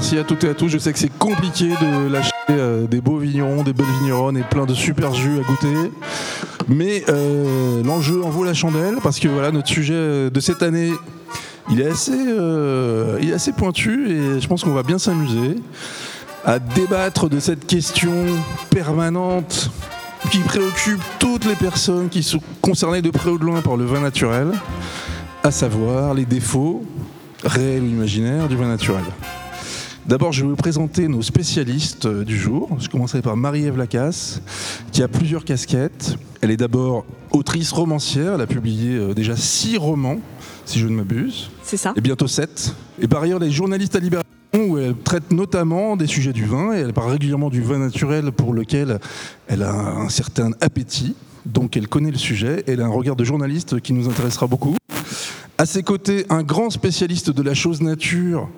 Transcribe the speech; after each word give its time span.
Merci 0.00 0.16
à 0.16 0.24
toutes 0.24 0.44
et 0.44 0.48
à 0.48 0.54
tous. 0.54 0.68
Je 0.68 0.78
sais 0.78 0.94
que 0.94 0.98
c'est 0.98 1.12
compliqué 1.18 1.68
de 1.68 2.10
lâcher 2.10 2.30
euh, 2.48 2.86
des 2.86 3.02
beaux 3.02 3.18
vignerons, 3.18 3.62
des 3.62 3.74
belles 3.74 3.84
vigneronnes 4.00 4.38
et 4.38 4.42
plein 4.42 4.64
de 4.64 4.72
super 4.72 5.12
jus 5.12 5.38
à 5.38 5.42
goûter. 5.42 5.92
Mais 6.68 7.04
euh, 7.10 7.82
l'enjeu 7.84 8.24
en 8.24 8.30
vaut 8.30 8.42
la 8.42 8.54
chandelle 8.54 8.94
parce 9.02 9.20
que 9.20 9.28
voilà, 9.28 9.52
notre 9.52 9.68
sujet 9.68 10.30
de 10.30 10.40
cette 10.40 10.62
année, 10.62 10.90
il 11.70 11.82
est 11.82 11.86
assez, 11.90 12.14
euh, 12.16 13.18
il 13.20 13.28
est 13.28 13.34
assez 13.34 13.52
pointu 13.52 14.10
et 14.10 14.40
je 14.40 14.48
pense 14.48 14.64
qu'on 14.64 14.72
va 14.72 14.84
bien 14.84 14.98
s'amuser 14.98 15.56
à 16.46 16.58
débattre 16.58 17.28
de 17.28 17.38
cette 17.38 17.66
question 17.66 18.24
permanente 18.70 19.70
qui 20.30 20.38
préoccupe 20.38 21.02
toutes 21.18 21.44
les 21.44 21.56
personnes 21.56 22.08
qui 22.08 22.22
sont 22.22 22.40
concernées 22.62 23.02
de 23.02 23.10
près 23.10 23.28
ou 23.28 23.38
de 23.38 23.44
loin 23.44 23.60
par 23.60 23.76
le 23.76 23.84
vin 23.84 24.00
naturel, 24.00 24.52
à 25.44 25.50
savoir 25.50 26.14
les 26.14 26.24
défauts, 26.24 26.86
réels 27.44 27.82
ou 27.82 27.88
imaginaires, 27.88 28.48
du 28.48 28.56
vin 28.56 28.68
naturel. 28.68 29.04
D'abord, 30.06 30.32
je 30.32 30.42
vais 30.42 30.48
vous 30.48 30.56
présenter 30.56 31.08
nos 31.08 31.22
spécialistes 31.22 32.06
euh, 32.06 32.24
du 32.24 32.38
jour. 32.38 32.70
Je 32.80 32.88
commencerai 32.88 33.20
par 33.20 33.36
Marie-Ève 33.36 33.76
Lacasse, 33.76 34.40
qui 34.92 35.02
a 35.02 35.08
plusieurs 35.08 35.44
casquettes. 35.44 36.16
Elle 36.40 36.50
est 36.50 36.56
d'abord 36.56 37.04
autrice 37.30 37.70
romancière. 37.70 38.34
Elle 38.34 38.40
a 38.40 38.46
publié 38.46 38.96
euh, 38.96 39.14
déjà 39.14 39.36
six 39.36 39.76
romans, 39.76 40.18
si 40.64 40.78
je 40.78 40.86
ne 40.86 40.94
m'abuse. 40.94 41.50
C'est 41.62 41.76
ça. 41.76 41.92
Et 41.96 42.00
bientôt 42.00 42.26
sept. 42.26 42.74
Et 43.00 43.08
par 43.08 43.22
ailleurs, 43.22 43.40
elle 43.42 43.48
est 43.48 43.52
journaliste 43.52 43.94
à 43.94 44.00
Libération, 44.00 44.26
où 44.58 44.78
elle 44.78 44.96
traite 44.96 45.30
notamment 45.32 45.96
des 45.96 46.06
sujets 46.06 46.32
du 46.32 46.46
vin. 46.46 46.72
Et 46.72 46.78
elle 46.78 46.94
parle 46.94 47.12
régulièrement 47.12 47.50
du 47.50 47.60
vin 47.60 47.78
naturel 47.78 48.32
pour 48.32 48.54
lequel 48.54 48.98
elle 49.48 49.62
a 49.62 49.74
un 49.74 50.08
certain 50.08 50.50
appétit. 50.62 51.14
Donc 51.44 51.76
elle 51.76 51.88
connaît 51.88 52.10
le 52.10 52.18
sujet. 52.18 52.64
Elle 52.66 52.80
a 52.80 52.86
un 52.86 52.90
regard 52.90 53.16
de 53.16 53.24
journaliste 53.24 53.80
qui 53.80 53.92
nous 53.92 54.08
intéressera 54.08 54.46
beaucoup. 54.46 54.76
À 55.60 55.66
ses 55.66 55.82
côtés, 55.82 56.24
un 56.30 56.42
grand 56.42 56.70
spécialiste 56.70 57.28
de 57.28 57.42
la 57.42 57.52
chose 57.52 57.82
nature, 57.82 58.48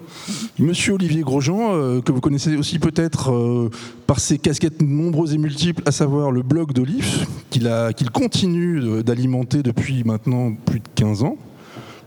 Monsieur 0.61 0.93
Olivier 0.93 1.23
Grosjean, 1.23 1.75
euh, 1.75 2.01
que 2.01 2.13
vous 2.13 2.21
connaissez 2.21 2.55
aussi 2.55 2.79
peut-être 2.79 3.33
euh, 3.33 3.71
par 4.07 4.21
ses 4.21 4.39
casquettes 4.39 4.81
nombreuses 4.81 5.35
et 5.35 5.39
multiples, 5.39 5.83
à 5.85 5.91
savoir 5.91 6.31
le 6.31 6.43
blog 6.43 6.73
d'Olive, 6.73 7.27
qu'il 7.51 8.11
continue 8.13 9.03
d'alimenter 9.03 9.65
depuis 9.65 10.05
maintenant 10.05 10.55
plus 10.55 10.79
de 10.79 10.87
15 10.95 11.25
ans, 11.25 11.39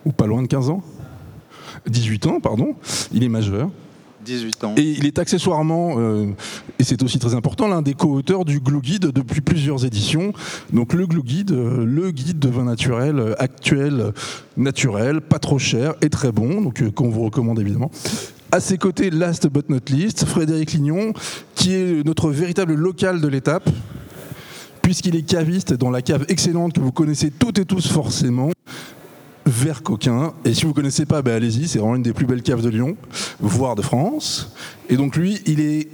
ou 0.06 0.14
pas 0.14 0.28
loin 0.28 0.42
de 0.42 0.48
15 0.48 0.70
ans, 0.70 0.82
18 1.88 2.28
ans, 2.28 2.40
pardon. 2.40 2.74
Il 3.12 3.22
est 3.22 3.28
majeur. 3.28 3.70
18 4.26 4.64
ans. 4.66 4.74
Et 4.76 4.82
il 4.82 5.06
est 5.06 5.20
accessoirement, 5.20 5.96
euh, 5.98 6.26
et 6.80 6.84
c'est 6.84 7.02
aussi 7.04 7.20
très 7.20 7.36
important, 7.36 7.68
l'un 7.68 7.82
des 7.82 7.94
co-auteurs 7.94 8.44
du 8.44 8.60
Glue 8.60 8.82
Guide 8.82 9.12
depuis 9.12 9.42
plusieurs 9.42 9.86
éditions. 9.86 10.34
Donc 10.74 10.94
le 10.94 11.08
Glue 11.08 11.24
Guide, 11.24 11.52
euh, 11.52 11.86
le 11.86 12.12
guide 12.12 12.40
de 12.40 12.50
vin 12.50 12.66
naturel 12.66 13.20
euh, 13.20 13.36
actuel, 13.40 14.12
naturel, 14.58 15.22
pas 15.22 15.40
trop 15.40 15.60
cher 15.60 15.94
et 16.02 16.10
très 16.10 16.32
bon, 16.32 16.62
donc 16.62 16.84
qu'on 16.92 17.10
vous 17.10 17.24
recommande 17.24 17.60
évidemment. 17.60 17.92
À 18.52 18.60
ses 18.60 18.78
côtés, 18.78 19.10
last 19.10 19.48
but 19.48 19.70
not 19.70 19.80
least, 19.90 20.26
Frédéric 20.26 20.74
Lignon, 20.74 21.14
qui 21.56 21.74
est 21.74 22.06
notre 22.06 22.30
véritable 22.30 22.74
local 22.74 23.22
de 23.22 23.28
l'étape, 23.28 23.70
puisqu'il 24.82 25.16
est 25.16 25.24
caviste 25.24 25.74
dans 25.74 25.90
la 25.90 26.02
cave 26.02 26.26
excellente 26.30 26.74
que 26.74 26.80
vous 26.80 26.92
connaissez 26.92 27.32
toutes 27.32 27.60
et 27.60 27.66
tous 27.66 27.88
forcément, 27.88 28.52
Vert 29.46 29.84
Coquin. 29.84 30.34
Et 30.44 30.54
si 30.54 30.64
vous 30.64 30.70
ne 30.70 30.74
connaissez 30.74 31.06
pas, 31.06 31.22
ben 31.22 31.36
allez-y, 31.36 31.68
c'est 31.68 31.80
vraiment 31.80 31.96
une 31.96 32.04
des 32.04 32.14
plus 32.14 32.26
belles 32.26 32.44
caves 32.44 32.62
de 32.62 32.70
Lyon, 32.70 32.96
voire 33.40 33.76
de 33.76 33.82
France. 33.82 34.54
Et 34.90 34.98
donc 34.98 35.16
lui, 35.16 35.42
il 35.46 35.60
est 35.60 35.88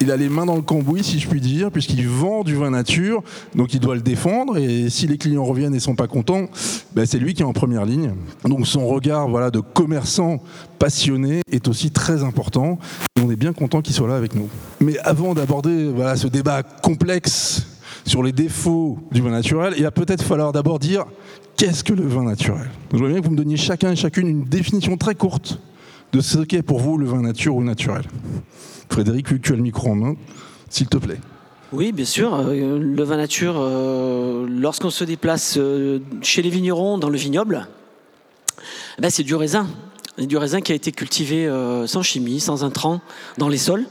il 0.00 0.10
a 0.10 0.16
les 0.16 0.28
mains 0.28 0.44
dans 0.44 0.56
le 0.56 0.62
cambouis, 0.62 1.02
si 1.02 1.18
je 1.18 1.28
puis 1.28 1.40
dire, 1.40 1.70
puisqu'il 1.70 2.06
vend 2.06 2.44
du 2.44 2.54
vin 2.54 2.70
nature, 2.70 3.22
donc 3.54 3.72
il 3.72 3.80
doit 3.80 3.94
le 3.94 4.02
défendre. 4.02 4.58
Et 4.58 4.90
si 4.90 5.06
les 5.06 5.16
clients 5.16 5.44
reviennent 5.44 5.74
et 5.74 5.80
sont 5.80 5.94
pas 5.94 6.06
contents, 6.06 6.48
ben 6.94 7.06
c'est 7.06 7.18
lui 7.18 7.34
qui 7.34 7.42
est 7.42 7.46
en 7.46 7.52
première 7.52 7.86
ligne. 7.86 8.12
Donc 8.44 8.66
son 8.66 8.86
regard, 8.86 9.28
voilà, 9.28 9.50
de 9.50 9.60
commerçant 9.60 10.42
passionné 10.78 11.40
est 11.50 11.66
aussi 11.68 11.90
très 11.90 12.24
important. 12.24 12.78
Et 13.16 13.22
on 13.22 13.30
est 13.30 13.36
bien 13.36 13.52
content 13.52 13.80
qu'il 13.80 13.94
soit 13.94 14.08
là 14.08 14.16
avec 14.16 14.34
nous. 14.34 14.48
Mais 14.80 14.98
avant 14.98 15.34
d'aborder 15.34 15.90
voilà 15.90 16.16
ce 16.16 16.28
débat 16.28 16.62
complexe 16.62 17.66
sur 18.06 18.22
les 18.22 18.32
défauts 18.32 18.98
du 19.10 19.20
vin 19.20 19.30
naturel, 19.30 19.74
il 19.76 19.82
va 19.82 19.90
peut-être 19.90 20.22
falloir 20.22 20.52
d'abord 20.52 20.78
dire 20.78 21.04
qu'est-ce 21.56 21.82
que 21.84 21.92
le 21.92 22.06
vin 22.06 22.22
naturel? 22.24 22.70
Je 22.92 22.96
voudrais 22.96 23.12
bien 23.12 23.20
que 23.20 23.26
vous 23.26 23.32
me 23.32 23.36
donniez 23.36 23.56
chacun 23.56 23.92
et 23.92 23.96
chacune 23.96 24.28
une 24.28 24.44
définition 24.44 24.96
très 24.96 25.14
courte 25.14 25.58
de 26.12 26.20
ce 26.20 26.38
qu'est 26.38 26.62
pour 26.62 26.78
vous 26.78 26.98
le 26.98 27.06
vin 27.06 27.22
nature 27.22 27.56
ou 27.56 27.64
naturel. 27.64 28.04
Frédéric, 28.88 29.40
tu 29.42 29.52
as 29.52 29.56
le 29.56 29.62
micro 29.62 29.90
en 29.90 29.96
main, 29.96 30.14
s'il 30.70 30.86
te 30.86 30.96
plaît. 30.96 31.18
Oui, 31.72 31.90
bien 31.90 32.04
sûr. 32.04 32.34
Euh, 32.34 32.78
le 32.78 33.02
vin 33.02 33.16
nature, 33.16 33.56
euh, 33.58 34.46
lorsqu'on 34.48 34.90
se 34.90 35.02
déplace 35.02 35.56
euh, 35.58 35.98
chez 36.22 36.42
les 36.42 36.50
vignerons 36.50 36.96
dans 36.96 37.10
le 37.10 37.18
vignoble, 37.18 37.66
eh 38.98 39.02
ben, 39.02 39.10
c'est 39.10 39.24
du 39.24 39.34
raisin. 39.34 39.66
Du 40.16 40.36
raisin 40.36 40.60
qui 40.60 40.72
a 40.72 40.74
été 40.74 40.92
cultivé 40.92 41.46
sans 41.86 42.02
chimie, 42.02 42.40
sans 42.40 42.64
intrants 42.64 43.02
dans 43.36 43.50
les 43.50 43.58
sols, 43.58 43.84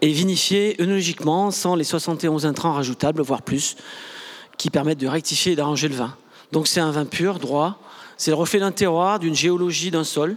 et 0.00 0.10
vinifié 0.10 0.76
œnologiquement 0.80 1.50
sans 1.50 1.74
les 1.74 1.84
71 1.84 2.46
intrants 2.46 2.72
rajoutables, 2.72 3.22
voire 3.22 3.42
plus, 3.42 3.76
qui 4.56 4.70
permettent 4.70 4.98
de 4.98 5.08
rectifier 5.08 5.52
et 5.52 5.56
d'arranger 5.56 5.88
le 5.88 5.94
vin. 5.94 6.16
Donc 6.52 6.66
c'est 6.66 6.80
un 6.80 6.90
vin 6.90 7.04
pur, 7.04 7.38
droit. 7.38 7.80
C'est 8.16 8.30
le 8.30 8.36
reflet 8.36 8.60
d'un 8.60 8.72
terroir, 8.72 9.18
d'une 9.18 9.34
géologie, 9.34 9.90
d'un 9.90 10.04
sol, 10.04 10.36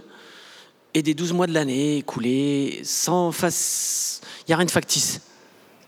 et 0.94 1.02
des 1.02 1.14
12 1.14 1.32
mois 1.32 1.46
de 1.46 1.52
l'année 1.52 1.98
écoulés 1.98 2.80
sans 2.84 3.32
face. 3.32 4.20
Il 4.40 4.50
n'y 4.50 4.54
a 4.54 4.56
rien 4.56 4.66
de 4.66 4.70
factice. 4.70 5.20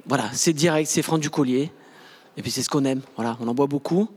Voilà, 0.07 0.29
c'est 0.33 0.53
direct, 0.53 0.91
c'est 0.91 1.03
franc 1.03 1.19
du 1.19 1.31
collier. 1.31 1.71
Et 2.37 2.43
puis 2.43 2.51
c'est 2.51 2.63
ce 2.63 2.69
qu'on 2.69 2.85
aime. 2.85 3.01
Voilà, 3.17 3.37
on 3.41 3.49
en 3.49 3.55
boit 3.55 3.67
beaucoup. 3.67 4.09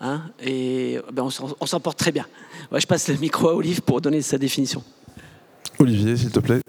Hein, 0.00 0.22
et 0.44 0.98
ben, 1.10 1.26
on 1.60 1.66
s'en 1.66 1.80
porte 1.80 1.98
très 1.98 2.12
bien. 2.12 2.26
je 2.70 2.86
passe 2.86 3.08
le 3.08 3.16
micro 3.16 3.48
à 3.48 3.54
Olive 3.54 3.80
pour 3.80 4.00
donner 4.00 4.20
sa 4.20 4.36
définition. 4.36 4.82
Olivier, 5.78 6.16
s'il 6.16 6.30
te 6.30 6.40
plaît. 6.40 6.60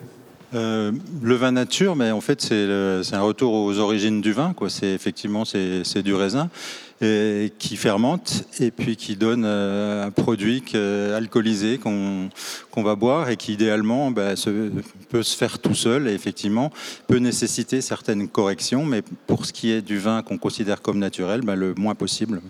Euh, 0.57 0.91
le 1.21 1.35
vin 1.35 1.51
nature, 1.51 1.95
mais 1.95 2.11
en 2.11 2.21
fait, 2.21 2.41
c'est 2.41 3.15
un 3.15 3.21
retour 3.21 3.53
aux 3.53 3.77
origines 3.77 4.21
du 4.21 4.33
vin. 4.33 4.55
C'est 4.69 4.93
effectivement 4.93 5.45
c'est 5.45 6.01
du 6.01 6.13
raisin 6.13 6.49
qui 6.99 7.77
fermente 7.77 8.43
et 8.59 8.71
puis 8.71 8.95
qui 8.95 9.15
donne 9.15 9.43
euh, 9.45 10.07
un 10.07 10.09
produit 10.09 10.63
alcoolisé 11.15 11.77
qu'on 11.77 12.29
va 12.83 12.95
boire 12.95 13.29
et 13.29 13.37
qui 13.37 13.53
idéalement 13.53 14.09
bah, 14.09 14.33
peut 15.09 15.21
se 15.21 15.37
faire 15.37 15.59
tout 15.59 15.75
seul 15.75 16.07
et 16.07 16.13
effectivement 16.13 16.71
peut 17.07 17.19
nécessiter 17.19 17.81
certaines 17.81 18.27
corrections, 18.27 18.83
mais 18.83 19.03
pour 19.27 19.45
ce 19.45 19.53
qui 19.53 19.71
est 19.71 19.81
du 19.81 19.99
vin 19.99 20.23
qu'on 20.23 20.39
considère 20.39 20.81
comme 20.81 20.97
naturel, 20.97 21.41
bah, 21.41 21.55
le 21.55 21.75
moins 21.75 21.93
possible. 21.93 22.41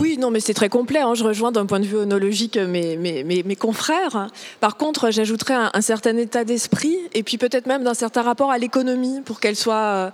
Oui, 0.00 0.18
non, 0.18 0.30
mais 0.30 0.40
c'est 0.40 0.54
très 0.54 0.68
complet. 0.68 1.00
Hein. 1.00 1.14
Je 1.14 1.24
rejoins 1.24 1.52
d'un 1.52 1.66
point 1.66 1.80
de 1.80 1.86
vue 1.86 1.96
onologique 1.96 2.56
mes, 2.56 2.96
mes, 2.96 3.24
mes, 3.24 3.56
confrères. 3.56 4.28
Par 4.60 4.76
contre, 4.76 5.10
j'ajouterais 5.10 5.54
un, 5.72 5.80
certain 5.80 6.16
état 6.16 6.44
d'esprit 6.44 6.96
et 7.14 7.22
puis 7.22 7.38
peut-être 7.38 7.66
même 7.66 7.84
d'un 7.84 7.94
certain 7.94 8.22
rapport 8.22 8.50
à 8.50 8.58
l'économie 8.58 9.20
pour 9.22 9.40
qu'elle 9.40 9.56
soit 9.56 9.74
euh, 9.74 10.10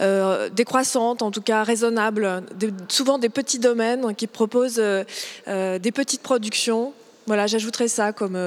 euh, 0.00 0.48
décroissante, 0.50 1.22
en 1.22 1.30
tout 1.30 1.42
cas 1.42 1.62
raisonnable. 1.62 2.42
souvent 2.88 3.18
des 3.18 3.28
petits 3.28 3.58
domaines 3.58 4.14
qui 4.14 4.26
proposent 4.26 4.80
euh, 4.80 5.78
des 5.78 5.92
petites 5.92 6.22
productions. 6.22 6.92
Voilà, 7.26 7.46
j'ajouterais 7.46 7.88
ça 7.88 8.12
comme 8.12 8.38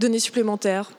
données 0.00 0.18
supplémentaires. 0.18 0.90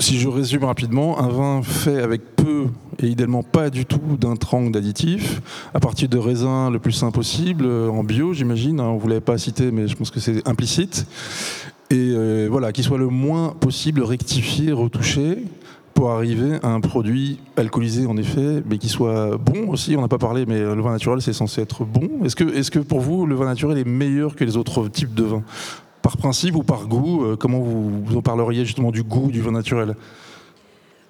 Si 0.00 0.18
je 0.18 0.28
résume 0.28 0.64
rapidement, 0.64 1.18
un 1.18 1.28
vin 1.28 1.62
fait 1.62 2.00
avec 2.00 2.36
peu 2.36 2.66
et 3.00 3.06
idéalement 3.06 3.42
pas 3.42 3.70
du 3.70 3.86
tout 3.86 4.16
d'intrants 4.18 4.70
d'additifs, 4.70 5.40
à 5.74 5.80
partir 5.80 6.08
de 6.08 6.18
raisins 6.18 6.70
le 6.70 6.78
plus 6.78 6.92
sain 6.92 7.10
possible, 7.10 7.64
euh, 7.66 7.88
en 7.88 8.04
bio 8.04 8.32
j'imagine, 8.32 8.80
hein, 8.80 8.88
on 8.88 8.94
ne 8.96 9.00
vous 9.00 9.08
l'avait 9.08 9.20
pas 9.20 9.38
cité 9.38 9.70
mais 9.70 9.88
je 9.88 9.96
pense 9.96 10.10
que 10.10 10.20
c'est 10.20 10.46
implicite, 10.48 11.06
et 11.90 11.96
euh, 11.96 12.48
voilà, 12.50 12.72
qu'il 12.72 12.84
soit 12.84 12.98
le 12.98 13.08
moins 13.08 13.50
possible 13.58 14.02
rectifié, 14.02 14.72
retouché, 14.72 15.44
pour 15.98 16.12
arriver 16.12 16.58
à 16.62 16.68
un 16.68 16.80
produit 16.80 17.40
alcoolisé 17.56 18.06
en 18.06 18.16
effet, 18.16 18.62
mais 18.70 18.78
qui 18.78 18.88
soit 18.88 19.36
bon 19.36 19.68
aussi. 19.68 19.96
On 19.96 20.00
n'a 20.00 20.06
pas 20.06 20.18
parlé, 20.18 20.46
mais 20.46 20.60
le 20.60 20.80
vin 20.80 20.92
naturel 20.92 21.20
c'est 21.20 21.32
censé 21.32 21.60
être 21.60 21.84
bon. 21.84 22.08
Est-ce 22.24 22.36
que, 22.36 22.44
est 22.44 22.70
que 22.70 22.78
pour 22.78 23.00
vous 23.00 23.26
le 23.26 23.34
vin 23.34 23.46
naturel 23.46 23.78
est 23.78 23.84
meilleur 23.84 24.36
que 24.36 24.44
les 24.44 24.56
autres 24.56 24.86
types 24.86 25.12
de 25.12 25.24
vins? 25.24 25.42
Par 26.02 26.16
principe 26.16 26.54
ou 26.54 26.62
par 26.62 26.86
goût 26.86 27.24
euh, 27.24 27.36
Comment 27.36 27.58
vous 27.58 28.16
en 28.16 28.22
parleriez 28.22 28.64
justement 28.64 28.92
du 28.92 29.02
goût 29.02 29.32
du 29.32 29.40
vin 29.40 29.50
naturel? 29.50 29.96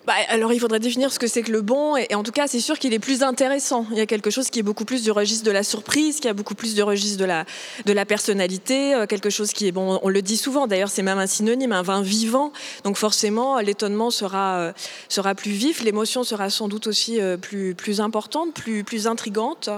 Bah, 0.09 0.15
alors 0.29 0.55
il 0.55 0.59
faudrait 0.59 0.81
définir 0.81 1.13
ce 1.13 1.19
que 1.19 1.27
c'est 1.27 1.43
que 1.43 1.53
le 1.53 1.61
bon, 1.61 1.95
et, 1.99 2.15
en 2.15 2.23
tout 2.23 2.33
cas 2.33 2.47
c'est 2.47 2.61
sûr 2.61 2.79
qu'il 2.79 2.95
est 2.95 2.99
plus 2.99 3.23
intéressant. 3.23 3.85
Il 3.91 3.99
y 3.99 4.01
a 4.01 4.07
quelque 4.07 4.31
chose 4.31 4.49
qui 4.49 4.59
est 4.59 4.63
beaucoup 4.63 4.87
plus 4.87 5.03
du 5.03 5.11
registre 5.11 5.45
de 5.45 5.51
la 5.51 5.63
surprise, 5.63 6.19
qui 6.19 6.29
a 6.29 6.33
beaucoup 6.33 6.55
plus 6.55 6.75
du 6.75 6.83
registre 6.83 7.19
de 7.19 7.27
la, 7.27 7.45
de 7.85 7.93
la 7.93 8.07
personnalité, 8.07 8.95
euh, 8.95 9.05
quelque 9.05 9.29
chose 9.29 9.53
qui 9.53 9.69
est, 9.69 9.73
bon, 9.73 10.01
on 10.03 10.09
le 10.09 10.23
dit 10.23 10.39
souvent 10.39 10.67
d'ailleurs, 10.67 10.89
c'est 10.89 11.03
même 11.03 11.19
un 11.19 11.27
synonyme, 11.27 11.73
un 11.73 11.83
vin 11.83 12.01
vivant, 12.01 12.55
donc 12.85 12.97
forcément 12.97 13.59
l'étonnement 13.59 14.11
sera, 14.11 14.61
euh, 14.61 14.73
sera 15.11 15.35
plus 15.35 15.51
vif, 15.51 15.83
l'émotion 15.83 16.25
sera 16.25 16.49
sans 16.49 16.69
doute 16.69 16.87
aussi 16.87 17.19
plus, 17.43 17.75
plus 17.75 18.01
importante, 18.01 18.55
plus, 18.55 18.85
plus 18.85 19.07
intrigante. 19.07 19.69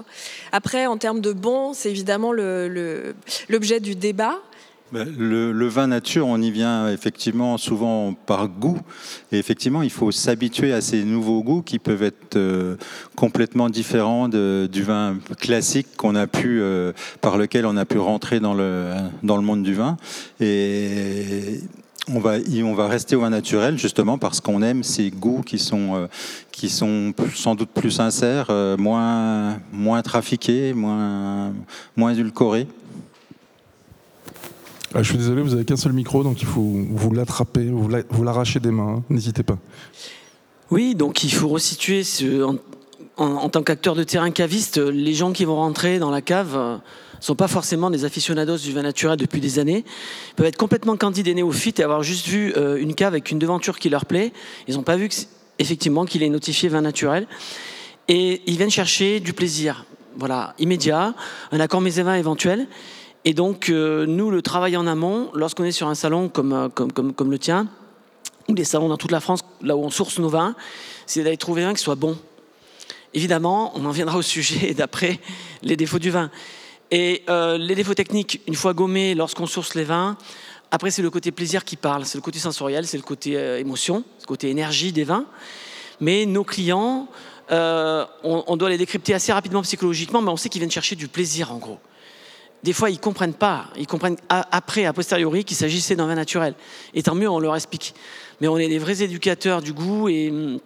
Après, 0.52 0.86
en 0.86 0.96
termes 0.96 1.20
de 1.20 1.32
bon, 1.32 1.72
c'est 1.74 1.90
évidemment 1.90 2.32
l'objet 2.32 2.68
le, 2.68 3.14
l'objet 3.48 3.80
du 3.80 3.96
débat. 3.96 4.38
Ben, 4.92 5.06
le, 5.16 5.68
vin 5.68 5.86
nature, 5.86 6.26
on 6.26 6.42
y 6.42 6.50
vient 6.50 6.88
effectivement 6.88 7.58
souvent 7.58 8.12
par 8.12 8.48
goût. 8.48 8.78
Et 9.30 9.38
effectivement, 9.38 9.82
il 9.82 9.90
faut 9.90 10.10
s'habituer 10.10 10.72
à 10.72 10.80
ces 10.80 11.04
nouveaux 11.04 11.44
goûts 11.44 11.62
qui 11.62 11.78
peuvent 11.78 12.02
être 12.02 12.34
euh, 12.36 12.74
complètement 13.14 13.70
différents 13.70 14.28
du 14.28 14.82
vin 14.82 15.16
classique 15.38 15.86
qu'on 15.96 16.16
a 16.16 16.26
pu, 16.26 16.60
euh, 16.60 16.92
par 17.20 17.38
lequel 17.38 17.66
on 17.66 17.76
a 17.76 17.84
pu 17.84 17.98
rentrer 17.98 18.40
dans 18.40 18.54
le, 18.54 18.94
dans 19.22 19.36
le 19.36 19.42
monde 19.42 19.62
du 19.62 19.74
vin. 19.74 19.96
Et 20.40 21.60
on 22.12 22.18
va, 22.18 22.38
on 22.64 22.74
va 22.74 22.88
rester 22.88 23.14
au 23.14 23.20
vin 23.20 23.30
naturel 23.30 23.78
justement 23.78 24.18
parce 24.18 24.40
qu'on 24.40 24.60
aime 24.60 24.82
ces 24.82 25.10
goûts 25.10 25.42
qui 25.42 25.60
sont, 25.60 25.94
euh, 25.94 26.06
qui 26.50 26.68
sont 26.68 27.12
sans 27.32 27.54
doute 27.54 27.70
plus 27.70 27.92
sincères, 27.92 28.50
moins, 28.76 29.60
moins 29.72 30.02
trafiqués, 30.02 30.72
moins, 30.74 31.52
moins 31.96 32.12
édulcorés. 32.12 32.66
Ah, 34.92 35.02
je 35.02 35.08
suis 35.08 35.18
désolé, 35.18 35.40
vous 35.42 35.54
avez 35.54 35.64
qu'un 35.64 35.76
seul 35.76 35.92
micro, 35.92 36.24
donc 36.24 36.42
il 36.42 36.48
faut 36.48 36.60
vous 36.60 37.12
l'attraper, 37.12 37.70
vous 37.70 38.24
l'arracher 38.24 38.58
des 38.58 38.72
mains, 38.72 38.96
hein. 38.96 39.02
n'hésitez 39.08 39.44
pas. 39.44 39.56
Oui, 40.70 40.96
donc 40.96 41.22
il 41.22 41.32
faut 41.32 41.48
resituer 41.48 42.02
en, 43.16 43.48
tant 43.48 43.62
qu'acteur 43.62 43.94
de 43.94 44.02
terrain 44.02 44.30
caviste, 44.30 44.78
les 44.78 45.14
gens 45.14 45.32
qui 45.32 45.44
vont 45.44 45.56
rentrer 45.56 45.98
dans 45.98 46.10
la 46.10 46.22
cave 46.22 46.54
ne 46.54 46.58
euh, 46.58 46.76
sont 47.20 47.34
pas 47.36 47.48
forcément 47.48 47.90
des 47.90 48.04
aficionados 48.04 48.56
du 48.58 48.72
vin 48.72 48.82
naturel 48.82 49.16
depuis 49.16 49.40
des 49.40 49.58
années. 49.58 49.84
Ils 50.30 50.34
peuvent 50.34 50.46
être 50.46 50.56
complètement 50.56 50.96
candidats 50.96 51.30
et 51.30 51.34
néophytes 51.34 51.80
et 51.80 51.82
avoir 51.82 52.02
juste 52.02 52.26
vu 52.26 52.52
euh, 52.56 52.76
une 52.80 52.94
cave 52.94 53.12
avec 53.12 53.30
une 53.30 53.38
devanture 53.38 53.78
qui 53.78 53.90
leur 53.90 54.06
plaît. 54.06 54.32
Ils 54.68 54.76
n'ont 54.76 54.82
pas 54.82 54.96
vu 54.96 55.08
effectivement 55.58 56.04
qu'il 56.04 56.22
est 56.22 56.28
notifié 56.28 56.68
vin 56.68 56.80
naturel. 56.80 57.26
Et 58.08 58.42
ils 58.46 58.56
viennent 58.56 58.70
chercher 58.70 59.20
du 59.20 59.34
plaisir, 59.34 59.84
voilà, 60.16 60.54
immédiat, 60.58 61.14
un 61.52 61.60
accord 61.60 61.80
vins 61.80 62.14
éventuel. 62.14 62.66
Et 63.24 63.34
donc, 63.34 63.68
euh, 63.68 64.06
nous, 64.06 64.30
le 64.30 64.40
travail 64.40 64.76
en 64.76 64.86
amont, 64.86 65.30
lorsqu'on 65.34 65.64
est 65.64 65.72
sur 65.72 65.88
un 65.88 65.94
salon 65.94 66.28
comme, 66.28 66.52
euh, 66.52 66.68
comme, 66.68 67.12
comme, 67.12 67.30
le 67.30 67.38
tien, 67.38 67.68
ou 68.48 68.54
des 68.54 68.64
salons 68.64 68.88
dans 68.88 68.96
toute 68.96 69.10
la 69.10 69.20
France, 69.20 69.40
là 69.60 69.76
où 69.76 69.84
on 69.84 69.90
source 69.90 70.18
nos 70.18 70.30
vins, 70.30 70.54
c'est 71.06 71.22
d'aller 71.22 71.36
trouver 71.36 71.64
un 71.64 71.74
qui 71.74 71.82
soit 71.82 71.96
bon. 71.96 72.16
Évidemment, 73.12 73.72
on 73.74 73.84
en 73.84 73.90
viendra 73.90 74.16
au 74.16 74.22
sujet 74.22 74.72
d'après 74.76 75.20
les 75.62 75.76
défauts 75.76 75.98
du 75.98 76.10
vin. 76.10 76.30
Et 76.90 77.22
euh, 77.28 77.58
les 77.58 77.74
défauts 77.74 77.94
techniques, 77.94 78.40
une 78.46 78.54
fois 78.54 78.72
gommés 78.72 79.14
lorsqu'on 79.14 79.46
source 79.46 79.74
les 79.74 79.84
vins, 79.84 80.16
après 80.70 80.90
c'est 80.90 81.02
le 81.02 81.10
côté 81.10 81.30
plaisir 81.30 81.64
qui 81.64 81.76
parle, 81.76 82.06
c'est 82.06 82.16
le 82.16 82.22
côté 82.22 82.38
sensoriel, 82.38 82.86
c'est 82.86 82.96
le 82.96 83.02
côté 83.02 83.32
émotion, 83.58 84.02
c'est 84.18 84.24
le 84.24 84.28
côté 84.28 84.50
énergie 84.50 84.92
des 84.92 85.04
vins. 85.04 85.26
Mais 86.00 86.26
nos 86.26 86.42
clients, 86.42 87.08
on 87.50 88.56
doit 88.56 88.70
les 88.70 88.78
décrypter 88.78 89.14
assez 89.14 89.32
rapidement 89.32 89.62
psychologiquement, 89.62 90.22
mais 90.22 90.30
on 90.30 90.36
sait 90.36 90.48
qu'ils 90.48 90.60
viennent 90.60 90.70
chercher 90.70 90.96
du 90.96 91.06
plaisir 91.06 91.52
en 91.52 91.58
gros 91.58 91.78
des 92.62 92.72
fois, 92.72 92.90
ils 92.90 93.00
comprennent 93.00 93.34
pas. 93.34 93.66
Ils 93.78 93.86
comprennent 93.86 94.16
après, 94.28 94.84
a 94.84 94.92
posteriori, 94.92 95.44
qu'il 95.44 95.56
s'agissait 95.56 95.96
d'un 95.96 96.06
vin 96.06 96.14
naturel. 96.14 96.54
Et 96.94 97.02
tant 97.02 97.14
mieux, 97.14 97.28
on 97.28 97.38
leur 97.38 97.56
explique. 97.56 97.94
Mais 98.40 98.48
on 98.48 98.58
est 98.58 98.68
des 98.68 98.78
vrais 98.78 99.02
éducateurs 99.02 99.62
du 99.62 99.72
goût 99.72 100.08
et 100.08 100.30
hum, 100.30 100.58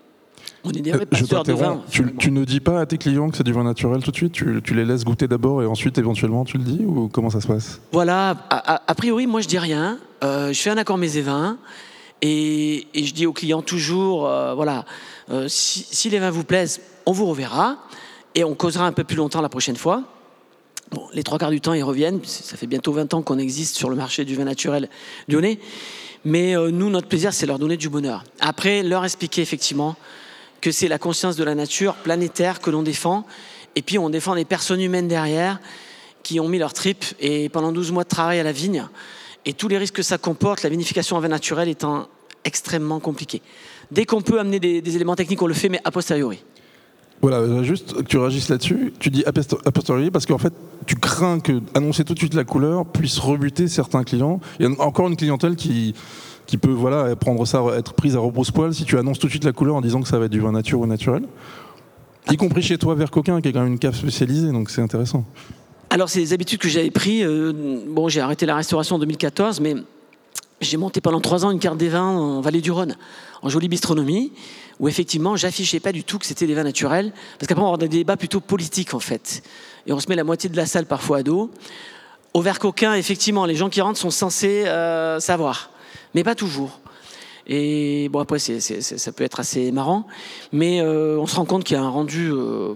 on 0.65 0.71
est 0.71 0.81
des 0.81 0.93
vrais 0.93 1.07
euh, 1.13 1.43
de 1.43 1.53
vin. 1.53 1.83
Tu, 1.91 2.31
ne 2.31 2.45
dis 2.45 2.61
pas 2.61 2.81
à 2.81 2.87
tes 2.87 2.99
clients 2.99 3.31
que 3.31 3.37
c'est 3.37 3.45
du 3.45 3.53
vin 3.53 3.65
naturel 3.65 4.03
tout 4.03 4.11
de 4.11 4.17
suite? 4.17 4.33
Tu, 4.33 4.75
les 4.75 4.85
laisses 4.85 5.05
goûter 5.05 5.29
d'abord 5.29 5.63
et 5.63 5.67
ensuite, 5.67 5.97
éventuellement, 5.99 6.45
tu 6.45 6.59
le 6.59 6.65
dis? 6.65 6.85
Ou 6.85 7.09
comment 7.09 7.31
ça 7.31 7.41
se 7.41 7.47
passe? 7.47 7.81
Voilà. 7.93 8.37
A, 8.51 8.95
priori, 8.95 9.27
moi, 9.27 9.41
je 9.41 9.49
dis 9.49 9.59
rien. 9.59 9.99
Euh, 10.25 10.53
je 10.53 10.61
fais 10.61 10.71
un 10.71 10.79
accord 10.79 10.99
mes 10.99 11.17
et 11.17 11.23
vins. 11.23 11.59
Et, 12.23 12.89
je 12.95 13.13
dis 13.13 13.27
aux 13.27 13.33
clients 13.33 13.63
toujours, 13.63 14.27
euh, 14.27 14.55
voilà, 14.55 14.85
si, 15.47 15.87
si 15.91 16.11
les 16.11 16.19
vins 16.19 16.31
vous 16.31 16.45
plaisent, 16.45 16.81
on 17.07 17.13
vous 17.13 17.27
reverra. 17.27 17.77
Et 18.35 18.43
on 18.43 18.55
causera 18.57 18.85
un 18.85 18.93
peu 18.93 19.05
plus 19.05 19.17
longtemps 19.17 19.43
la 19.43 19.49
prochaine 19.49 19.77
fois 19.77 20.03
les 21.13 21.23
trois 21.23 21.39
quarts 21.39 21.51
du 21.51 21.61
temps, 21.61 21.73
ils 21.73 21.83
reviennent. 21.83 22.21
Ça 22.25 22.57
fait 22.57 22.67
bientôt 22.67 22.93
20 22.93 23.15
ans 23.15 23.23
qu'on 23.23 23.39
existe 23.39 23.77
sur 23.77 23.91
le 23.91 23.97
marché 23.97 24.25
du 24.25 24.35
vin 24.35 24.45
naturel 24.45 24.89
lyonnais. 25.29 25.59
Mais 26.25 26.57
euh, 26.57 26.71
nous, 26.71 26.91
notre 26.91 27.09
plaisir, 27.09 27.33
c'est 27.33 27.47
leur 27.47 27.59
donner 27.59 27.77
du 27.77 27.89
bonheur. 27.89 28.25
Après, 28.41 28.83
leur 28.83 29.05
expliquer 29.05 29.43
effectivement 29.43 29.97
que 30.61 30.73
c'est 30.73 30.89
la 30.89 30.99
conscience 30.99 31.37
de 31.37 31.45
la 31.45 31.55
nature 31.55 31.95
planétaire 31.97 32.61
que 32.61 32.71
l'on 32.71 32.83
défend. 32.83 33.27
Et 33.77 33.83
puis, 33.83 33.99
on 33.99 34.09
défend 34.09 34.35
des 34.35 34.45
personnes 34.45 34.81
humaines 34.81 35.09
derrière 35.09 35.61
qui 36.23 36.41
ont 36.41 36.49
mis 36.49 36.59
leur 36.59 36.73
trip 36.73 37.05
et 37.21 37.51
pendant 37.51 37.73
12 37.73 37.93
mois 37.93 38.05
de 38.05 38.09
travail 38.09 38.41
à 38.41 38.43
la 38.43 38.53
vigne. 38.53 38.87
Et 39.45 39.53
tous 39.53 39.69
les 39.69 39.77
risques 39.77 39.97
que 39.97 40.03
ça 40.03 40.17
comporte, 40.17 40.63
la 40.63 40.71
vinification 40.71 41.17
en 41.17 41.21
vin 41.21 41.29
naturel 41.29 41.69
étant 41.69 42.09
extrêmement 42.45 43.01
compliqué. 43.01 43.43
Dès 43.91 44.07
qu'on 44.07 44.23
peut 44.23 44.41
amener 44.41 44.59
des, 44.59 44.81
des 44.81 44.97
éléments 44.97 45.17
techniques, 45.17 45.43
on 45.43 45.47
le 45.47 45.55
fait, 45.55 45.69
mais 45.69 45.81
a 45.85 45.91
posteriori. 45.91 46.43
Voilà, 47.27 47.63
juste 47.63 47.95
que 47.95 48.03
tu 48.03 48.19
réagisses 48.19 48.51
là-dessus. 48.51 48.93
Tu 48.99 49.09
dis 49.09 49.25
a 49.25 49.33
posteriori 49.33 50.11
parce 50.11 50.27
qu'en 50.27 50.37
fait, 50.37 50.53
tu 50.85 50.95
crains 50.95 51.41
que 51.41 51.63
annoncer 51.75 52.05
tout 52.05 52.13
de 52.13 52.19
suite 52.19 52.35
la 52.35 52.45
couleur 52.45 52.85
puisse 52.85 53.19
rebuter 53.19 53.67
certains 53.67 54.05
clients. 54.05 54.41
Il 54.61 54.67
y 54.67 54.69
a 54.69 54.83
encore 54.83 55.09
une 55.09 55.17
clientèle 55.17 55.57
qui, 55.57 55.95
peut 56.61 56.69
voilà, 56.69 57.17
prendre 57.17 57.47
ça, 57.47 57.63
être 57.79 57.95
prise 57.95 58.15
à 58.15 58.19
rebrousse-poil 58.19 58.75
si 58.75 58.85
tu 58.85 58.99
annonces 58.99 59.19
tout 59.19 59.27
de 59.27 59.31
suite 59.31 59.45
la 59.45 59.53
couleur 59.53 59.77
en 59.77 59.81
disant 59.81 60.03
que 60.03 60.09
ça 60.09 60.19
va 60.19 60.27
être 60.27 60.33
du 60.33 60.41
vin 60.41 60.53
nature 60.53 60.81
ou 60.81 60.87
naturel. 60.87 61.23
Y 62.31 62.37
compris 62.37 62.61
chez 62.61 62.77
toi, 62.77 62.95
vers 62.95 63.11
Coquin, 63.11 63.41
qui 63.41 63.49
est 63.49 63.53
quand 63.53 63.63
même 63.63 63.73
une 63.73 63.79
cave 63.79 63.97
spécialisée, 63.97 64.53
donc 64.53 64.69
c'est 64.69 64.83
intéressant. 64.83 65.25
Alors, 65.89 66.11
c'est 66.11 66.21
des 66.21 66.35
habitudes 66.35 66.59
que 66.59 66.69
j'avais 66.69 66.91
pris. 66.91 67.25
Euh, 67.25 67.55
bon, 67.89 68.11
j'ai 68.11 68.21
arrêté 68.21 68.45
la 68.45 68.57
restauration 68.57 68.97
en 68.97 68.99
2014, 68.99 69.61
mais 69.61 69.77
j'ai 70.61 70.77
monté 70.77 71.01
pendant 71.01 71.23
trois 71.23 71.47
ans 71.47 71.51
une 71.51 71.59
carte 71.59 71.79
des 71.79 71.89
vins 71.89 72.07
en 72.07 72.43
Vallée 72.43 72.61
du 72.61 72.71
Rhône, 72.71 72.97
en 73.41 73.49
jolie 73.49 73.69
bistronomie 73.69 74.31
où 74.81 74.89
effectivement 74.89 75.37
j'affichais 75.37 75.81
pas 75.81 75.93
du 75.93 76.05
tout 76.05 76.19
que 76.19 76.27
c'était 76.27 76.47
des 76.47 76.55
vins 76.55 76.65
naturels, 76.65 77.13
parce 77.39 77.49
qu'après 77.49 77.63
on 77.63 77.67
va 77.67 77.75
avoir 77.75 77.79
des 77.79 77.89
débats 77.89 78.17
plutôt 78.17 78.41
politiques 78.41 78.95
en 78.95 79.01
fait, 79.01 79.43
et 79.87 79.93
on 79.93 80.01
se 80.01 80.09
met 80.09 80.17
la 80.17 80.25
moitié 80.25 80.49
de 80.51 80.57
la 80.57 80.67
salle 80.67 80.87
parfois 80.87 81.19
à 81.19 81.23
dos. 81.23 81.51
Au 82.33 82.41
verre 82.41 82.59
coquin, 82.59 82.95
effectivement, 82.95 83.47
les 83.47 83.55
gens 83.55 83.71
qui 83.71 83.81
rentrent 83.81 84.01
sont 84.01 84.11
censés 84.11 84.65
euh, 84.67 85.21
savoir, 85.21 85.71
mais 86.15 86.25
pas 86.25 86.35
toujours. 86.35 86.81
Et 87.47 88.09
bon 88.11 88.21
après 88.21 88.39
ça 88.39 89.13
peut 89.13 89.25
être 89.25 89.41
assez 89.41 89.71
marrant, 89.71 90.07
mais 90.53 90.81
euh, 90.81 91.19
on 91.19 91.27
se 91.27 91.37
rend 91.37 91.45
compte 91.45 91.65
qu'il 91.65 91.77
y 91.77 91.81
a 91.81 91.83
un 91.83 91.91
rendu, 91.91 92.31
euh, 92.33 92.75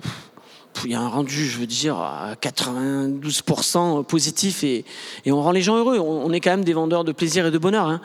il 0.85 0.91
y 0.91 0.95
a 0.95 1.01
un 1.01 1.09
rendu, 1.09 1.47
je 1.47 1.59
veux 1.59 1.67
dire, 1.67 1.97
à 1.97 2.35
92% 2.35 4.05
positif 4.05 4.63
et, 4.63 4.85
on 5.27 5.43
rend 5.43 5.53
les 5.53 5.63
gens 5.63 5.77
heureux. 5.77 5.99
On, 5.99 6.33
est 6.33 6.41
quand 6.41 6.51
même 6.51 6.65
des 6.65 6.75
vendeurs 6.75 7.05
de 7.05 7.13
plaisir 7.13 7.47
et 7.47 7.51
de 7.51 7.59
bonheur. 7.59 7.87
Hein. 7.89 8.01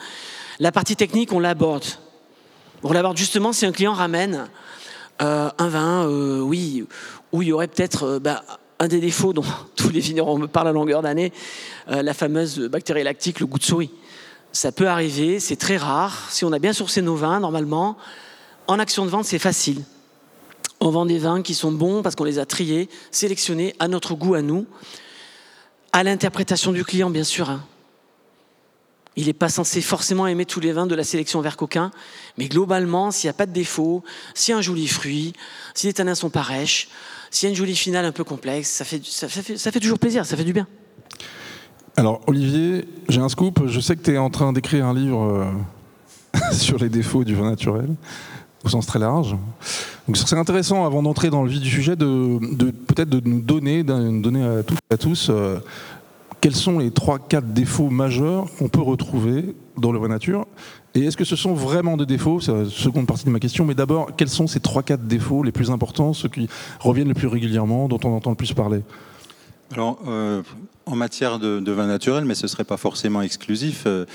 La 0.59 0.71
partie 0.71 0.95
technique, 0.95 1.33
on 1.33 1.39
l'aborde. 1.39 1.85
On 2.85 2.91
l'aborde 2.91 3.15
justement 3.17 3.53
si 3.53 3.65
un 3.65 3.71
client 3.71 3.93
ramène 3.93 4.49
euh, 5.21 5.49
un 5.57 5.69
vin, 5.69 6.05
euh, 6.05 6.41
oui, 6.41 6.85
où 7.31 7.41
il 7.41 7.47
y 7.47 7.53
aurait 7.53 7.69
peut-être 7.69 8.03
euh, 8.03 8.19
bah, 8.19 8.43
un 8.79 8.87
des 8.89 8.99
défauts 8.99 9.31
dont 9.31 9.45
tous 9.77 9.89
les 9.89 10.01
vignerons 10.01 10.37
me 10.37 10.47
parlent 10.47 10.67
à 10.67 10.73
longueur 10.73 11.01
d'année, 11.01 11.31
la 11.87 12.13
fameuse 12.13 12.59
bactérie 12.59 13.03
lactique, 13.03 13.39
le 13.39 13.45
goût 13.45 13.59
de 13.59 13.63
souris. 13.63 13.91
Ça 14.51 14.71
peut 14.71 14.87
arriver, 14.87 15.39
c'est 15.39 15.55
très 15.55 15.77
rare. 15.77 16.27
Si 16.29 16.43
on 16.45 16.51
a 16.51 16.59
bien 16.59 16.73
sourcé 16.73 17.01
nos 17.01 17.15
vins, 17.15 17.39
normalement, 17.39 17.97
en 18.67 18.79
action 18.79 19.05
de 19.05 19.09
vente, 19.09 19.25
c'est 19.25 19.39
facile. 19.39 19.83
On 20.79 20.89
vend 20.89 21.05
des 21.05 21.19
vins 21.19 21.41
qui 21.41 21.53
sont 21.53 21.71
bons 21.71 22.01
parce 22.01 22.15
qu'on 22.15 22.23
les 22.23 22.39
a 22.39 22.45
triés, 22.45 22.89
sélectionnés 23.11 23.75
à 23.79 23.87
notre 23.87 24.15
goût, 24.15 24.35
à 24.35 24.41
nous, 24.41 24.65
à 25.93 26.03
l'interprétation 26.03 26.71
du 26.71 26.83
client, 26.83 27.09
bien 27.09 27.23
sûr. 27.23 27.49
Hein. 27.49 27.63
Il 29.15 29.27
n'est 29.27 29.33
pas 29.33 29.49
censé 29.49 29.81
forcément 29.81 30.25
aimer 30.25 30.45
tous 30.45 30.59
les 30.59 30.71
vins 30.71 30.87
de 30.87 30.95
la 30.95 31.03
sélection 31.03 31.39
vert 31.41 31.57
coquin, 31.57 31.91
mais 32.37 32.47
globalement, 32.47 33.11
s'il 33.11 33.27
n'y 33.27 33.31
a 33.31 33.37
pas 33.37 33.45
de 33.45 33.51
défaut, 33.51 34.03
s'il 34.33 34.53
y 34.53 34.55
a 34.55 34.57
un 34.57 34.61
joli 34.61 34.87
fruit, 34.87 35.33
si 35.75 35.87
les 35.87 35.93
tanins 35.93 36.15
sont 36.15 36.29
pas 36.29 36.43
s'il 37.33 37.47
y 37.47 37.47
a 37.47 37.49
une 37.49 37.55
jolie 37.55 37.75
finale 37.75 38.05
un 38.05 38.11
peu 38.11 38.23
complexe, 38.23 38.69
ça 38.69 38.85
fait, 38.85 39.79
toujours 39.79 39.99
plaisir, 39.99 40.25
ça 40.25 40.37
fait 40.37 40.43
du 40.43 40.53
bien. 40.53 40.67
Alors, 41.95 42.21
Olivier, 42.27 42.87
j'ai 43.09 43.21
un 43.21 43.29
scoop. 43.29 43.67
Je 43.67 43.79
sais 43.79 43.95
que 43.95 44.01
tu 44.01 44.13
es 44.13 44.17
en 44.17 44.29
train 44.29 44.53
d'écrire 44.53 44.85
un 44.85 44.93
livre 44.93 45.45
euh, 46.35 46.51
sur 46.51 46.77
les 46.77 46.89
défauts 46.89 47.23
du 47.23 47.35
vin 47.35 47.49
naturel, 47.49 47.89
au 48.63 48.69
sens 48.69 48.85
très 48.85 48.99
large. 48.99 49.35
Donc, 50.07 50.17
c'est 50.17 50.35
intéressant, 50.35 50.85
avant 50.85 51.01
d'entrer 51.01 51.29
dans 51.29 51.43
le 51.43 51.49
vif 51.49 51.59
du 51.59 51.69
sujet, 51.69 51.95
de, 51.95 52.39
peut-être 52.87 53.09
de 53.09 53.21
nous 53.27 53.41
donner, 53.41 53.83
de 53.83 54.21
donner 54.21 54.43
à 54.43 54.61
à 54.91 54.97
tous 54.97 55.27
euh, 55.29 55.59
quels 56.43 56.55
sont 56.57 56.77
les 56.77 56.89
3-4 56.89 57.53
défauts 57.53 57.89
majeurs 57.89 58.53
qu'on 58.59 58.67
peut 58.67 58.81
retrouver 58.81 59.55
dans 59.77 59.93
le 59.93 59.99
vin 59.99 60.09
nature 60.09 60.45
Et 60.93 61.05
est-ce 61.05 61.15
que 61.15 61.23
ce 61.23 61.37
sont 61.37 61.53
vraiment 61.53 61.95
des 61.95 62.05
défauts? 62.05 62.41
C'est 62.41 62.51
la 62.51 62.65
seconde 62.65 63.07
partie 63.07 63.23
de 63.23 63.29
ma 63.29 63.39
question. 63.39 63.63
Mais 63.63 63.75
d'abord, 63.75 64.13
quels 64.17 64.27
sont 64.27 64.45
ces 64.45 64.59
3-4 64.59 65.07
défauts 65.07 65.41
les 65.41 65.53
plus 65.53 65.71
importants, 65.71 66.11
ceux 66.11 66.27
qui 66.27 66.49
reviennent 66.81 67.07
le 67.07 67.13
plus 67.13 67.27
régulièrement, 67.27 67.87
dont 67.87 67.99
on 68.03 68.09
entend 68.09 68.31
le 68.31 68.35
plus 68.35 68.51
parler? 68.51 68.81
Alors, 69.71 69.99
euh, 70.05 70.41
en 70.85 70.97
matière 70.97 71.39
de, 71.39 71.71
vin 71.71 71.87
naturel, 71.87 72.25
mais 72.25 72.35
ce 72.35 72.43
ne 72.43 72.49
serait 72.49 72.65
pas 72.65 72.75
forcément 72.75 73.21
exclusif, 73.21 73.83
euh, 73.85 74.05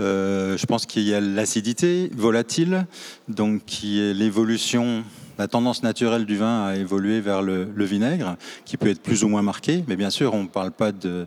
euh, 0.00 0.56
je 0.56 0.64
pense 0.64 0.86
qu'il 0.86 1.02
y 1.02 1.12
a 1.12 1.20
l'acidité 1.20 2.10
volatile, 2.16 2.86
donc 3.28 3.62
qui 3.66 4.00
est 4.00 4.14
l'évolution 4.14 5.04
la 5.38 5.48
tendance 5.48 5.82
naturelle 5.82 6.26
du 6.26 6.36
vin 6.36 6.66
a 6.66 6.76
évolué 6.76 7.20
vers 7.20 7.42
le, 7.42 7.84
vinaigre, 7.84 8.36
qui 8.64 8.76
peut 8.76 8.88
être 8.88 9.02
plus 9.02 9.24
ou 9.24 9.28
moins 9.28 9.42
marqué, 9.42 9.84
mais 9.88 9.96
bien 9.96 10.10
sûr, 10.10 10.34
on 10.34 10.44
ne 10.44 10.48
parle 10.48 10.70
pas 10.70 10.92
de, 10.92 11.26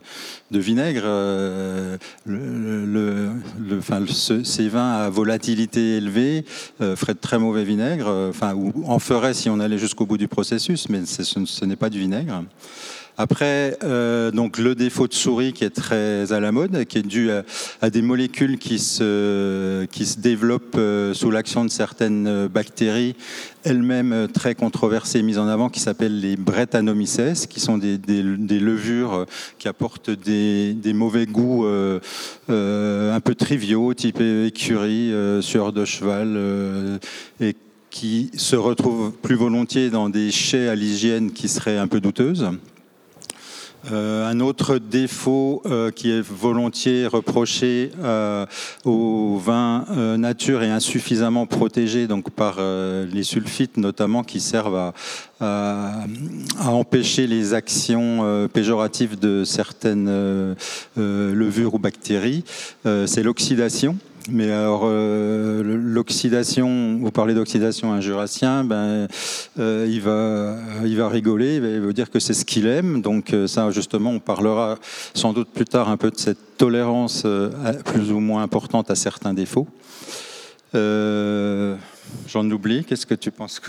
vinaigre. 0.52 1.02
Euh, 1.06 1.98
le, 2.26 3.32
ces 4.14 4.70
vins 4.70 4.94
à 4.94 5.10
volatilité 5.10 5.98
élevée 5.98 6.46
euh, 6.82 6.96
feraient 6.96 7.14
de 7.14 7.20
très 7.20 7.40
mauvais 7.40 7.64
vinaigre, 7.64 8.08
euh, 8.08 8.30
enfin, 8.30 8.54
ou 8.54 8.74
en 8.86 9.00
feraient 9.00 9.34
si 9.34 9.50
on 9.50 9.60
allait 9.60 9.78
jusqu'au 9.78 10.06
bout 10.06 10.18
du 10.18 10.28
processus, 10.28 10.90
mais 10.90 11.06
ce, 11.06 11.66
n'est 11.66 11.76
pas 11.76 11.90
du 11.90 12.00
vinaigre. 12.00 12.44
Après, 13.20 13.80
euh, 13.84 14.30
donc 14.30 14.60
le 14.60 14.76
défaut 14.76 15.08
de 15.08 15.14
souris 15.14 15.52
qui 15.52 15.64
est 15.64 15.72
très 15.72 16.32
à 16.32 16.40
la 16.40 16.52
mode, 16.52 16.86
qui 16.86 17.00
est 17.00 17.08
dû 17.08 17.32
à, 17.82 17.90
des 17.90 18.04
molécules 18.04 18.60
qui 18.60 18.78
se, 18.78 19.88
développent 20.20 20.76
euh, 20.78 21.16
sous 21.16 21.32
l'action 21.32 21.66
de 21.66 21.72
certaines 21.72 22.46
bactéries, 22.46 23.16
elles-mêmes 23.64 24.28
très 24.32 24.54
controversées, 24.54 25.24
mises 25.24 25.40
en 25.40 25.48
avant, 25.48 25.70
qui 25.70 25.80
s'appellent 25.80 26.20
les 26.20 26.36
Brettanomyces, 26.36 27.48
qui 27.50 27.60
sont 27.60 27.80
des, 27.80 27.98
levures 28.60 29.26
qui 29.58 29.68
apportent 29.68 30.12
des, 30.12 30.94
mauvais 30.94 31.26
goûts 31.26 31.66
euh, 31.66 32.00
un 32.48 33.20
peu 33.20 33.34
triviaux, 33.34 33.96
type 33.96 34.22
écurie, 34.22 35.12
sueur 35.42 35.74
de 35.74 35.86
cheval, 35.86 37.00
et 37.42 37.56
qui 37.90 38.30
se 38.38 38.56
retrouvent 38.56 39.12
plus 39.12 39.36
volontiers 39.36 39.90
dans 39.90 40.08
des 40.08 40.30
chais 40.30 40.68
à 40.68 40.76
l'hygiène 40.76 41.32
qui 41.32 41.48
seraient 41.48 41.80
un 41.80 41.88
peu 41.88 42.00
douteuses. 42.00 42.52
Euh, 43.92 44.30
un 44.30 44.40
autre 44.40 44.80
défaut 44.80 45.62
euh, 45.66 45.92
qui 45.92 46.12
est 46.12 46.22
volontiers 46.22 47.08
reproché 47.08 47.92
euh, 48.02 48.46
aux 48.84 49.38
vins 49.38 49.86
nature 50.18 50.64
et 50.64 50.70
insuffisamment 50.70 51.46
protégés 51.46 52.08
donc 52.08 52.30
par 52.32 52.60
les 52.60 53.24
sulfites 53.24 53.78
notamment 53.78 54.24
qui 54.24 54.40
servent 54.40 54.94
à, 55.40 56.06
empêcher 56.66 57.28
les 57.28 57.54
actions 57.54 58.48
péjoratives 58.52 59.18
de 59.20 59.44
certaines 59.44 60.56
levures 60.96 61.76
ou 61.76 61.80
bactéries, 61.80 62.44
c'est 62.84 63.24
l'oxydation. 63.24 63.98
Mais 64.30 64.52
alors, 64.52 64.82
euh, 64.84 65.64
l'oxydation, 65.64 66.98
vous 67.00 67.12
parlez 67.12 67.34
d'oxydation 67.34 67.94
un 67.94 68.02
jurassien, 68.02 68.64
ben, 68.64 69.08
euh, 69.60 69.88
il, 69.90 70.02
va, 70.02 70.56
il 70.86 70.98
va 70.98 71.08
rigoler, 71.08 71.56
il 71.56 71.80
va, 71.80 71.94
dire 71.94 72.10
que 72.10 72.20
c'est 72.20 72.34
ce 72.34 72.44
qu'il 72.44 72.68
aime. 72.68 73.02
Donc 73.02 73.34
euh, 73.34 73.48
ça, 73.48 73.72
justement, 73.72 74.12
on 74.12 74.20
parlera 74.20 74.78
sans 75.14 75.34
doute 75.34 75.50
plus 75.50 75.66
tard 75.66 75.90
un 75.90 75.98
peu 75.98 76.12
de 76.12 76.18
cette 76.18 76.58
tolérance 76.58 77.26
plus 77.86 78.12
ou 78.12 78.20
moins 78.20 78.44
importante 78.44 78.92
à 78.92 78.96
certains 78.96 79.34
défauts. 79.34 79.68
J'en 80.74 82.50
oublie, 82.52 82.84
qu'est-ce 82.84 83.06
que 83.06 83.16
tu 83.16 83.32
penses 83.32 83.62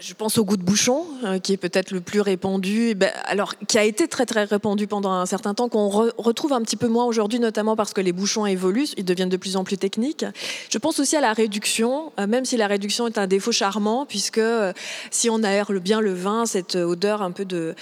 je 0.00 0.14
pense 0.14 0.38
au 0.38 0.44
goût 0.44 0.56
de 0.56 0.62
bouchon, 0.62 1.06
euh, 1.24 1.38
qui 1.38 1.52
est 1.52 1.56
peut-être 1.56 1.90
le 1.90 2.00
plus 2.00 2.20
répandu, 2.20 2.94
ben, 2.94 3.10
alors 3.24 3.54
qui 3.66 3.78
a 3.78 3.84
été 3.84 4.08
très 4.08 4.26
très 4.26 4.44
répandu 4.44 4.86
pendant 4.86 5.12
un 5.12 5.26
certain 5.26 5.54
temps, 5.54 5.68
qu'on 5.68 5.88
retrouve 5.88 6.52
un 6.52 6.62
petit 6.62 6.76
peu 6.76 6.88
moins 6.88 7.04
aujourd'hui, 7.04 7.40
notamment 7.40 7.76
parce 7.76 7.92
que 7.92 8.00
les 8.00 8.12
bouchons 8.12 8.46
évoluent, 8.46 8.88
ils 8.96 9.04
deviennent 9.04 9.28
de 9.28 9.36
plus 9.36 9.56
en 9.56 9.64
plus 9.64 9.78
techniques. 9.78 10.24
Je 10.70 10.78
pense 10.78 11.00
aussi 11.00 11.16
à 11.16 11.20
la 11.20 11.32
réduction, 11.32 12.12
euh, 12.18 12.26
même 12.26 12.44
si 12.44 12.56
la 12.56 12.66
réduction 12.66 13.06
est 13.06 13.18
un 13.18 13.26
défaut 13.26 13.52
charmant, 13.52 14.06
puisque 14.06 14.38
euh, 14.38 14.72
si 15.10 15.30
on 15.30 15.42
aère 15.42 15.72
bien 15.72 16.00
le 16.00 16.12
vin, 16.12 16.46
cette 16.46 16.76
odeur 16.76 17.22
un 17.22 17.30
peu 17.30 17.44
de, 17.44 17.74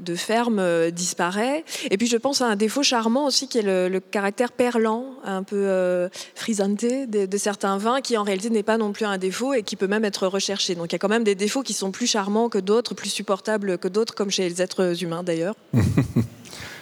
de 0.00 0.14
ferme 0.14 0.90
disparaît. 0.90 1.64
Et 1.90 1.96
puis 1.96 2.06
je 2.06 2.16
pense 2.16 2.40
à 2.40 2.46
un 2.46 2.56
défaut 2.56 2.82
charmant 2.82 3.26
aussi, 3.26 3.48
qui 3.48 3.58
est 3.58 3.62
le, 3.62 4.00
caractère 4.00 4.52
perlant, 4.52 5.06
un 5.24 5.42
peu 5.42 6.08
frisanté 6.34 7.06
de, 7.06 7.26
de 7.26 7.36
certains 7.36 7.78
vins, 7.78 8.00
qui 8.00 8.16
en 8.16 8.22
réalité 8.22 8.50
n'est 8.50 8.62
pas 8.62 8.78
non 8.78 8.92
plus 8.92 9.04
un 9.04 9.18
défaut 9.18 9.54
et 9.54 9.62
qui 9.62 9.76
peut 9.76 9.86
même 9.86 10.04
être 10.04 10.26
recherché. 10.26 10.74
Donc 10.74 10.86
il 10.90 10.92
y 10.92 10.96
a 10.96 10.98
quand 10.98 11.08
même 11.08 11.24
des 11.24 11.34
défauts 11.34 11.62
qui 11.62 11.72
sont 11.72 11.90
plus 11.90 12.06
charmants 12.06 12.48
que 12.48 12.58
d'autres, 12.58 12.94
plus 12.94 13.10
supportables 13.10 13.78
que 13.78 13.88
d'autres, 13.88 14.14
comme 14.14 14.30
chez 14.30 14.48
les 14.48 14.62
êtres 14.62 15.02
humains 15.02 15.22
d'ailleurs. 15.22 15.54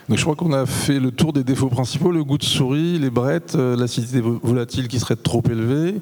Donc 0.09 0.19
je 0.19 0.25
crois 0.25 0.35
qu'on 0.35 0.53
a 0.53 0.67
fait 0.67 0.99
le 0.99 1.13
tour 1.13 1.33
des 1.33 1.45
défauts 1.45 1.69
principaux, 1.69 2.11
le 2.11 2.25
goût 2.25 2.37
de 2.37 2.45
souris, 2.45 2.99
les 2.99 3.11
brettes, 3.11 3.55
euh, 3.55 3.77
l'acidité 3.77 4.21
volatile 4.21 4.89
qui 4.89 4.99
serait 4.99 5.15
trop 5.15 5.41
élevée, 5.49 5.95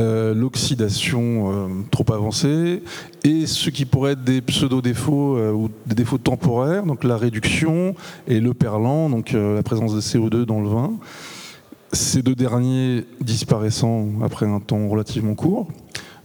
euh, 0.00 0.34
l'oxydation 0.34 1.52
euh, 1.52 1.68
trop 1.90 2.10
avancée, 2.12 2.82
et 3.22 3.46
ce 3.46 3.70
qui 3.70 3.84
pourrait 3.84 4.12
être 4.12 4.24
des 4.24 4.40
pseudo-défauts 4.40 5.38
ou 5.52 5.68
des 5.86 5.94
défauts 5.94 6.18
temporaires, 6.18 6.84
donc 6.84 7.04
la 7.04 7.16
réduction 7.16 7.94
et 8.26 8.40
le 8.40 8.54
perlant, 8.54 9.10
donc 9.10 9.32
la 9.32 9.62
présence 9.62 9.94
de 9.94 10.00
CO2 10.00 10.44
dans 10.44 10.60
le 10.60 10.68
vin. 10.68 10.92
Ces 11.92 12.22
deux 12.22 12.34
derniers 12.34 13.04
disparaissant 13.20 14.08
après 14.22 14.46
un 14.46 14.60
temps 14.60 14.88
relativement 14.88 15.34
court. 15.34 15.68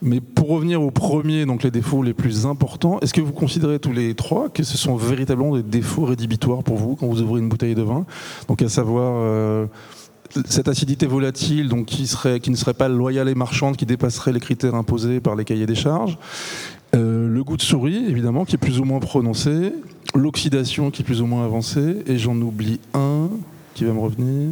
Mais 0.01 0.21
pour 0.21 0.49
revenir 0.49 0.81
au 0.81 0.91
premier, 0.91 1.45
donc 1.45 1.63
les 1.63 1.71
défauts 1.71 2.03
les 2.03 2.13
plus 2.13 2.45
importants, 2.45 2.99
est-ce 2.99 3.13
que 3.13 3.21
vous 3.21 3.31
considérez 3.31 3.79
tous 3.79 3.93
les 3.93 4.13
trois 4.13 4.49
que 4.49 4.63
ce 4.63 4.77
sont 4.77 4.95
véritablement 4.95 5.55
des 5.55 5.63
défauts 5.63 6.05
rédhibitoires 6.05 6.63
pour 6.63 6.77
vous 6.77 6.95
quand 6.95 7.07
vous 7.07 7.21
ouvrez 7.21 7.39
une 7.39 7.49
bouteille 7.49 7.75
de 7.75 7.81
vin? 7.81 8.05
Donc 8.47 8.61
à 8.61 8.69
savoir 8.69 9.15
euh, 9.17 9.65
cette 10.47 10.67
acidité 10.67 11.05
volatile, 11.05 11.71
qui 11.85 12.01
ne 12.01 12.55
serait 12.55 12.73
pas 12.73 12.87
loyale 12.87 13.29
et 13.29 13.35
marchande, 13.35 13.77
qui 13.77 13.85
dépasserait 13.85 14.33
les 14.33 14.39
critères 14.39 14.75
imposés 14.75 15.19
par 15.19 15.35
les 15.35 15.45
cahiers 15.45 15.65
des 15.65 15.75
charges. 15.75 16.17
Euh, 16.95 17.27
le 17.27 17.43
goût 17.43 17.57
de 17.57 17.61
souris, 17.61 18.05
évidemment, 18.07 18.45
qui 18.45 18.55
est 18.55 18.59
plus 18.59 18.79
ou 18.79 18.85
moins 18.85 18.99
prononcé. 18.99 19.73
L'oxydation, 20.13 20.91
qui 20.91 21.01
est 21.01 21.05
plus 21.05 21.21
ou 21.21 21.25
moins 21.25 21.43
avancée. 21.43 22.03
Et 22.07 22.17
j'en 22.17 22.35
oublie 22.35 22.79
un 22.93 23.29
qui 23.73 23.83
va 23.83 23.93
me 23.93 23.99
revenir. 23.99 24.49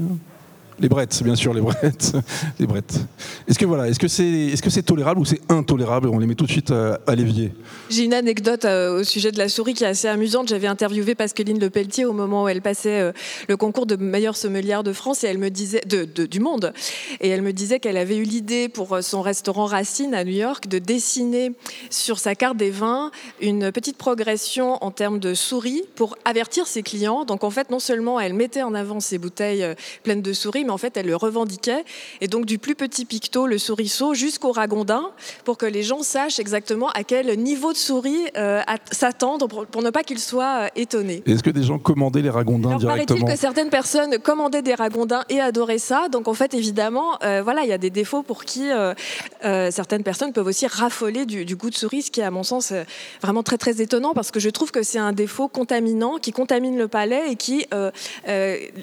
Les 0.83 0.89
brettes, 0.89 1.23
bien 1.23 1.35
sûr, 1.35 1.53
les 1.53 1.61
brettes. 1.61 2.11
les 2.59 2.67
brettes. 2.67 2.99
Est-ce 3.47 3.57
que 3.57 3.65
voilà, 3.65 3.87
est-ce 3.87 3.99
que 3.99 4.09
c'est 4.09 4.27
est 4.27 4.61
-ce 4.61 4.69
c'est 4.69 4.83
tolérable 4.83 5.21
ou 5.21 5.23
c'est 5.23 5.39
intolérable 5.49 6.09
On 6.09 6.19
les 6.19 6.27
met 6.27 6.35
tout 6.35 6.45
de 6.45 6.51
suite 6.51 6.71
à, 6.71 7.15
l'évier. 7.15 7.53
J'ai 7.89 8.03
une 8.03 8.13
anecdote 8.13 8.65
euh, 8.65 8.99
au 8.99 9.03
sujet 9.05 9.31
de 9.31 9.37
la 9.37 9.47
souris 9.47 9.75
qui 9.75 9.85
est 9.85 9.87
assez 9.87 10.09
amusante. 10.09 10.49
J'avais 10.49 10.67
interviewé 10.67 11.15
Pascaline 11.15 11.57
Le 11.57 11.69
Pelletier 11.69 12.03
au 12.03 12.11
moment 12.11 12.43
où 12.43 12.49
elle 12.49 12.61
passait 12.61 12.99
euh, 12.99 13.13
le 13.47 13.55
concours 13.55 13.85
de 13.85 13.95
meilleure 13.95 14.35
sommelière 14.35 14.83
de 14.83 14.91
France 14.91 15.23
et 15.23 15.27
elle 15.27 15.37
me 15.37 15.49
disait 15.49 15.83
de, 15.85 16.25
du 16.25 16.41
monde 16.41 16.73
et 17.21 17.29
elle 17.29 17.43
me 17.43 17.53
disait 17.53 17.79
qu'elle 17.79 17.95
avait 17.95 18.17
eu 18.17 18.23
l'idée 18.23 18.67
pour 18.67 18.91
euh, 18.91 19.01
son 19.01 19.21
restaurant 19.21 19.67
Racine 19.67 20.13
à 20.13 20.25
New 20.25 20.35
York 20.35 20.67
de 20.67 20.79
dessiner 20.79 21.53
sur 21.89 22.19
sa 22.19 22.35
carte 22.35 22.57
des 22.57 22.71
vins 22.71 23.09
une 23.39 23.71
petite 23.71 23.95
progression 23.95 24.83
en 24.83 24.91
termes 24.91 25.19
de 25.19 25.33
souris 25.33 25.83
pour 25.95 26.17
avertir 26.25 26.67
ses 26.67 26.83
clients. 26.83 27.23
Donc 27.23 27.45
en 27.45 27.51
fait, 27.51 27.69
non 27.69 27.79
seulement 27.79 28.19
elle 28.19 28.33
mettait 28.33 28.63
en 28.63 28.73
avant 28.73 28.99
ses 28.99 29.17
bouteilles 29.17 29.65
pleines 30.03 30.21
de 30.21 30.33
souris 30.33 30.65
mais 30.65 30.72
en 30.73 30.77
fait, 30.77 30.97
elle 30.97 31.05
le 31.05 31.15
revendiquait. 31.15 31.83
Et 32.21 32.27
donc, 32.27 32.45
du 32.45 32.57
plus 32.57 32.75
petit 32.75 33.05
picto, 33.05 33.47
le 33.47 33.57
souriceau, 33.57 34.13
jusqu'au 34.13 34.51
ragondin, 34.51 35.11
pour 35.45 35.57
que 35.57 35.65
les 35.65 35.83
gens 35.83 36.03
sachent 36.03 36.39
exactement 36.39 36.89
à 36.89 37.03
quel 37.03 37.37
niveau 37.39 37.71
de 37.71 37.77
souris 37.77 38.25
euh, 38.37 38.61
s'attendre 38.91 39.47
pour, 39.47 39.83
ne 39.83 39.89
pas 39.89 40.03
qu'ils 40.03 40.19
soient 40.19 40.63
euh, 40.63 40.67
étonnés. 40.75 41.23
Est-ce 41.25 41.43
que 41.43 41.49
des 41.49 41.63
gens 41.63 41.79
commandaient 41.79 42.21
les 42.21 42.29
ragondins 42.29 42.69
Alors, 42.69 42.79
directement 42.79 43.19
Paraît-il 43.19 43.35
que 43.35 43.39
certaines 43.39 43.69
personnes 43.69 44.17
commandaient 44.19 44.61
des 44.61 44.75
ragondins 44.75 45.23
et 45.29 45.39
adoraient 45.39 45.77
ça. 45.77 46.07
Donc, 46.09 46.27
en 46.27 46.33
fait, 46.33 46.53
évidemment, 46.53 47.17
euh, 47.23 47.41
voilà, 47.43 47.63
il 47.63 47.69
y 47.69 47.73
a 47.73 47.77
des 47.77 47.89
défauts 47.89 48.23
pour 48.23 48.43
qui 48.43 48.63
certaines 49.41 50.03
personnes 50.03 50.33
peuvent 50.33 50.47
aussi 50.47 50.67
raffoler 50.67 51.25
du, 51.25 51.45
du, 51.45 51.55
goût 51.55 51.69
de 51.69 51.75
souris, 51.75 52.03
ce 52.03 52.11
qui 52.11 52.21
est, 52.21 52.23
à 52.23 52.31
mon 52.31 52.43
sens, 52.43 52.73
vraiment 53.21 53.43
très, 53.43 53.57
très 53.57 53.81
étonnant 53.81 54.13
parce 54.13 54.31
que 54.31 54.39
je 54.39 54.49
trouve 54.49 54.71
que 54.71 54.83
c'est 54.83 54.99
un 54.99 55.11
défaut 55.11 55.47
contaminant 55.47 56.17
qui 56.17 56.31
contamine 56.31 56.77
le 56.77 56.87
palais 56.87 57.31
et 57.31 57.35
qui 57.35 57.65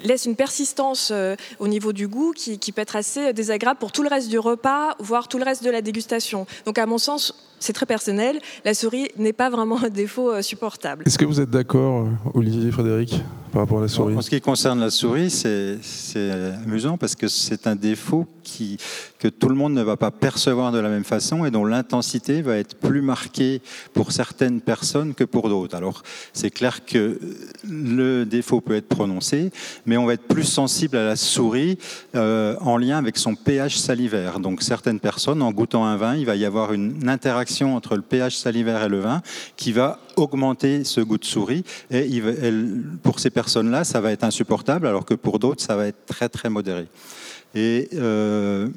laisse 0.05 0.27
une 0.27 0.37
persistance 0.37 1.13
au 1.59 1.69
niveau 1.71 1.93
du 1.93 2.07
goût 2.07 2.33
qui, 2.33 2.73
peut 2.73 2.83
être 2.83 2.97
assez 2.97 3.33
désagréable 3.33 3.79
pour 3.79 3.93
tout 3.93 4.03
le 4.03 4.09
reste 4.09 4.29
du 4.29 4.39
repas, 4.39 4.97
voire 4.99 5.29
tout 5.29 5.39
le 5.39 5.45
reste 5.45 5.65
de 5.65 5.71
la 5.71 5.81
dégustation. 5.81 6.47
Donc 6.67 6.79
à 6.79 6.87
mon 6.87 6.99
sens, 6.99 7.35
c'est 7.59 7.73
très 7.73 7.87
personnel. 7.87 8.41
La 8.65 8.75
souris 8.75 9.09
n'est 9.17 9.33
pas 9.33 9.51
vraiment 9.51 9.83
un 9.83 9.89
défaut 9.89 10.31
euh, 10.31 10.43
supportable. 10.43 11.05
Est-ce 11.07 11.19
que 11.19 11.25
vous 11.25 11.41
êtes 11.41 11.51
d'accord, 11.51 12.07
euh, 12.07 12.31
Olivier 12.35 12.71
Frédéric, 12.71 13.23
par 13.51 13.63
rapport 13.63 13.79
à 13.79 13.83
la 13.83 13.89
souris 13.89 14.17
En 14.17 14.23
ce 14.23 14.31
qui 14.31 14.41
concerne 14.41 14.81
la 14.81 14.91
souris, 14.91 15.31
c'est 15.31 16.31
amusant 16.65 16.97
parce 16.97 17.15
que 17.15 17.29
c'est 17.29 17.67
un 17.67 17.77
défaut 17.77 18.27
qui, 18.43 18.79
que 19.19 19.29
tout 19.29 19.49
le 19.49 19.55
monde 19.55 19.75
ne 19.75 19.83
va 19.83 19.97
pas 19.97 20.11
percevoir 20.11 20.73
de 20.73 20.79
la 20.79 20.89
même 20.89 21.05
façon 21.05 21.45
et 21.45 21.51
dont 21.51 21.65
l'intensité 21.65 22.43
va 22.43 22.57
être 22.57 22.75
plus 22.75 23.03
marquée 23.03 23.61
pour 23.93 24.13
certaines 24.13 24.61
personnes 24.61 25.15
que 25.15 25.25
pour 25.25 25.49
d'autres. 25.49 25.77
Alors, 25.77 26.03
c'est 26.33 26.51
clair 26.51 26.85
que 26.85 27.21
le 27.69 28.25
défaut 28.25 28.61
peut 28.61 28.75
être 28.75 28.89
prononcé, 28.89 29.51
mais 29.87 29.97
on 29.97 30.07
va 30.07 30.15
être 30.15 30.27
plus 30.27 30.45
sensible 30.45 30.97
à 30.97 31.05
la 31.05 31.17
souris 31.17 31.79
euh, 32.15 32.57
en 32.61 32.77
lien 32.77 32.99
avec 32.99 33.19
son 33.19 33.35
pH 33.35 33.77
salivaire. 33.77 34.41
Donc, 34.41 34.63
certaines 34.63 35.01
personnes, 35.01 35.43
en 35.43 35.53
goûtant 35.53 35.85
un 35.85 35.97
vin, 35.97 36.17
il 36.17 36.27
va 36.27 36.37
y 36.37 36.45
avoir 36.45 36.73
une 36.73 37.09
interaction 37.09 37.77
entre 37.77 37.97
le 37.97 38.03
pH 38.03 38.37
salivaire 38.37 38.85
et 38.85 38.89
le 38.89 39.01
vin 39.01 39.23
qui 39.57 39.73
va 39.73 39.99
augmenter 40.21 40.85
ce 40.85 41.01
goût 41.01 41.19
de 41.19 41.25
souris. 41.25 41.65
Et 41.91 42.23
pour 43.03 43.21
ces 43.21 43.31
personnes-là, 43.31 43.85
ça 43.85 44.01
va 44.01 44.13
être 44.13 44.25
insupportable, 44.25 44.87
alors 44.87 45.05
que 45.05 45.15
pour 45.15 45.39
d'autres, 45.39 45.63
ça 45.63 45.77
va 45.77 45.87
être 45.87 46.07
très, 46.07 46.29
très 46.29 46.51
modéré. 46.51 46.87
Et 47.55 47.89
euh, 47.95 48.69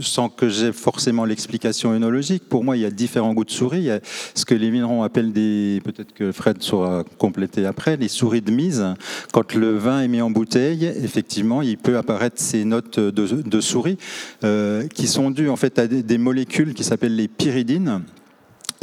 sans 0.00 0.30
que 0.30 0.48
j'ai 0.48 0.72
forcément 0.72 1.26
l'explication 1.26 1.92
œnologique, 1.92 2.48
pour 2.48 2.64
moi, 2.64 2.78
il 2.78 2.80
y 2.80 2.86
a 2.86 2.90
différents 2.90 3.34
goûts 3.34 3.44
de 3.44 3.50
souris. 3.50 3.78
Il 3.78 3.84
y 3.84 3.90
a 3.90 4.00
ce 4.34 4.46
que 4.46 4.54
les 4.54 4.70
vignerons 4.70 5.02
appellent 5.02 5.32
des, 5.32 5.82
peut-être 5.84 6.14
que 6.14 6.32
Fred 6.32 6.62
saura 6.62 7.04
compléter 7.18 7.66
après, 7.66 7.96
les 7.98 8.08
souris 8.08 8.40
de 8.40 8.50
mise. 8.50 8.84
Quand 9.32 9.54
le 9.54 9.76
vin 9.76 10.00
est 10.00 10.08
mis 10.08 10.22
en 10.22 10.30
bouteille, 10.30 10.86
effectivement, 10.86 11.60
il 11.60 11.76
peut 11.76 11.98
apparaître 11.98 12.40
ces 12.40 12.64
notes 12.64 12.98
de, 12.98 13.60
souris 13.60 13.98
euh, 14.44 14.88
qui 14.88 15.06
sont 15.06 15.30
dues 15.30 15.50
en 15.50 15.56
fait 15.56 15.78
à 15.78 15.86
des 15.86 16.18
molécules 16.18 16.72
qui 16.72 16.84
s'appellent 16.84 17.16
les 17.16 17.28
pyridines 17.28 18.02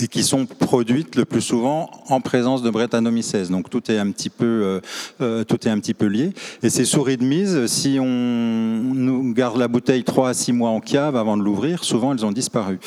et 0.01 0.07
qui 0.07 0.23
sont 0.23 0.45
produites 0.45 1.15
le 1.15 1.25
plus 1.25 1.41
souvent 1.41 1.89
en 2.07 2.21
présence 2.21 2.61
de 2.63 2.69
Brettanomyces. 2.69 3.49
Donc 3.49 3.69
tout 3.69 3.91
est 3.91 3.97
un 3.97 4.11
petit 4.11 4.29
peu, 4.29 4.45
euh, 4.45 4.79
euh, 5.21 5.43
tout 5.43 5.67
est 5.67 5.71
un 5.71 5.79
petit 5.79 5.93
peu 5.93 6.05
lié. 6.05 6.31
Et 6.63 6.69
ces 6.69 6.85
souris 6.85 7.17
de 7.17 7.23
mise, 7.23 7.65
si 7.67 7.97
on 7.99 8.05
nous 8.05 9.33
garde 9.33 9.57
la 9.57 9.67
bouteille 9.67 10.03
3 10.03 10.29
à 10.29 10.33
6 10.33 10.53
mois 10.53 10.69
en 10.69 10.79
cave 10.79 11.15
avant 11.15 11.37
de 11.37 11.43
l'ouvrir, 11.43 11.83
souvent 11.83 12.13
elles 12.13 12.25
ont 12.25 12.31
disparu. 12.31 12.79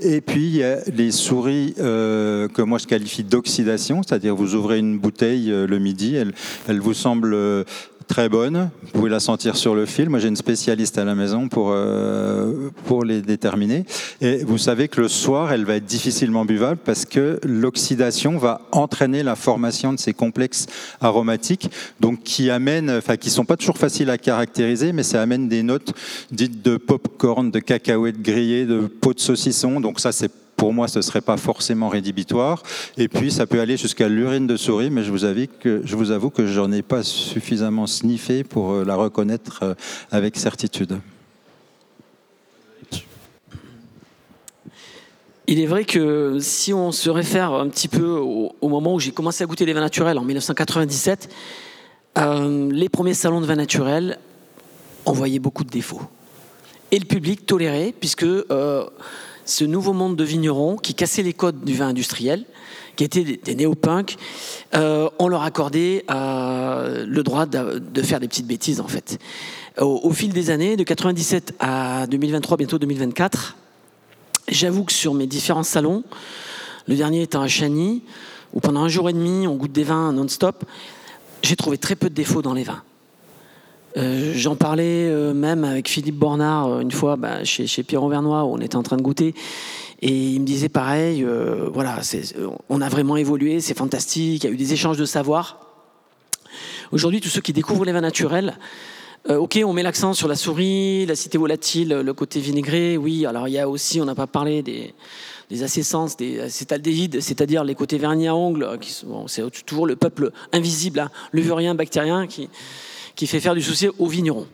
Et 0.00 0.20
puis 0.20 0.46
il 0.46 0.56
y 0.56 0.64
a 0.64 0.78
les 0.94 1.10
souris 1.10 1.74
euh, 1.78 2.48
que 2.48 2.62
moi 2.62 2.78
je 2.78 2.86
qualifie 2.86 3.24
d'oxydation, 3.24 4.02
c'est-à-dire 4.02 4.34
vous 4.34 4.54
ouvrez 4.54 4.78
une 4.78 4.98
bouteille 4.98 5.48
le 5.48 5.78
midi, 5.78 6.14
elle, 6.14 6.32
elle 6.68 6.80
vous 6.80 6.94
semble 6.94 7.64
très 8.08 8.28
bonne. 8.28 8.70
Vous 8.82 8.90
pouvez 8.92 9.10
la 9.10 9.20
sentir 9.20 9.56
sur 9.56 9.74
le 9.74 9.86
fil. 9.86 10.08
Moi, 10.08 10.18
j'ai 10.18 10.28
une 10.28 10.36
spécialiste 10.36 10.98
à 10.98 11.04
la 11.04 11.14
maison 11.14 11.48
pour, 11.48 11.70
euh, 11.70 12.70
pour 12.86 13.04
les 13.04 13.22
déterminer. 13.22 13.84
Et 14.20 14.38
vous 14.38 14.58
savez 14.58 14.88
que 14.88 15.00
le 15.00 15.08
soir, 15.08 15.52
elle 15.52 15.64
va 15.64 15.76
être 15.76 15.84
difficilement 15.84 16.44
buvable 16.44 16.80
parce 16.84 17.04
que 17.04 17.38
l'oxydation 17.44 18.38
va 18.38 18.62
entraîner 18.72 19.22
la 19.22 19.36
formation 19.36 19.92
de 19.92 19.98
ces 19.98 20.14
complexes 20.14 20.66
aromatiques, 21.00 21.70
donc 22.00 22.22
qui 22.24 22.50
amènent, 22.50 22.90
enfin, 22.90 23.16
qui 23.16 23.30
sont 23.30 23.44
pas 23.44 23.56
toujours 23.56 23.78
faciles 23.78 24.10
à 24.10 24.18
caractériser, 24.18 24.92
mais 24.92 25.02
ça 25.02 25.22
amène 25.22 25.48
des 25.48 25.62
notes 25.62 25.92
dites 26.32 26.64
de 26.64 26.78
pop-corn, 26.78 27.50
de 27.50 27.58
cacahuètes 27.58 28.22
grillées, 28.22 28.64
de 28.64 28.80
peau 28.80 29.12
de 29.12 29.20
saucisson. 29.20 29.80
Donc 29.80 30.00
ça, 30.00 30.12
c'est 30.12 30.32
pour 30.58 30.74
moi, 30.74 30.88
ce 30.88 30.98
ne 30.98 31.02
serait 31.02 31.22
pas 31.22 31.36
forcément 31.36 31.88
rédhibitoire. 31.88 32.62
Et 32.98 33.08
puis, 33.08 33.30
ça 33.30 33.46
peut 33.46 33.60
aller 33.60 33.76
jusqu'à 33.76 34.08
l'urine 34.08 34.46
de 34.46 34.56
souris, 34.56 34.90
mais 34.90 35.04
je 35.04 35.12
vous, 35.12 35.24
avoue 35.24 35.46
que, 35.60 35.80
je 35.84 35.96
vous 35.96 36.10
avoue 36.10 36.30
que 36.30 36.46
j'en 36.46 36.70
ai 36.72 36.82
pas 36.82 37.04
suffisamment 37.04 37.86
sniffé 37.86 38.42
pour 38.42 38.72
euh, 38.72 38.84
la 38.84 38.96
reconnaître 38.96 39.60
euh, 39.62 39.74
avec 40.10 40.36
certitude. 40.36 40.98
Il 45.46 45.60
est 45.60 45.66
vrai 45.66 45.84
que 45.84 46.38
si 46.40 46.74
on 46.74 46.90
se 46.92 47.08
réfère 47.08 47.52
un 47.52 47.68
petit 47.68 47.88
peu 47.88 48.04
au, 48.04 48.68
moment 48.68 48.94
où 48.94 49.00
j'ai 49.00 49.12
commencé 49.12 49.44
à 49.44 49.46
goûter 49.46 49.64
les 49.64 49.72
vins 49.72 49.80
naturels 49.80 50.18
en 50.18 50.24
1997, 50.24 51.32
euh, 52.18 52.68
les 52.72 52.88
premiers 52.88 53.14
salons 53.14 53.40
de 53.40 53.46
vins 53.46 53.54
naturels, 53.54 54.18
on 55.06 55.12
voyait 55.12 55.38
beaucoup 55.38 55.62
de 55.62 55.70
défauts. 55.70 56.02
Et 56.90 56.98
le 56.98 57.04
public 57.04 57.46
tolérait, 57.46 57.94
puisque 57.98 58.26
ce 59.48 59.64
nouveau 59.64 59.92
monde 59.92 60.14
de 60.14 60.24
vignerons 60.24 60.76
qui 60.76 60.94
cassait 60.94 61.22
les 61.22 61.32
codes 61.32 61.64
du 61.64 61.74
vin 61.74 61.88
industriel, 61.88 62.44
qui 62.96 63.04
étaient 63.04 63.24
des, 63.24 63.54
néo-punks, 63.54 64.16
euh, 64.74 65.08
on 65.18 65.28
leur 65.28 65.42
accordait 65.42 66.04
euh, 66.10 67.06
le 67.06 67.22
droit 67.22 67.46
de, 67.46 68.02
faire 68.02 68.20
des 68.20 68.28
petites 68.28 68.46
bêtises 68.46 68.80
en 68.80 68.88
fait. 68.88 69.18
Au, 69.80 70.10
fil 70.12 70.32
des 70.32 70.50
années, 70.50 70.76
de 70.76 70.82
97 70.82 71.54
à 71.60 72.06
2023, 72.08 72.56
bientôt 72.56 72.78
2024, 72.78 73.56
j'avoue 74.48 74.84
que 74.84 74.92
sur 74.92 75.14
mes 75.14 75.26
différents 75.26 75.62
salons, 75.62 76.02
le 76.86 76.96
dernier 76.96 77.22
étant 77.22 77.40
à 77.40 77.48
Chagny, 77.48 78.02
où 78.52 78.60
pendant 78.60 78.82
un 78.82 78.88
jour 78.88 79.08
et 79.08 79.12
demi 79.12 79.46
on 79.46 79.54
goûte 79.54 79.72
des 79.72 79.84
vins 79.84 80.12
non-stop, 80.12 80.64
j'ai 81.42 81.56
trouvé 81.56 81.78
très 81.78 81.94
peu 81.94 82.10
de 82.10 82.14
défauts 82.14 82.42
dans 82.42 82.54
les 82.54 82.64
vins. 82.64 82.82
Euh, 83.98 84.32
j'en 84.34 84.54
parlais 84.54 85.08
euh, 85.08 85.34
même 85.34 85.64
avec 85.64 85.88
Philippe 85.88 86.14
Bornard 86.14 86.68
euh, 86.68 86.80
une 86.80 86.92
fois 86.92 87.16
bah, 87.16 87.42
chez, 87.42 87.66
chez 87.66 87.82
Pierre 87.82 88.04
Auvernois 88.04 88.44
où 88.44 88.54
on 88.54 88.58
était 88.58 88.76
en 88.76 88.84
train 88.84 88.96
de 88.96 89.02
goûter. 89.02 89.34
Et 90.00 90.12
il 90.12 90.40
me 90.40 90.46
disait 90.46 90.68
pareil, 90.68 91.26
voilà, 91.72 91.98
on 92.68 92.80
a 92.80 92.88
vraiment 92.88 93.16
évolué, 93.16 93.58
c'est 93.58 93.76
fantastique, 93.76 94.44
il 94.44 94.46
y 94.46 94.48
a 94.48 94.52
eu 94.52 94.56
des 94.56 94.72
échanges 94.72 94.96
de 94.96 95.04
savoir. 95.04 95.58
Aujourd'hui, 96.92 97.20
tous 97.20 97.28
ceux 97.28 97.40
qui 97.40 97.52
découvrent 97.52 97.84
les 97.84 97.90
vins 97.90 98.00
naturels, 98.00 98.58
ok, 99.28 99.58
on 99.64 99.72
met 99.72 99.82
l'accent 99.82 100.14
sur 100.14 100.28
la 100.28 100.36
souris, 100.36 101.04
la 101.04 101.16
cité 101.16 101.36
volatile, 101.36 101.88
le 101.88 102.14
côté 102.14 102.38
vinaigré, 102.38 102.96
oui. 102.96 103.26
Alors 103.26 103.48
il 103.48 103.54
y 103.54 103.58
a 103.58 103.68
aussi, 103.68 104.00
on 104.00 104.04
n'a 104.04 104.14
pas 104.14 104.28
parlé 104.28 104.62
des, 104.62 104.94
des 105.50 105.64
des 105.64 106.40
acétaldéhydes, 106.42 107.20
c'est-à-dire 107.20 107.64
les 107.64 107.74
côtés 107.74 107.98
vernis 107.98 108.28
à 108.28 108.36
ongles, 108.36 108.78
qui 108.80 109.04
c'est 109.26 109.64
toujours 109.64 109.88
le 109.88 109.96
peuple 109.96 110.30
invisible, 110.52 111.00
hein, 111.00 111.10
levurien, 111.32 111.74
bactérien, 111.74 112.28
qui, 112.28 112.48
qui 113.18 113.26
fait 113.26 113.40
faire 113.40 113.56
du 113.56 113.62
souci 113.62 113.88
aux 113.98 114.06
vignerons. 114.06 114.46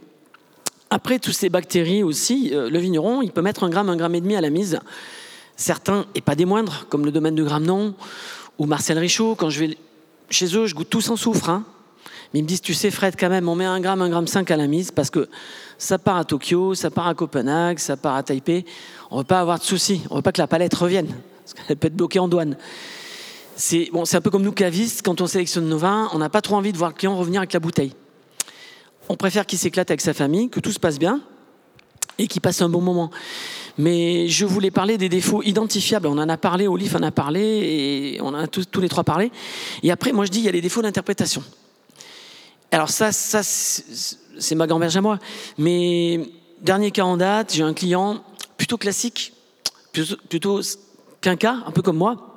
Après, 0.88 1.18
toutes 1.18 1.34
ces 1.34 1.50
bactéries 1.50 2.02
aussi, 2.02 2.48
euh, 2.54 2.70
le 2.70 2.78
vigneron, 2.78 3.20
il 3.20 3.30
peut 3.30 3.42
mettre 3.42 3.62
un 3.62 3.68
gramme, 3.68 3.90
un 3.90 3.96
gramme 3.96 4.14
et 4.14 4.22
demi 4.22 4.36
à 4.36 4.40
la 4.40 4.48
mise. 4.48 4.80
Certains, 5.54 6.06
et 6.14 6.22
pas 6.22 6.34
des 6.34 6.46
moindres, 6.46 6.86
comme 6.88 7.04
le 7.04 7.12
domaine 7.12 7.34
de 7.34 7.44
Gramenon 7.44 7.94
ou 8.58 8.64
Marcel 8.64 8.98
Richaud, 8.98 9.34
quand 9.34 9.50
je 9.50 9.60
vais 9.60 9.78
chez 10.30 10.56
eux, 10.56 10.64
je 10.64 10.74
goûte 10.74 10.88
tout 10.88 11.02
sans 11.02 11.16
soufre. 11.16 11.50
Hein. 11.50 11.64
Mais 12.32 12.40
ils 12.40 12.42
me 12.42 12.48
disent, 12.48 12.62
tu 12.62 12.72
sais 12.72 12.90
Fred, 12.90 13.16
quand 13.20 13.28
même, 13.28 13.50
on 13.50 13.54
met 13.54 13.66
un 13.66 13.80
gramme, 13.80 14.00
un 14.00 14.08
gramme 14.08 14.26
cinq 14.26 14.50
à 14.50 14.56
la 14.56 14.66
mise, 14.66 14.90
parce 14.90 15.10
que 15.10 15.28
ça 15.76 15.98
part 15.98 16.16
à 16.16 16.24
Tokyo, 16.24 16.74
ça 16.74 16.90
part 16.90 17.06
à 17.06 17.14
Copenhague, 17.14 17.78
ça 17.78 17.98
part 17.98 18.16
à 18.16 18.22
Taipei. 18.22 18.64
On 19.10 19.16
ne 19.16 19.20
veut 19.20 19.26
pas 19.26 19.40
avoir 19.40 19.58
de 19.58 19.64
soucis, 19.64 20.00
on 20.08 20.14
ne 20.14 20.18
veut 20.20 20.22
pas 20.22 20.32
que 20.32 20.40
la 20.40 20.46
palette 20.46 20.72
revienne, 20.72 21.08
parce 21.08 21.52
qu'elle 21.52 21.76
peut 21.76 21.88
être 21.88 21.96
bloquée 21.96 22.18
en 22.18 22.28
douane. 22.28 22.56
C'est 23.56 23.90
bon, 23.92 24.04
un 24.10 24.20
peu 24.22 24.30
comme 24.30 24.42
nous 24.42 24.52
cavistes, 24.52 25.02
quand 25.04 25.20
on 25.20 25.26
sélectionne 25.26 25.68
nos 25.68 25.76
vins, 25.76 26.08
on 26.14 26.18
n'a 26.18 26.30
pas 26.30 26.40
trop 26.40 26.56
envie 26.56 26.72
de 26.72 26.78
voir 26.78 26.92
le 26.92 26.96
client 26.96 27.14
revenir 27.14 27.40
avec 27.40 27.52
la 27.52 27.60
bouteille 27.60 27.92
on 29.08 29.16
préfère 29.16 29.46
qu'il 29.46 29.58
s'éclate 29.58 29.90
avec 29.90 30.00
sa 30.00 30.14
famille, 30.14 30.48
que 30.48 30.60
tout 30.60 30.72
se 30.72 30.80
passe 30.80 30.98
bien 30.98 31.20
et 32.18 32.26
qu'il 32.26 32.40
passe 32.40 32.62
un 32.62 32.68
bon 32.68 32.80
moment. 32.80 33.10
Mais 33.76 34.28
je 34.28 34.46
voulais 34.46 34.70
parler 34.70 34.98
des 34.98 35.08
défauts 35.08 35.42
identifiables. 35.42 36.06
On 36.06 36.18
en 36.18 36.28
a 36.28 36.36
parlé, 36.36 36.68
Olive 36.68 36.96
en 36.96 37.02
a 37.02 37.10
parlé, 37.10 37.40
et 37.40 38.20
on 38.20 38.28
en 38.28 38.34
a 38.34 38.46
tous, 38.46 38.80
les 38.80 38.88
trois 38.88 39.02
parlé. 39.02 39.32
Et 39.82 39.90
après, 39.90 40.12
moi, 40.12 40.24
je 40.24 40.30
dis, 40.30 40.38
il 40.38 40.44
y 40.44 40.48
a 40.48 40.52
les 40.52 40.60
défauts 40.60 40.82
d'interprétation. 40.82 41.42
Alors 42.70 42.88
ça, 42.88 43.12
ça 43.12 43.42
c'est 43.42 44.54
ma 44.54 44.66
gamberge 44.66 44.96
à 44.96 45.00
moi. 45.00 45.18
Mais 45.58 46.20
dernier 46.60 46.90
cas 46.90 47.04
en 47.04 47.16
date, 47.16 47.52
j'ai 47.54 47.62
un 47.62 47.74
client 47.74 48.22
plutôt 48.56 48.78
classique, 48.78 49.32
plutôt, 49.92 50.16
plutôt 50.28 50.60
quinca, 51.20 51.58
un 51.66 51.70
peu 51.70 51.82
comme 51.82 51.96
moi, 51.96 52.34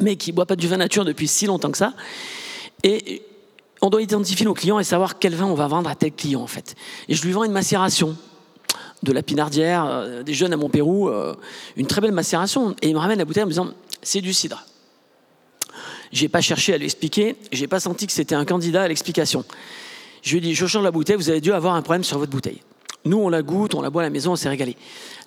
mais 0.00 0.16
qui 0.16 0.32
boit 0.32 0.46
pas 0.46 0.56
du 0.56 0.68
vin 0.68 0.76
nature 0.76 1.04
depuis 1.04 1.28
si 1.28 1.46
longtemps 1.46 1.70
que 1.70 1.78
ça. 1.78 1.94
Et 2.82 3.22
on 3.82 3.90
doit 3.90 4.02
identifier 4.02 4.44
nos 4.46 4.54
clients 4.54 4.78
et 4.78 4.84
savoir 4.84 5.18
quel 5.18 5.34
vin 5.34 5.46
on 5.46 5.54
va 5.54 5.66
vendre 5.66 5.88
à 5.88 5.94
tel 5.94 6.12
client 6.12 6.40
en 6.40 6.46
fait. 6.46 6.74
Et 7.08 7.14
je 7.14 7.22
lui 7.22 7.32
vends 7.32 7.44
une 7.44 7.52
macération 7.52 8.16
de 9.02 9.12
la 9.12 9.22
pinardière, 9.22 9.84
euh, 9.86 10.22
des 10.22 10.34
jeunes 10.34 10.52
à 10.52 10.56
Montpérou, 10.56 11.08
euh, 11.08 11.34
une 11.76 11.86
très 11.86 12.00
belle 12.00 12.12
macération. 12.12 12.74
Et 12.82 12.88
il 12.88 12.94
me 12.94 12.98
ramène 12.98 13.18
la 13.18 13.24
bouteille 13.24 13.42
en 13.42 13.46
me 13.46 13.52
disant 13.52 13.68
c'est 14.02 14.20
du 14.20 14.32
cidre. 14.32 14.64
J'ai 16.12 16.28
pas 16.28 16.40
cherché 16.40 16.72
à 16.72 16.78
lui 16.78 16.84
expliquer, 16.84 17.36
j'ai 17.52 17.66
pas 17.66 17.80
senti 17.80 18.06
que 18.06 18.12
c'était 18.12 18.34
un 18.34 18.44
candidat 18.44 18.84
à 18.84 18.88
l'explication. 18.88 19.44
Je 20.22 20.36
lui 20.36 20.50
ai 20.50 20.54
je 20.54 20.66
change 20.66 20.82
la 20.82 20.90
bouteille, 20.90 21.16
vous 21.16 21.30
avez 21.30 21.40
dû 21.40 21.52
avoir 21.52 21.74
un 21.74 21.82
problème 21.82 22.04
sur 22.04 22.18
votre 22.18 22.30
bouteille. 22.30 22.62
Nous, 23.04 23.18
on 23.18 23.28
la 23.28 23.42
goûte, 23.42 23.74
on 23.74 23.82
la 23.82 23.90
boit 23.90 24.02
à 24.02 24.04
la 24.04 24.10
maison, 24.10 24.32
on 24.32 24.36
s'est 24.36 24.48
régalé. 24.48 24.76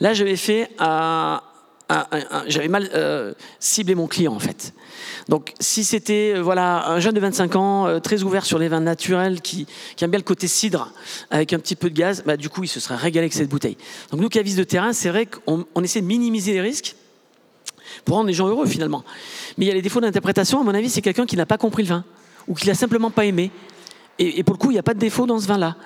Là, 0.02 0.14
j'avais 0.14 0.36
fait 0.36 0.70
à, 0.80 1.44
j'avais 2.48 2.68
mal 2.68 2.90
euh, 2.94 3.34
ciblé 3.60 3.96
mon 3.96 4.08
client 4.08 4.34
en 4.34 4.40
fait. 4.40 4.74
Donc 5.28 5.54
si 5.60 5.84
c'était 5.84 6.34
euh, 6.36 6.42
voilà 6.42 6.88
un 6.88 7.00
jeune 7.00 7.16
de 7.16 7.20
25 7.20 7.56
ans 7.56 7.88
euh, 7.88 8.00
très 8.00 8.24
ouvert 8.24 8.46
sur 8.46 8.60
les 8.60 8.68
vins 8.68 8.80
naturels 8.80 9.42
qui, 9.42 9.66
aime 10.02 10.12
bien 10.12 10.20
le 10.20 10.24
côté 10.24 10.48
cidre 10.48 10.92
avec 11.32 11.52
un 11.54 11.60
petit 11.60 11.76
peu 11.76 11.90
de 11.90 11.96
gaz, 11.96 12.24
bah, 12.26 12.38
du 12.38 12.50
coup 12.50 12.64
il 12.64 12.68
se 12.68 12.80
serait 12.80 12.96
régalé 12.96 13.24
avec 13.26 13.34
cette 13.34 13.50
bouteille. 13.50 13.78
Donc 14.12 14.22
nous 14.22 14.30
cavistes 14.30 14.58
de 14.58 14.64
terrain, 14.64 14.94
c'est 14.94 15.10
vrai 15.10 15.26
qu'on 15.26 15.84
essaie 15.84 16.02
de 16.02 16.06
minimiser 16.06 16.54
les 16.54 16.62
risques 16.62 16.96
pour 18.06 18.18
rendre 18.18 18.28
les 18.28 18.34
gens 18.34 18.48
heureux 18.48 18.68
finalement. 18.68 19.04
Mais 19.58 19.66
il 19.66 19.68
y 19.68 19.72
a 19.72 19.76
les 19.76 19.82
défauts 19.82 20.02
d'interprétation. 20.02 20.62
À 20.62 20.64
mon 20.64 20.76
avis, 20.76 20.90
c'est 20.90 21.02
quelqu'un 21.02 21.26
qui 21.26 21.36
n'a 21.36 21.48
pas 21.48 21.58
compris 21.58 21.84
le 21.84 21.90
vin 21.90 22.06
ou 22.48 22.54
qui 22.54 22.68
l'a 22.68 22.76
simplement 22.76 23.10
pas 23.10 23.26
aimé. 23.26 23.52
Et, 24.20 24.44
pour 24.44 24.54
le 24.54 24.60
coup, 24.60 24.70
il 24.70 24.74
n'y 24.74 24.80
a 24.80 24.84
pas 24.84 24.94
de 24.94 25.00
défaut 25.00 25.26
dans 25.26 25.40
ce 25.40 25.48
vin-là. 25.48 25.78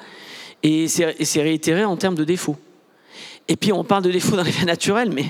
Et 0.64 0.88
c'est 0.88 1.42
réitéré 1.42 1.86
en 1.86 1.96
termes 1.98 2.16
de 2.16 2.24
défauts. 2.24 2.58
Et 3.48 3.56
puis 3.56 3.72
on 3.72 3.84
parle 3.84 4.04
de 4.04 4.12
défauts 4.12 4.36
dans 4.36 4.44
les 4.44 4.52
vins 4.52 4.66
naturels, 4.66 5.12
mais 5.12 5.26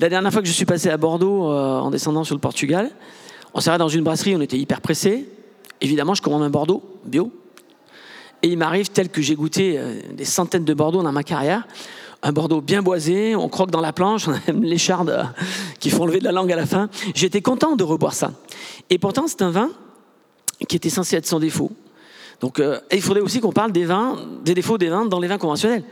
la 0.00 0.08
dernière 0.08 0.32
fois 0.32 0.42
que 0.42 0.48
je 0.48 0.52
suis 0.52 0.64
passé 0.64 0.88
à 0.90 0.96
Bordeaux 0.96 1.50
euh, 1.50 1.78
en 1.78 1.90
descendant 1.90 2.24
sur 2.24 2.34
le 2.34 2.40
Portugal, 2.40 2.90
on 3.54 3.60
s'arrête 3.60 3.80
dans 3.80 3.88
une 3.88 4.04
brasserie, 4.04 4.36
on 4.36 4.40
était 4.40 4.58
hyper 4.58 4.80
pressé. 4.80 5.28
Évidemment, 5.80 6.14
je 6.14 6.22
commande 6.22 6.42
un 6.42 6.50
Bordeaux 6.50 6.82
bio. 7.04 7.32
Et 8.42 8.48
il 8.48 8.58
m'arrive, 8.58 8.90
tel 8.90 9.08
que 9.08 9.20
j'ai 9.20 9.34
goûté 9.34 9.74
euh, 9.76 10.00
des 10.12 10.24
centaines 10.24 10.64
de 10.64 10.74
Bordeaux 10.74 11.02
dans 11.02 11.10
ma 11.10 11.24
carrière, 11.24 11.66
un 12.22 12.32
Bordeaux 12.32 12.60
bien 12.60 12.82
boisé, 12.82 13.34
on 13.34 13.48
croque 13.48 13.70
dans 13.70 13.80
la 13.80 13.92
planche, 13.92 14.28
on 14.28 14.32
a 14.32 14.38
même 14.46 14.62
l'écharde 14.62 15.10
euh, 15.10 15.24
qui 15.80 15.90
font 15.90 16.06
lever 16.06 16.20
de 16.20 16.24
la 16.24 16.32
langue 16.32 16.52
à 16.52 16.56
la 16.56 16.66
fin. 16.66 16.88
J'étais 17.14 17.42
content 17.42 17.74
de 17.74 17.82
reboire 17.82 18.14
ça. 18.14 18.32
Et 18.90 18.98
pourtant, 18.98 19.26
c'est 19.26 19.42
un 19.42 19.50
vin 19.50 19.70
qui 20.68 20.76
était 20.76 20.90
censé 20.90 21.16
être 21.16 21.26
sans 21.26 21.40
défaut. 21.40 21.72
Donc, 22.40 22.62
il 22.92 23.02
faudrait 23.02 23.20
aussi 23.20 23.40
qu'on 23.40 23.52
parle 23.52 23.72
des 23.72 23.84
vins, 23.84 24.16
des 24.44 24.54
défauts 24.54 24.78
des 24.78 24.88
vins 24.88 25.04
dans 25.04 25.18
les 25.18 25.26
vins 25.26 25.38
conventionnels. 25.38 25.82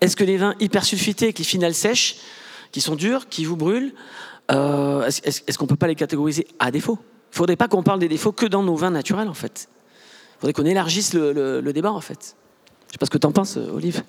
Est-ce 0.00 0.16
que 0.16 0.24
les 0.24 0.36
vins 0.36 0.54
hyper 0.58 0.84
sulfités 0.84 1.26
avec 1.26 1.38
les 1.38 1.44
finales 1.44 1.74
sèches 1.74 2.16
qui 2.72 2.80
sont 2.80 2.96
durs, 2.96 3.28
qui 3.28 3.44
vous 3.44 3.56
brûlent, 3.56 3.92
euh, 4.50 5.06
est-ce 5.06 5.58
qu'on 5.58 5.64
ne 5.64 5.68
peut 5.68 5.76
pas 5.76 5.88
les 5.88 5.94
catégoriser 5.94 6.46
à 6.58 6.70
défaut? 6.70 6.98
Il 7.00 7.34
ne 7.34 7.36
faudrait 7.36 7.56
pas 7.56 7.68
qu'on 7.68 7.82
parle 7.82 8.00
des 8.00 8.08
défauts 8.08 8.32
que 8.32 8.46
dans 8.46 8.62
nos 8.62 8.74
vins 8.74 8.90
naturels, 8.90 9.28
en 9.28 9.34
fait. 9.34 9.68
Il 9.70 10.40
faudrait 10.40 10.52
qu'on 10.52 10.64
élargisse 10.64 11.14
le, 11.14 11.72
débat, 11.72 11.92
en 11.92 12.00
fait. 12.00 12.36
Je 12.86 12.90
ne 12.90 12.92
sais 12.92 12.98
pas 12.98 13.06
ce 13.06 13.10
que 13.10 13.18
tu 13.18 13.26
en 13.26 13.32
penses, 13.32 13.56
Olive. 13.56 14.02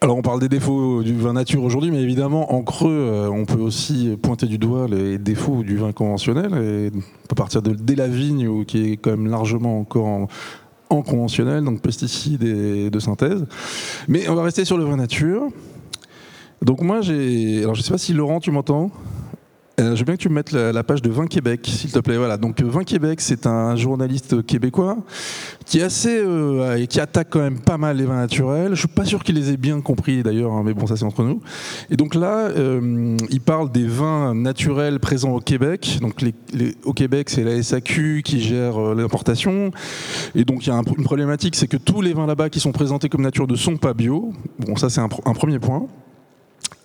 Alors 0.00 0.16
on 0.16 0.22
parle 0.22 0.38
des 0.38 0.48
défauts 0.48 1.02
du 1.02 1.12
vin 1.12 1.32
nature 1.32 1.64
aujourd'hui, 1.64 1.90
mais 1.90 2.00
évidemment 2.00 2.54
en 2.54 2.62
creux, 2.62 2.92
euh, 2.92 3.28
on 3.28 3.44
peut 3.46 3.58
aussi 3.58 4.16
pointer 4.22 4.46
du 4.46 4.56
doigt 4.56 4.86
les 4.86 5.18
défauts 5.18 5.64
du 5.64 5.76
vin 5.76 5.90
conventionnel. 5.90 6.54
Et 6.54 6.92
on 6.94 7.26
peut 7.26 7.34
partir 7.34 7.62
de 7.62 7.72
dès 7.72 7.96
la 7.96 8.06
vigne, 8.06 8.64
qui 8.64 8.92
est 8.92 8.96
quand 8.96 9.10
même 9.10 9.26
largement 9.26 9.80
encore 9.80 10.06
en, 10.06 10.28
en 10.90 11.02
conventionnel, 11.02 11.64
donc 11.64 11.80
pesticides 11.80 12.44
et 12.44 12.90
de 12.90 12.98
synthèse. 13.00 13.44
Mais 14.06 14.28
on 14.28 14.36
va 14.36 14.44
rester 14.44 14.64
sur 14.64 14.78
le 14.78 14.84
vin 14.84 14.96
nature. 14.96 15.48
Donc 16.62 16.82
moi 16.82 17.00
j'ai, 17.00 17.62
alors 17.62 17.74
je 17.74 17.82
sais 17.82 17.90
pas 17.90 17.98
si 17.98 18.12
Laurent 18.12 18.40
tu 18.40 18.50
m'entends. 18.50 18.90
Euh, 19.80 19.94
je 19.94 20.00
veux 20.00 20.06
bien 20.06 20.16
que 20.16 20.22
tu 20.22 20.28
me 20.28 20.34
mettes 20.34 20.50
la, 20.50 20.82
page 20.82 21.02
de 21.02 21.10
Vin 21.10 21.28
Québec, 21.28 21.60
s'il 21.64 21.92
te 21.92 22.00
plaît. 22.00 22.16
Voilà. 22.16 22.36
Donc 22.36 22.60
Vin 22.60 22.82
Québec, 22.82 23.20
c'est 23.20 23.46
un 23.46 23.76
journaliste 23.76 24.44
québécois 24.44 24.98
assez, 25.80 26.18
euh, 26.18 26.86
qui 26.86 26.98
attaque 26.98 27.28
quand 27.30 27.40
même 27.40 27.60
pas 27.60 27.76
mal 27.76 27.96
les 27.98 28.04
vins 28.04 28.16
naturels. 28.16 28.70
Je 28.70 28.78
suis 28.80 28.88
pas 28.88 29.04
sûr 29.04 29.22
qu'il 29.22 29.36
les 29.36 29.52
ait 29.52 29.56
bien 29.56 29.80
compris 29.80 30.22
d'ailleurs, 30.22 30.52
hein, 30.52 30.62
mais 30.64 30.74
bon, 30.74 30.86
ça 30.86 30.96
c'est 30.96 31.04
entre 31.04 31.22
nous. 31.22 31.42
Et 31.90 31.96
donc 31.96 32.14
là, 32.14 32.48
euh, 32.48 33.16
il 33.28 33.40
parle 33.40 33.70
des 33.70 33.86
vins 33.86 34.34
naturels 34.34 34.98
présents 34.98 35.34
au 35.34 35.40
Québec. 35.40 35.98
Donc 36.00 36.24
au 36.84 36.92
Québec, 36.92 37.30
c'est 37.30 37.44
la 37.44 37.62
SAQ 37.62 38.22
qui 38.24 38.40
gère 38.40 38.80
l'importation. 38.94 39.70
Et 40.34 40.44
donc 40.44 40.66
il 40.66 40.70
y 40.70 40.72
a 40.72 40.74
une 40.74 41.04
problématique, 41.04 41.54
c'est 41.54 41.68
que 41.68 41.76
tous 41.76 42.00
les 42.00 42.14
vins 42.14 42.26
là-bas 42.26 42.48
qui 42.48 42.58
sont 42.58 42.72
présentés 42.72 43.08
comme 43.08 43.22
nature 43.22 43.46
ne 43.46 43.54
sont 43.54 43.76
pas 43.76 43.94
bio. 43.94 44.32
Bon, 44.58 44.74
ça 44.74 44.90
c'est 44.90 45.00
un 45.00 45.08
premier 45.08 45.60
point. 45.60 45.86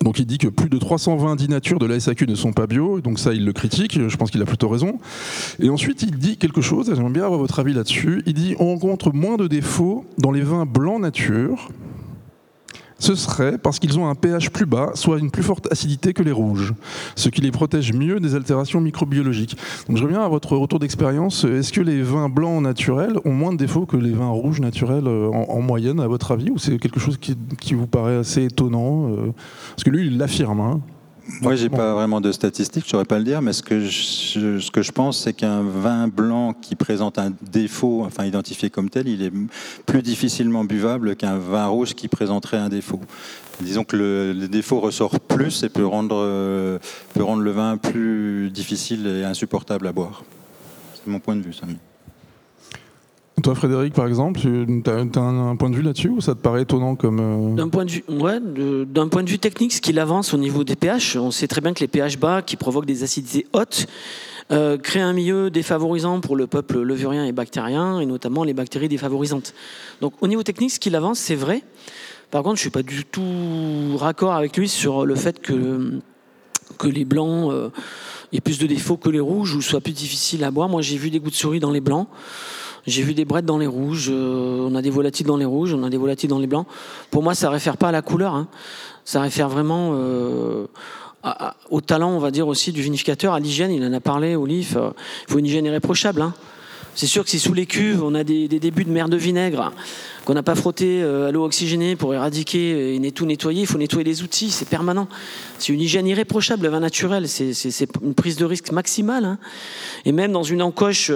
Donc 0.04 0.18
il 0.18 0.26
dit 0.26 0.36
que 0.36 0.48
plus 0.48 0.68
de 0.68 0.76
320 0.76 1.34
dits 1.36 1.48
natures 1.48 1.78
de 1.78 1.86
la 1.86 1.98
SAQ 1.98 2.26
ne 2.26 2.34
sont 2.34 2.52
pas 2.52 2.66
bio, 2.66 3.00
donc 3.00 3.18
ça 3.18 3.32
il 3.32 3.44
le 3.44 3.54
critique, 3.54 3.98
je 3.98 4.16
pense 4.16 4.30
qu'il 4.30 4.42
a 4.42 4.44
plutôt 4.44 4.68
raison. 4.68 4.98
Et 5.60 5.70
ensuite 5.70 6.02
il 6.02 6.10
dit 6.18 6.36
quelque 6.36 6.60
chose, 6.60 6.92
j'aimerais 6.94 7.10
bien 7.10 7.24
avoir 7.24 7.40
votre 7.40 7.58
avis 7.58 7.72
là-dessus, 7.72 8.22
il 8.26 8.34
dit 8.34 8.54
on 8.58 8.66
rencontre 8.66 9.14
moins 9.14 9.36
de 9.36 9.48
défauts 9.48 10.04
dans 10.18 10.30
les 10.30 10.42
vins 10.42 10.66
blancs 10.66 11.00
nature, 11.00 11.70
ce 12.98 13.14
serait 13.14 13.58
parce 13.58 13.78
qu'ils 13.78 13.98
ont 13.98 14.08
un 14.08 14.14
pH 14.14 14.50
plus 14.50 14.66
bas, 14.66 14.92
soit 14.94 15.18
une 15.18 15.30
plus 15.30 15.42
forte 15.42 15.70
acidité 15.70 16.12
que 16.12 16.22
les 16.22 16.32
rouges, 16.32 16.74
ce 17.16 17.28
qui 17.28 17.40
les 17.40 17.50
protège 17.50 17.92
mieux 17.92 18.20
des 18.20 18.34
altérations 18.34 18.80
microbiologiques. 18.80 19.56
Donc 19.88 19.96
je 19.96 20.04
reviens 20.04 20.22
à 20.22 20.28
votre 20.28 20.56
retour 20.56 20.78
d'expérience. 20.78 21.44
Est-ce 21.44 21.72
que 21.72 21.80
les 21.80 22.02
vins 22.02 22.28
blancs 22.28 22.62
naturels 22.62 23.18
ont 23.24 23.32
moins 23.32 23.52
de 23.52 23.58
défauts 23.58 23.86
que 23.86 23.96
les 23.96 24.12
vins 24.12 24.30
rouges 24.30 24.60
naturels 24.60 25.06
euh, 25.06 25.28
en, 25.30 25.60
moyenne, 25.60 26.00
à 26.00 26.06
votre 26.06 26.32
avis, 26.32 26.50
ou 26.50 26.58
c'est 26.58 26.78
quelque 26.78 27.00
chose 27.00 27.18
qui, 27.18 27.74
vous 27.74 27.86
paraît 27.86 28.16
assez 28.16 28.44
étonnant 28.44 29.10
euh, 29.10 29.32
Parce 29.70 29.84
que 29.84 29.90
lui, 29.90 30.06
il 30.06 30.18
l'affirme. 30.18 30.60
Hein. 30.60 30.80
Moi, 31.40 31.54
j'ai 31.54 31.70
pas 31.70 31.94
vraiment 31.94 32.20
de 32.20 32.32
statistiques, 32.32 32.84
je 32.84 32.90
saurais 32.90 33.04
pas 33.04 33.18
le 33.18 33.24
dire, 33.24 33.40
mais 33.40 33.52
ce 33.52 33.62
que 33.62 33.80
je, 33.80 34.58
ce 34.58 34.70
que 34.70 34.82
je 34.82 34.92
pense, 34.92 35.18
c'est 35.18 35.32
qu'un 35.32 35.62
vin 35.62 36.08
blanc 36.08 36.52
qui 36.52 36.76
présente 36.76 37.18
un 37.18 37.32
défaut, 37.50 38.02
enfin 38.04 38.24
identifié 38.24 38.68
comme 38.68 38.90
tel, 38.90 39.08
il 39.08 39.22
est 39.22 39.32
plus 39.86 40.02
difficilement 40.02 40.64
buvable 40.64 41.16
qu'un 41.16 41.38
vin 41.38 41.66
rouge 41.66 41.94
qui 41.94 42.08
présenterait 42.08 42.58
un 42.58 42.68
défaut. 42.68 43.00
Disons 43.60 43.84
que 43.84 43.96
le, 43.96 44.48
défaut 44.48 44.80
ressort 44.80 45.18
plus 45.20 45.62
et 45.62 45.68
peut 45.68 45.86
rendre, 45.86 46.16
euh, 46.18 46.78
peut 47.14 47.22
rendre 47.22 47.42
le 47.42 47.50
vin 47.50 47.76
plus 47.76 48.50
difficile 48.50 49.06
et 49.06 49.24
insupportable 49.24 49.86
à 49.86 49.92
boire. 49.92 50.24
C'est 50.94 51.06
mon 51.06 51.20
point 51.20 51.36
de 51.36 51.42
vue, 51.42 51.52
ça. 51.52 51.66
Toi, 53.42 53.54
Frédéric, 53.56 53.94
par 53.94 54.06
exemple, 54.06 54.40
tu 54.40 54.82
as, 54.86 55.20
un, 55.20 55.56
point 55.56 55.68
de 55.68 55.74
vue 55.74 55.82
là-dessus 55.82 56.08
ou 56.08 56.20
ça 56.20 56.34
te 56.34 56.40
paraît 56.40 56.62
étonnant 56.62 56.94
comme. 56.94 57.18
Euh, 57.20 57.56
d'un 57.56 57.68
point, 57.68 57.84
de 57.84 57.90
vue, 57.90 58.04
ouais, 58.08 58.38
point 59.10 59.22
de 59.24 59.28
vue 59.28 59.40
technique, 59.40 59.72
ce 59.72 59.80
qu'il 59.80 59.98
avance 59.98 60.32
au 60.34 60.38
niveau 60.38 60.62
des 60.62 60.76
pH, 60.76 61.16
on 61.16 61.32
sait 61.32 61.48
très 61.48 61.60
bien 61.60 61.74
que 61.74 61.80
les 61.80 61.88
pH 61.88 62.18
bas 62.18 62.42
qui 62.42 62.56
provoquent 62.56 62.86
des 62.86 63.02
acidités 63.02 63.46
hautes 63.52 63.86
euh, 64.52 64.78
créent 64.78 65.00
un 65.00 65.12
milieu 65.12 65.50
défavorisant 65.50 66.20
pour 66.20 66.36
le 66.36 66.46
peuple 66.46 66.80
levurien 66.80 67.24
et 67.24 67.32
bactérien, 67.32 67.98
et 67.98 68.06
notamment 68.06 68.44
les 68.44 68.54
bactéries 68.54 68.88
défavorisantes. 68.88 69.52
Donc, 70.00 70.12
au 70.20 70.28
niveau 70.28 70.44
technique, 70.44 70.70
ce 70.70 70.78
qu'il 70.78 70.94
avance, 70.94 71.18
c'est 71.18 71.34
vrai. 71.34 71.62
Par 72.30 72.42
contre, 72.42 72.56
je 72.56 72.60
ne 72.60 72.64
suis 72.64 72.70
pas 72.70 72.82
du 72.82 73.04
tout 73.04 73.96
raccord 73.96 74.34
avec 74.34 74.56
lui 74.56 74.68
sur 74.68 75.04
le 75.06 75.16
fait 75.16 75.40
que, 75.40 76.00
que 76.78 76.86
les 76.86 77.04
blancs 77.04 77.50
euh, 77.52 77.70
aient 78.32 78.40
plus 78.40 78.58
de 78.58 78.66
défauts 78.66 78.96
que 78.96 79.08
les 79.08 79.20
rouges 79.20 79.54
ou 79.54 79.62
soient 79.62 79.80
plus 79.80 79.92
difficiles 79.92 80.44
à 80.44 80.50
boire. 80.50 80.68
Moi, 80.68 80.82
j'ai 80.82 80.98
vu 80.98 81.10
des 81.10 81.20
goûts 81.20 81.30
de 81.30 81.34
souris 81.34 81.60
dans 81.60 81.70
les 81.72 81.80
blancs. 81.80 82.08
J'ai 82.86 83.02
vu 83.02 83.14
des 83.14 83.24
brettes 83.24 83.46
dans 83.46 83.58
les 83.58 83.66
rouges, 83.66 84.08
euh, 84.10 84.68
on 84.68 84.74
a 84.74 84.82
des 84.82 84.90
volatiles 84.90 85.26
dans 85.26 85.38
les 85.38 85.44
rouges, 85.44 85.72
on 85.72 85.82
a 85.84 85.90
des 85.90 85.96
volatiles 85.96 86.28
dans 86.28 86.38
les 86.38 86.46
blancs. 86.46 86.66
Pour 87.10 87.22
moi, 87.22 87.34
ça 87.34 87.48
réfère 87.48 87.76
pas 87.76 87.88
à 87.88 87.92
la 87.92 88.02
couleur, 88.02 88.34
hein. 88.34 88.48
ça 89.04 89.22
réfère 89.22 89.48
vraiment 89.48 89.92
euh, 89.94 90.66
au 91.70 91.80
talent, 91.80 92.10
on 92.10 92.18
va 92.18 92.30
dire 92.30 92.46
aussi, 92.46 92.72
du 92.72 92.82
vinificateur, 92.82 93.32
à 93.32 93.40
l'hygiène. 93.40 93.70
Il 93.72 93.84
en 93.84 93.92
a 93.92 94.00
parlé, 94.00 94.36
Olif. 94.36 94.76
Euh, 94.76 94.90
il 95.26 95.32
faut 95.32 95.38
une 95.38 95.46
hygiène 95.46 95.64
irréprochable. 95.64 96.20
Hein. 96.20 96.34
C'est 96.94 97.06
sûr 97.06 97.24
que 97.24 97.30
si 97.30 97.38
sous 97.38 97.54
les 97.54 97.66
cuves, 97.66 98.02
on 98.02 98.14
a 98.14 98.24
des, 98.24 98.48
débuts 98.48 98.84
de 98.84 98.90
mer 98.90 99.08
de 99.08 99.16
vinaigre, 99.16 99.72
qu'on 100.24 100.34
n'a 100.34 100.42
pas 100.42 100.54
frotté 100.54 101.02
à 101.02 101.30
l'eau 101.32 101.44
oxygénée 101.44 101.96
pour 101.96 102.14
éradiquer 102.14 102.94
et 102.94 103.12
tout 103.12 103.26
nettoyer, 103.26 103.62
il 103.62 103.66
faut 103.66 103.78
nettoyer 103.78 104.04
les 104.04 104.22
outils, 104.22 104.50
c'est 104.50 104.68
permanent. 104.68 105.08
C'est 105.58 105.72
une 105.72 105.80
hygiène 105.80 106.06
irréprochable, 106.06 106.62
le 106.62 106.68
vin 106.68 106.80
naturel, 106.80 107.28
c'est 107.28 107.88
une 108.02 108.14
prise 108.14 108.36
de 108.36 108.44
risque 108.44 108.70
maximale. 108.70 109.24
Hein. 109.24 109.38
Et 110.04 110.12
même 110.12 110.32
dans 110.32 110.44
une 110.44 110.62
encoche 110.62 111.10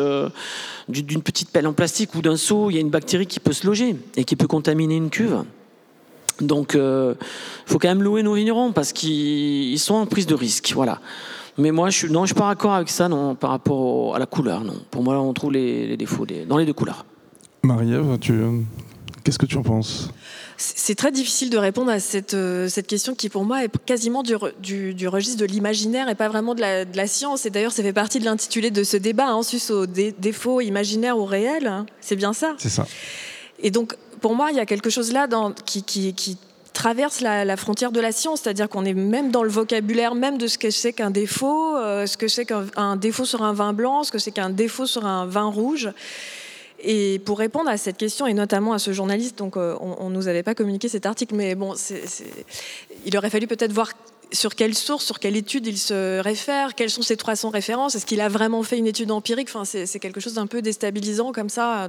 d'une 0.88 1.22
petite 1.22 1.50
pelle 1.50 1.66
en 1.66 1.72
plastique 1.72 2.14
ou 2.14 2.22
d'un 2.22 2.36
seau, 2.36 2.70
il 2.70 2.74
y 2.74 2.78
a 2.78 2.80
une 2.80 2.90
bactérie 2.90 3.26
qui 3.26 3.40
peut 3.40 3.52
se 3.52 3.66
loger 3.66 3.96
et 4.16 4.24
qui 4.24 4.36
peut 4.36 4.48
contaminer 4.48 4.96
une 4.96 5.10
cuve. 5.10 5.44
Donc, 6.40 6.72
il 6.74 6.80
euh, 6.80 7.14
faut 7.66 7.78
quand 7.78 7.88
même 7.88 8.02
louer 8.02 8.22
nos 8.22 8.34
vignerons 8.34 8.72
parce 8.72 8.92
qu'ils 8.92 9.78
sont 9.78 9.94
en 9.94 10.06
prise 10.06 10.26
de 10.26 10.34
risque. 10.34 10.72
Voilà. 10.74 11.00
Mais 11.58 11.72
moi, 11.72 11.90
je 11.90 11.98
suis, 11.98 12.10
non, 12.10 12.22
je 12.22 12.28
suis 12.28 12.34
pas 12.34 12.48
d'accord 12.48 12.74
avec 12.74 12.88
ça, 12.88 13.08
non, 13.08 13.34
par 13.34 13.50
rapport 13.50 14.14
à 14.14 14.18
la 14.20 14.26
couleur. 14.26 14.62
Non. 14.62 14.80
Pour 14.90 15.02
moi, 15.02 15.18
on 15.20 15.32
trouve 15.32 15.52
les, 15.52 15.96
défauts 15.96 16.24
dans 16.46 16.56
les 16.56 16.64
deux 16.64 16.72
couleurs. 16.72 17.04
Marie-Ève, 17.64 18.16
qu'est-ce 19.24 19.38
que 19.38 19.46
tu 19.46 19.56
en 19.56 19.62
penses? 19.62 20.10
C'est 20.56 20.94
très 20.94 21.12
difficile 21.12 21.50
de 21.50 21.58
répondre 21.58 21.90
à 21.90 22.00
cette, 22.00 22.34
euh, 22.34 22.68
cette 22.68 22.86
question 22.86 23.14
qui, 23.14 23.28
pour 23.28 23.44
moi, 23.44 23.64
est 23.64 23.70
quasiment 23.84 24.22
du, 24.22 24.94
du, 24.94 25.08
registre 25.08 25.38
de 25.38 25.44
l'imaginaire 25.44 26.08
et 26.08 26.14
pas 26.14 26.28
vraiment 26.28 26.54
de 26.54 26.60
la, 26.60 26.84
de 26.84 26.96
la 26.96 27.06
science. 27.06 27.44
Et 27.44 27.50
d'ailleurs, 27.50 27.72
ça 27.72 27.82
fait 27.82 27.92
partie 27.92 28.20
de 28.20 28.24
l'intitulé 28.24 28.70
de 28.70 28.84
ce 28.84 28.96
débat, 28.96 29.34
en 29.34 29.40
hein, 29.40 29.42
sus 29.42 29.70
aux 29.70 29.86
défauts 29.86 30.60
imaginaires 30.60 31.18
ou 31.18 31.24
réels. 31.24 31.66
Hein. 31.66 31.86
C'est 32.00 32.16
bien 32.16 32.32
ça? 32.32 32.54
C'est 32.58 32.70
ça. 32.70 32.86
Et 33.60 33.70
donc, 33.70 33.96
pour 34.20 34.34
moi, 34.34 34.50
il 34.50 34.56
y 34.56 34.60
a 34.60 34.66
quelque 34.66 34.90
chose 34.90 35.12
là 35.12 35.26
dans, 35.26 35.52
qui, 35.52 35.82
qui, 35.82 36.14
qui 36.14 36.38
traverse 36.78 37.20
la, 37.20 37.56
frontière 37.56 37.90
de 37.90 37.98
la 37.98 38.12
science, 38.12 38.42
c'est-à-dire 38.42 38.68
qu'on 38.68 38.84
est 38.84 38.94
même 38.94 39.32
dans 39.32 39.42
le 39.42 39.50
vocabulaire 39.50 40.14
même 40.14 40.38
de 40.38 40.46
ce 40.46 40.58
que 40.58 40.70
c'est 40.70 40.92
qu'un 40.92 41.10
défaut, 41.10 41.76
euh, 41.76 42.06
ce 42.06 42.16
que 42.16 42.28
c'est 42.28 42.46
qu'un 42.46 42.94
défaut 42.94 43.24
sur 43.24 43.42
un 43.42 43.52
vin 43.52 43.72
blanc, 43.72 44.04
ce 44.04 44.12
que 44.12 44.20
c'est 44.20 44.30
qu'un 44.30 44.48
défaut 44.48 44.86
sur 44.86 45.04
un 45.04 45.26
vin 45.26 45.50
rouge. 45.50 45.90
Et 46.80 47.20
pour 47.24 47.40
répondre 47.40 47.68
à 47.68 47.76
cette 47.78 47.96
question, 47.96 48.28
et 48.28 48.32
notamment 48.32 48.74
à 48.74 48.78
ce 48.78 48.92
journaliste, 48.92 49.36
donc 49.38 49.56
euh, 49.56 49.74
on 49.80 50.08
ne 50.08 50.14
nous 50.14 50.28
avait 50.28 50.44
pas 50.44 50.54
communiqué 50.54 50.88
cet 50.88 51.04
article, 51.04 51.34
mais 51.34 51.56
bon, 51.56 51.74
il 53.04 53.18
aurait 53.18 53.30
fallu 53.30 53.48
peut-être 53.48 53.72
voir 53.72 53.90
sur 54.30 54.54
quelle 54.54 54.76
source, 54.76 55.04
sur 55.04 55.18
quelle 55.18 55.34
étude 55.34 55.66
il 55.66 55.78
se 55.78 56.20
réfère, 56.20 56.76
quelles 56.76 56.90
sont 56.90 57.02
ses 57.02 57.16
300 57.16 57.50
références, 57.50 57.96
est-ce 57.96 58.06
qu'il 58.06 58.20
a 58.20 58.28
vraiment 58.28 58.62
fait 58.62 58.78
une 58.78 58.86
étude 58.86 59.10
empirique? 59.10 59.48
Enfin, 59.52 59.64
C'est 59.64 59.98
quelque 59.98 60.20
chose 60.20 60.34
d'un 60.34 60.46
peu 60.46 60.62
déstabilisant 60.62 61.32
comme 61.32 61.48
ça. 61.48 61.88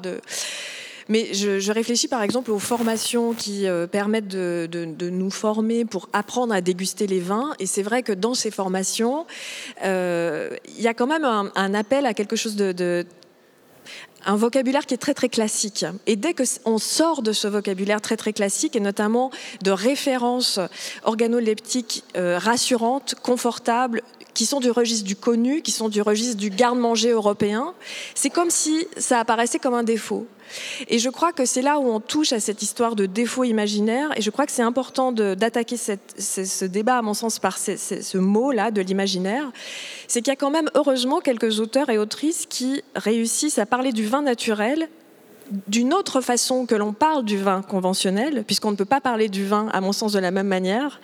Mais 1.09 1.33
je, 1.33 1.71
réfléchis 1.71 2.07
par 2.07 2.21
exemple 2.21 2.51
aux 2.51 2.59
formations 2.59 3.33
qui 3.33 3.67
euh, 3.67 3.87
permettent 3.87 4.27
de, 4.27 5.09
nous 5.09 5.31
former 5.31 5.83
pour 5.83 6.07
apprendre 6.13 6.53
à 6.53 6.61
déguster 6.61 7.07
les 7.07 7.19
vins. 7.19 7.53
Et 7.59 7.65
c'est 7.65 7.83
vrai 7.83 8.03
que 8.03 8.13
dans 8.13 8.35
ces 8.35 8.51
formations, 8.51 9.25
euh, 9.83 10.55
il 10.77 10.81
y 10.81 10.87
a 10.87 10.93
quand 10.93 11.07
même 11.07 11.25
un, 11.25 11.73
appel 11.73 12.05
à 12.05 12.13
quelque 12.13 12.35
chose 12.35 12.55
de 12.55 13.05
un 14.25 14.35
vocabulaire 14.35 14.85
qui 14.85 14.93
est 14.93 14.97
très 14.97 15.13
très 15.13 15.29
classique. 15.29 15.85
Et 16.05 16.15
dès 16.15 16.33
qu'on 16.33 16.77
sort 16.77 17.21
de 17.21 17.31
ce 17.31 17.47
vocabulaire 17.47 18.01
très 18.01 18.17
très 18.17 18.33
classique, 18.33 18.75
et 18.75 18.79
notamment 18.79 19.31
de 19.63 19.71
références 19.71 20.59
organoleptiques 21.03 22.03
euh, 22.15 22.37
rassurantes, 22.37 23.15
confortables, 23.21 24.01
qui 24.39 24.45
sont 24.45 24.61
du 24.61 24.71
registre 24.71 25.05
du 25.05 25.17
connu, 25.17 25.61
qui 25.61 25.71
sont 25.71 25.89
du 25.89 26.01
registre 26.01 26.37
du 26.37 26.49
garde-manger 26.49 27.09
européen, 27.09 27.73
c'est 28.15 28.29
comme 28.29 28.49
si 28.49 28.87
ça 28.95 29.19
apparaissait 29.19 29.59
comme 29.59 29.73
un 29.73 29.83
défaut. 29.83 30.27
Et 30.87 30.97
je 30.97 31.09
crois 31.09 31.33
que 31.33 31.43
c'est 31.43 31.61
là 31.61 31.77
où 31.77 31.89
on 31.91 31.99
touche 31.99 32.31
à 32.31 32.39
cette 32.39 32.61
histoire 32.61 32.95
de 32.95 33.05
défaut 33.05 33.43
imaginaire. 33.43 34.17
Et 34.17 34.21
je 34.21 34.29
crois 34.29 34.45
que 34.45 34.53
c'est 34.53 34.61
important 34.61 35.11
d'attaquer 35.11 35.75
ce 35.75 36.63
débat, 36.63 36.99
à 36.99 37.01
mon 37.01 37.13
sens, 37.13 37.37
par 37.37 37.57
ce, 37.57 38.17
mot-là 38.17 38.71
de 38.71 38.79
l'imaginaire. 38.79 39.51
C'est 40.07 40.21
qu'il 40.21 40.31
y 40.31 40.31
a 40.31 40.37
quand 40.37 40.51
même, 40.51 40.69
heureusement, 40.73 41.19
quelques 41.19 41.59
auteurs 41.59 41.89
et 41.89 41.97
autrices 41.97 42.45
qui 42.47 42.81
réussissent 42.95 43.59
à 43.59 43.65
parler 43.65 43.91
du 43.91 44.05
vin 44.05 44.21
naturel 44.21 44.87
d'une 45.67 45.93
autre 45.93 46.21
façon 46.21 46.65
que 46.65 46.75
l'on 46.75 46.93
parle 46.93 47.25
du 47.25 47.37
vin 47.37 47.61
conventionnel, 47.61 48.43
puisqu'on 48.45 48.71
ne 48.71 48.75
peut 48.75 48.85
pas 48.85 49.01
parler 49.01 49.29
du 49.29 49.45
vin, 49.45 49.67
à 49.73 49.81
mon 49.81 49.91
sens, 49.91 50.13
de 50.13 50.19
la 50.19 50.31
même 50.31 50.47
manière, 50.47 50.99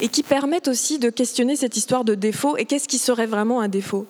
et 0.00 0.08
qui 0.08 0.22
permettent 0.22 0.68
aussi 0.68 0.98
de 0.98 1.10
questionner 1.10 1.56
cette 1.56 1.76
histoire 1.76 2.04
de 2.04 2.14
défaut 2.14 2.56
et 2.56 2.64
qu'est-ce 2.64 2.88
qui 2.88 2.98
serait 2.98 3.26
vraiment 3.26 3.60
un 3.60 3.68
défaut. 3.68 4.06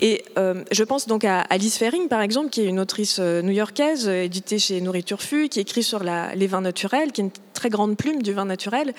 Et 0.00 0.24
euh, 0.36 0.64
je 0.72 0.82
pense 0.82 1.06
donc 1.06 1.24
à 1.24 1.42
Alice 1.42 1.78
Fering, 1.78 2.08
par 2.08 2.22
exemple, 2.22 2.50
qui 2.50 2.60
est 2.60 2.66
une 2.66 2.80
autrice 2.80 3.18
euh, 3.20 3.40
new-yorkaise, 3.40 4.08
euh, 4.08 4.24
éditée 4.24 4.58
chez 4.58 4.80
Nourriture 4.80 5.22
Fu, 5.22 5.48
qui 5.48 5.60
écrit 5.60 5.84
sur 5.84 6.02
les 6.02 6.46
vins 6.48 6.60
naturels, 6.60 7.12
qui 7.12 7.20
est 7.20 7.24
une 7.24 7.30
très 7.62 7.70
grande 7.70 7.96
plume 7.96 8.22
du 8.22 8.32
vin 8.32 8.44
naturel, 8.44 8.92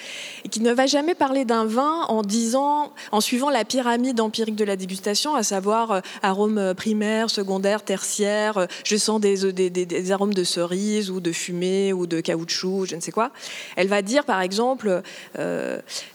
et 0.45 0.47
qui 0.47 0.61
ne 0.61 0.71
va 0.71 0.85
jamais 0.85 1.15
parler 1.15 1.43
d'un 1.43 1.65
vin 1.65 2.03
en 2.07 2.21
disant, 2.21 2.93
en 3.11 3.19
suivant 3.19 3.49
la 3.49 3.65
pyramide 3.65 4.21
empirique 4.21 4.55
de 4.55 4.63
la 4.63 4.77
dégustation, 4.77 5.35
à 5.35 5.43
savoir 5.43 6.01
arômes 6.21 6.73
primaires, 6.73 7.29
secondaires, 7.29 7.83
tertiaires, 7.83 8.67
je 8.85 8.95
sens 8.95 9.19
des, 9.19 9.51
des, 9.51 10.11
arômes 10.13 10.33
de 10.33 10.45
cerise 10.45 11.11
ou 11.11 11.19
de 11.19 11.33
fumée 11.33 11.91
ou 11.91 12.07
de 12.07 12.21
caoutchouc, 12.21 12.85
je 12.85 12.95
ne 12.95 13.01
sais 13.01 13.11
quoi. 13.11 13.31
Elle 13.75 13.89
va 13.89 14.01
dire, 14.01 14.23
par 14.23 14.39
exemple, 14.39 15.01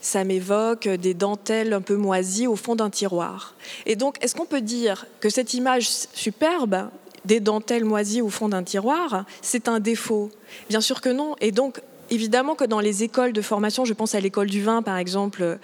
ça 0.00 0.24
m'évoque 0.24 0.88
des 0.88 1.12
dentelles 1.12 1.74
un 1.74 1.82
peu 1.82 1.96
moisies 1.96 2.46
au 2.46 2.56
fond 2.56 2.76
d'un 2.76 2.88
tiroir. 2.88 3.56
Et 3.84 3.94
donc, 3.94 4.16
est-ce 4.22 4.34
qu'on 4.34 4.46
peut 4.46 4.62
dire 4.62 5.04
que 5.20 5.28
cette 5.28 5.52
image 5.52 5.90
superbe 6.14 6.88
des 7.26 7.40
dentelles 7.40 7.84
moisies 7.84 8.22
au 8.22 8.30
fond 8.30 8.48
d'un 8.48 8.62
tiroir, 8.62 9.26
c'est 9.42 9.68
un 9.68 9.80
défaut? 9.80 10.30
Bien 10.68 10.80
sûr 10.80 11.00
que 11.00 11.08
non. 11.08 11.36
Et 11.40 11.52
donc, 11.52 11.80
évidemment 12.10 12.54
que 12.54 12.64
dans 12.64 12.80
les 12.80 13.02
écoles 13.02 13.32
de 13.32 13.42
formation, 13.42 13.84
je 13.84 13.94
pense 13.94 14.14
à 14.14 14.20
l'école 14.20 14.48
du 14.48 14.62
vin 14.62 14.82
par 14.82 14.96
exemple, 14.96 15.58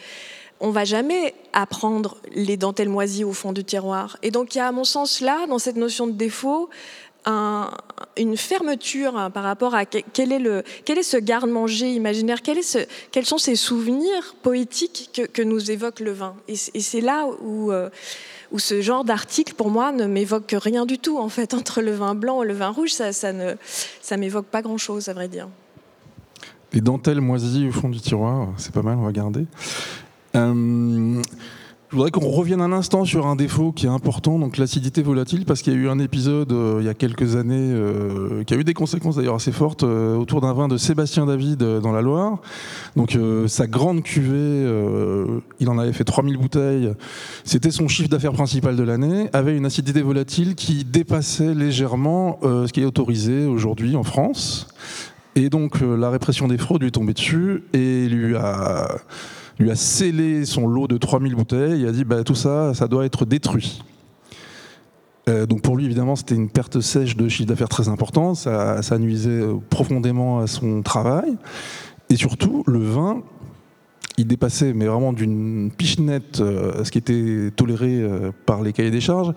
on 0.60 0.70
va 0.70 0.84
jamais 0.84 1.34
apprendre 1.52 2.18
les 2.34 2.56
dentelles 2.56 2.88
moisies 2.88 3.24
au 3.24 3.32
fond 3.32 3.52
du 3.52 3.64
tiroir. 3.64 4.16
Et 4.22 4.30
donc 4.30 4.54
il 4.54 4.58
y 4.58 4.60
a 4.60 4.68
à 4.68 4.72
mon 4.72 4.84
sens 4.84 5.20
là, 5.20 5.46
dans 5.46 5.58
cette 5.58 5.76
notion 5.76 6.06
de 6.06 6.12
défaut, 6.12 6.70
une 8.16 8.36
fermeture 8.36 9.16
hein, 9.16 9.30
par 9.30 9.44
rapport 9.44 9.74
à 9.74 9.86
quel 9.86 10.32
est, 10.32 11.02
ce 11.02 11.16
garde-manger 11.16 11.90
imaginaire, 11.92 12.42
quels 12.42 13.26
sont 13.26 13.38
ces 13.38 13.56
souvenirs 13.56 14.34
poétiques 14.42 15.20
que, 15.32 15.42
nous 15.42 15.70
évoque 15.70 16.00
le 16.00 16.12
vin? 16.12 16.36
Et, 16.48 16.56
c'est 16.56 17.00
là 17.00 17.26
où, 17.40 17.72
euh, 17.72 17.88
où 18.52 18.58
ce 18.58 18.80
genre 18.82 19.04
d'article, 19.04 19.54
pour 19.54 19.70
moi, 19.70 19.92
ne 19.92 20.06
m'évoque 20.06 20.54
rien 20.54 20.84
du 20.86 20.98
tout, 20.98 21.18
en 21.18 21.28
fait, 21.28 21.54
entre 21.54 21.80
le 21.80 21.92
vin 21.92 22.14
blanc 22.14 22.42
et 22.42 22.46
le 22.46 22.54
vin 22.54 22.70
rouge, 22.70 22.90
ça, 22.90 23.32
ne 23.32 23.56
m'évoque 24.16 24.46
pas 24.46 24.62
grand-chose, 24.62 25.08
à 25.08 25.14
vrai 25.14 25.28
dire. 25.28 25.48
Les 26.74 26.80
dentelles 26.80 27.20
moisies 27.20 27.68
au 27.68 27.70
fond 27.70 27.88
du 27.88 28.00
tiroir, 28.00 28.48
c'est 28.56 28.72
pas 28.72 28.82
mal, 28.82 28.98
on 28.98 29.04
va 29.04 29.12
garder. 29.12 29.46
Euh, 30.34 31.22
je 31.88 31.94
voudrais 31.96 32.10
qu'on 32.10 32.28
revienne 32.28 32.60
un 32.60 32.72
instant 32.72 33.04
sur 33.04 33.28
un 33.28 33.36
défaut 33.36 33.70
qui 33.70 33.86
est 33.86 33.90
important, 33.90 34.40
donc 34.40 34.56
l'acidité 34.56 35.00
volatile, 35.00 35.44
parce 35.44 35.62
qu'il 35.62 35.72
y 35.72 35.76
a 35.76 35.78
eu 35.78 35.88
un 35.88 36.00
épisode 36.00 36.50
euh, 36.50 36.78
il 36.80 36.86
y 36.86 36.88
a 36.88 36.94
quelques 36.94 37.36
années 37.36 37.54
euh, 37.70 38.42
qui 38.42 38.54
a 38.54 38.56
eu 38.56 38.64
des 38.64 38.74
conséquences 38.74 39.14
d'ailleurs 39.14 39.36
assez 39.36 39.52
fortes 39.52 39.84
autour 39.84 40.40
d'un 40.40 40.52
vin 40.52 40.66
de 40.66 40.76
Sébastien 40.76 41.26
David 41.26 41.58
dans 41.58 41.92
la 41.92 42.02
Loire. 42.02 42.38
Donc 42.96 43.16
sa 43.46 43.68
grande 43.68 44.02
cuvée, 44.02 44.68
il 45.60 45.68
en 45.68 45.78
avait 45.78 45.92
fait 45.92 46.02
3000 46.02 46.36
bouteilles, 46.38 46.92
c'était 47.44 47.70
son 47.70 47.86
chiffre 47.86 48.08
d'affaires 48.08 48.32
principal 48.32 48.74
de 48.74 48.82
l'année, 48.82 49.28
avait 49.32 49.56
une 49.56 49.66
acidité 49.66 50.02
volatile 50.02 50.56
qui 50.56 50.84
dépassait 50.84 51.54
légèrement 51.54 52.40
ce 52.42 52.72
qui 52.72 52.80
est 52.80 52.84
autorisé 52.84 53.46
aujourd'hui 53.46 53.94
en 53.94 54.02
France. 54.02 54.73
Et 55.36 55.50
donc 55.50 55.80
la 55.80 56.10
répression 56.10 56.48
des 56.48 56.58
fraudes 56.58 56.82
lui 56.82 56.88
est 56.88 56.92
tombée 56.92 57.14
dessus 57.14 57.64
et 57.72 58.06
lui 58.08 58.36
a 58.36 58.98
scellé 59.74 60.44
son 60.44 60.66
lot 60.66 60.86
de 60.86 60.96
3000 60.96 61.34
bouteilles 61.34 61.84
et 61.84 61.88
a 61.88 61.92
dit 61.92 62.04
bah, 62.04 62.22
tout 62.24 62.34
ça, 62.34 62.72
ça 62.74 62.86
doit 62.86 63.04
être 63.04 63.24
détruit. 63.24 63.82
Euh, 65.28 65.46
donc 65.46 65.62
pour 65.62 65.76
lui, 65.76 65.86
évidemment, 65.86 66.16
c'était 66.16 66.34
une 66.34 66.50
perte 66.50 66.80
sèche 66.80 67.16
de 67.16 67.28
chiffre 67.28 67.48
d'affaires 67.48 67.68
très 67.68 67.88
importante, 67.88 68.36
ça, 68.36 68.82
ça, 68.82 68.98
nuisait 68.98 69.42
profondément 69.70 70.40
à 70.40 70.46
son 70.46 70.82
travail. 70.82 71.36
Et 72.10 72.16
surtout, 72.16 72.62
le 72.66 72.78
vin, 72.78 73.22
il 74.18 74.26
dépassait, 74.26 74.74
mais 74.74 74.86
vraiment 74.86 75.12
d'une 75.12 75.70
pichenette, 75.76 76.40
euh, 76.40 76.84
ce 76.84 76.90
qui 76.90 76.98
était 76.98 77.50
toléré 77.56 78.00
euh, 78.00 78.32
par 78.46 78.62
les 78.62 78.72
cahiers 78.72 78.90
des 78.90 79.00
charges, 79.00 79.32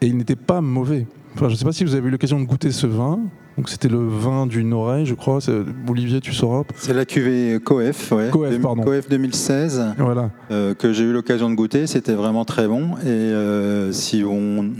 et 0.00 0.06
il 0.06 0.16
n'était 0.16 0.36
pas 0.36 0.60
mauvais. 0.60 1.06
Je 1.36 1.44
ne 1.44 1.54
sais 1.54 1.64
pas 1.64 1.72
si 1.72 1.84
vous 1.84 1.94
avez 1.94 2.08
eu 2.08 2.10
l'occasion 2.10 2.38
de 2.38 2.44
goûter 2.44 2.70
ce 2.70 2.86
vin. 2.86 3.20
Donc 3.60 3.68
c'était 3.68 3.88
le 3.88 3.98
vin 3.98 4.46
d'une 4.46 4.72
oreille, 4.72 5.04
je 5.04 5.12
crois. 5.12 5.38
Olivier, 5.86 6.22
tu 6.22 6.32
sauras. 6.32 6.62
C'est 6.76 6.94
la 6.94 7.04
cuvée 7.04 7.58
Coef, 7.62 8.10
ouais. 8.10 8.30
Coef, 8.30 8.58
pardon. 8.58 8.84
Coef 8.84 9.06
2016, 9.10 9.96
voilà. 9.98 10.30
Euh, 10.50 10.72
que 10.72 10.94
j'ai 10.94 11.04
eu 11.04 11.12
l'occasion 11.12 11.50
de 11.50 11.54
goûter. 11.54 11.86
C'était 11.86 12.14
vraiment 12.14 12.46
très 12.46 12.66
bon. 12.66 12.96
Et 13.04 13.08
euh, 13.08 13.92
si 13.92 14.24
on 14.24 14.70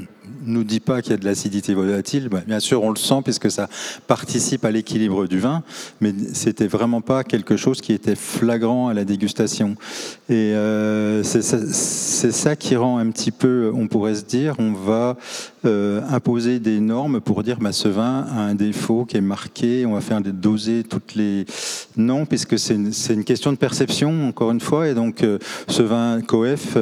nous 0.44 0.64
dit 0.64 0.80
pas 0.80 1.02
qu'il 1.02 1.12
y 1.12 1.14
a 1.14 1.18
de 1.18 1.24
l'acidité 1.24 1.74
volatile, 1.74 2.28
bah, 2.28 2.42
bien 2.46 2.60
sûr 2.60 2.82
on 2.82 2.90
le 2.90 2.96
sent 2.96 3.20
puisque 3.24 3.50
ça 3.50 3.68
participe 4.06 4.64
à 4.64 4.70
l'équilibre 4.70 5.26
du 5.26 5.38
vin, 5.38 5.62
mais 6.00 6.12
c'était 6.32 6.66
vraiment 6.66 7.00
pas 7.00 7.24
quelque 7.24 7.56
chose 7.56 7.80
qui 7.80 7.92
était 7.92 8.14
flagrant 8.14 8.88
à 8.88 8.94
la 8.94 9.04
dégustation. 9.04 9.76
Et 10.28 10.54
euh, 10.54 11.22
c'est 11.22 12.32
ça, 12.32 12.56
qui 12.56 12.76
rend 12.76 12.98
un 12.98 13.10
petit 13.10 13.30
peu, 13.30 13.70
on 13.74 13.88
pourrait 13.88 14.14
se 14.14 14.24
dire, 14.24 14.54
on 14.58 14.72
va 14.72 15.16
euh, 15.64 16.00
imposer 16.10 16.58
des 16.58 16.80
normes 16.80 17.20
pour 17.20 17.42
dire 17.42 17.58
bah, 17.60 17.72
ce 17.72 17.88
vin 17.88 18.26
a 18.30 18.40
un 18.40 18.54
défaut 18.54 19.04
qui 19.04 19.16
est 19.16 19.22
marqué, 19.22 19.86
on 19.86 19.94
va 19.94 20.00
faire 20.00 20.20
doser 20.20 20.84
toutes 20.84 21.14
les... 21.14 21.46
Non, 21.96 22.26
puisque 22.26 22.58
c'est 22.58 22.74
une, 22.74 23.24
question 23.24 23.52
de 23.52 23.56
perception, 23.56 24.28
encore 24.28 24.52
une 24.52 24.60
fois, 24.60 24.88
et 24.88 24.94
donc 24.94 25.22
euh, 25.22 25.38
ce 25.68 25.82
vin 25.82 26.20
Coef, 26.20 26.76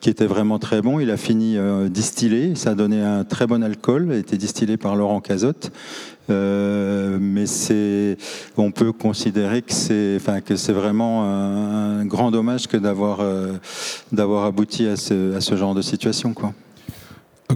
qui 0.00 0.10
était 0.10 0.26
vraiment 0.26 0.58
très 0.58 0.82
bon, 0.82 1.00
il 1.00 1.10
a 1.10 1.16
fini 1.16 1.56
distillé, 1.90 2.54
ça 2.54 2.74
donné 2.80 3.02
un 3.02 3.24
très 3.24 3.46
bon 3.46 3.62
alcool, 3.62 4.10
a 4.10 4.16
été 4.16 4.38
distillé 4.38 4.78
par 4.78 4.96
Laurent 4.96 5.20
Cazotte. 5.20 5.70
Euh, 6.30 7.18
mais 7.20 7.44
c'est, 7.44 8.16
on 8.56 8.70
peut 8.70 8.92
considérer 8.92 9.60
que 9.60 9.72
c'est, 9.72 10.16
enfin, 10.16 10.40
que 10.40 10.56
c'est 10.56 10.72
vraiment 10.72 11.24
un, 11.24 12.06
grand 12.06 12.30
dommage 12.30 12.68
que 12.68 12.76
d'avoir, 12.78 13.18
euh, 13.20 13.52
d'avoir 14.12 14.44
abouti 14.44 14.86
à 14.86 14.96
ce, 14.96 15.36
à 15.36 15.40
ce, 15.40 15.56
genre 15.56 15.74
de 15.74 15.82
situation, 15.82 16.32
quoi. 16.32 16.52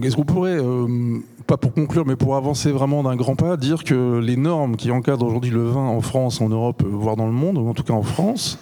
Est-ce 0.03 0.15
qu'on 0.15 0.25
pourrait, 0.25 0.57
euh, 0.57 1.17
pas 1.47 1.57
pour 1.57 1.73
conclure, 1.73 2.05
mais 2.05 2.17
pour 2.17 2.35
avancer 2.35 2.71
vraiment 2.71 3.01
d'un 3.01 3.15
grand 3.15 3.35
pas, 3.35 3.57
dire 3.57 3.83
que 3.83 4.19
les 4.19 4.35
normes 4.35 4.75
qui 4.75 4.91
encadrent 4.91 5.25
aujourd'hui 5.25 5.51
le 5.51 5.63
vin 5.63 5.87
en 5.87 6.01
France, 6.01 6.41
en 6.41 6.49
Europe, 6.49 6.83
voire 6.85 7.15
dans 7.15 7.27
le 7.27 7.31
monde, 7.31 7.57
ou 7.57 7.67
en 7.67 7.73
tout 7.73 7.83
cas 7.83 7.93
en 7.93 8.03
France, 8.03 8.59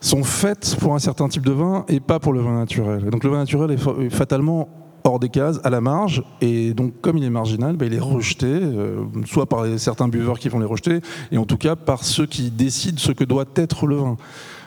sont 0.00 0.24
faites 0.24 0.76
pour 0.80 0.94
un 0.94 0.98
certain 0.98 1.28
type 1.28 1.46
de 1.46 1.52
vin 1.52 1.84
et 1.88 2.00
pas 2.00 2.18
pour 2.18 2.32
le 2.32 2.40
vin 2.40 2.58
naturel? 2.58 3.04
donc 3.10 3.24
le 3.24 3.30
vin 3.30 3.38
naturel 3.38 3.72
est 3.72 4.10
fatalement 4.10 4.68
hors 5.04 5.18
des 5.18 5.28
cases, 5.28 5.60
à 5.64 5.70
la 5.70 5.80
marge, 5.80 6.22
et 6.40 6.74
donc 6.74 7.00
comme 7.00 7.18
il 7.18 7.24
est 7.24 7.30
marginal, 7.30 7.76
ben, 7.76 7.86
il 7.86 7.94
est 7.94 8.00
rejeté, 8.00 8.46
euh, 8.46 9.04
soit 9.26 9.46
par 9.46 9.64
certains 9.78 10.08
buveurs 10.08 10.38
qui 10.38 10.48
vont 10.48 10.58
les 10.58 10.66
rejeter, 10.66 11.00
et 11.32 11.38
en 11.38 11.44
tout 11.44 11.56
cas 11.56 11.76
par 11.76 12.04
ceux 12.04 12.26
qui 12.26 12.50
décident 12.50 12.98
ce 12.98 13.12
que 13.12 13.24
doit 13.24 13.46
être 13.56 13.86
le 13.86 13.96
vin. 13.96 14.16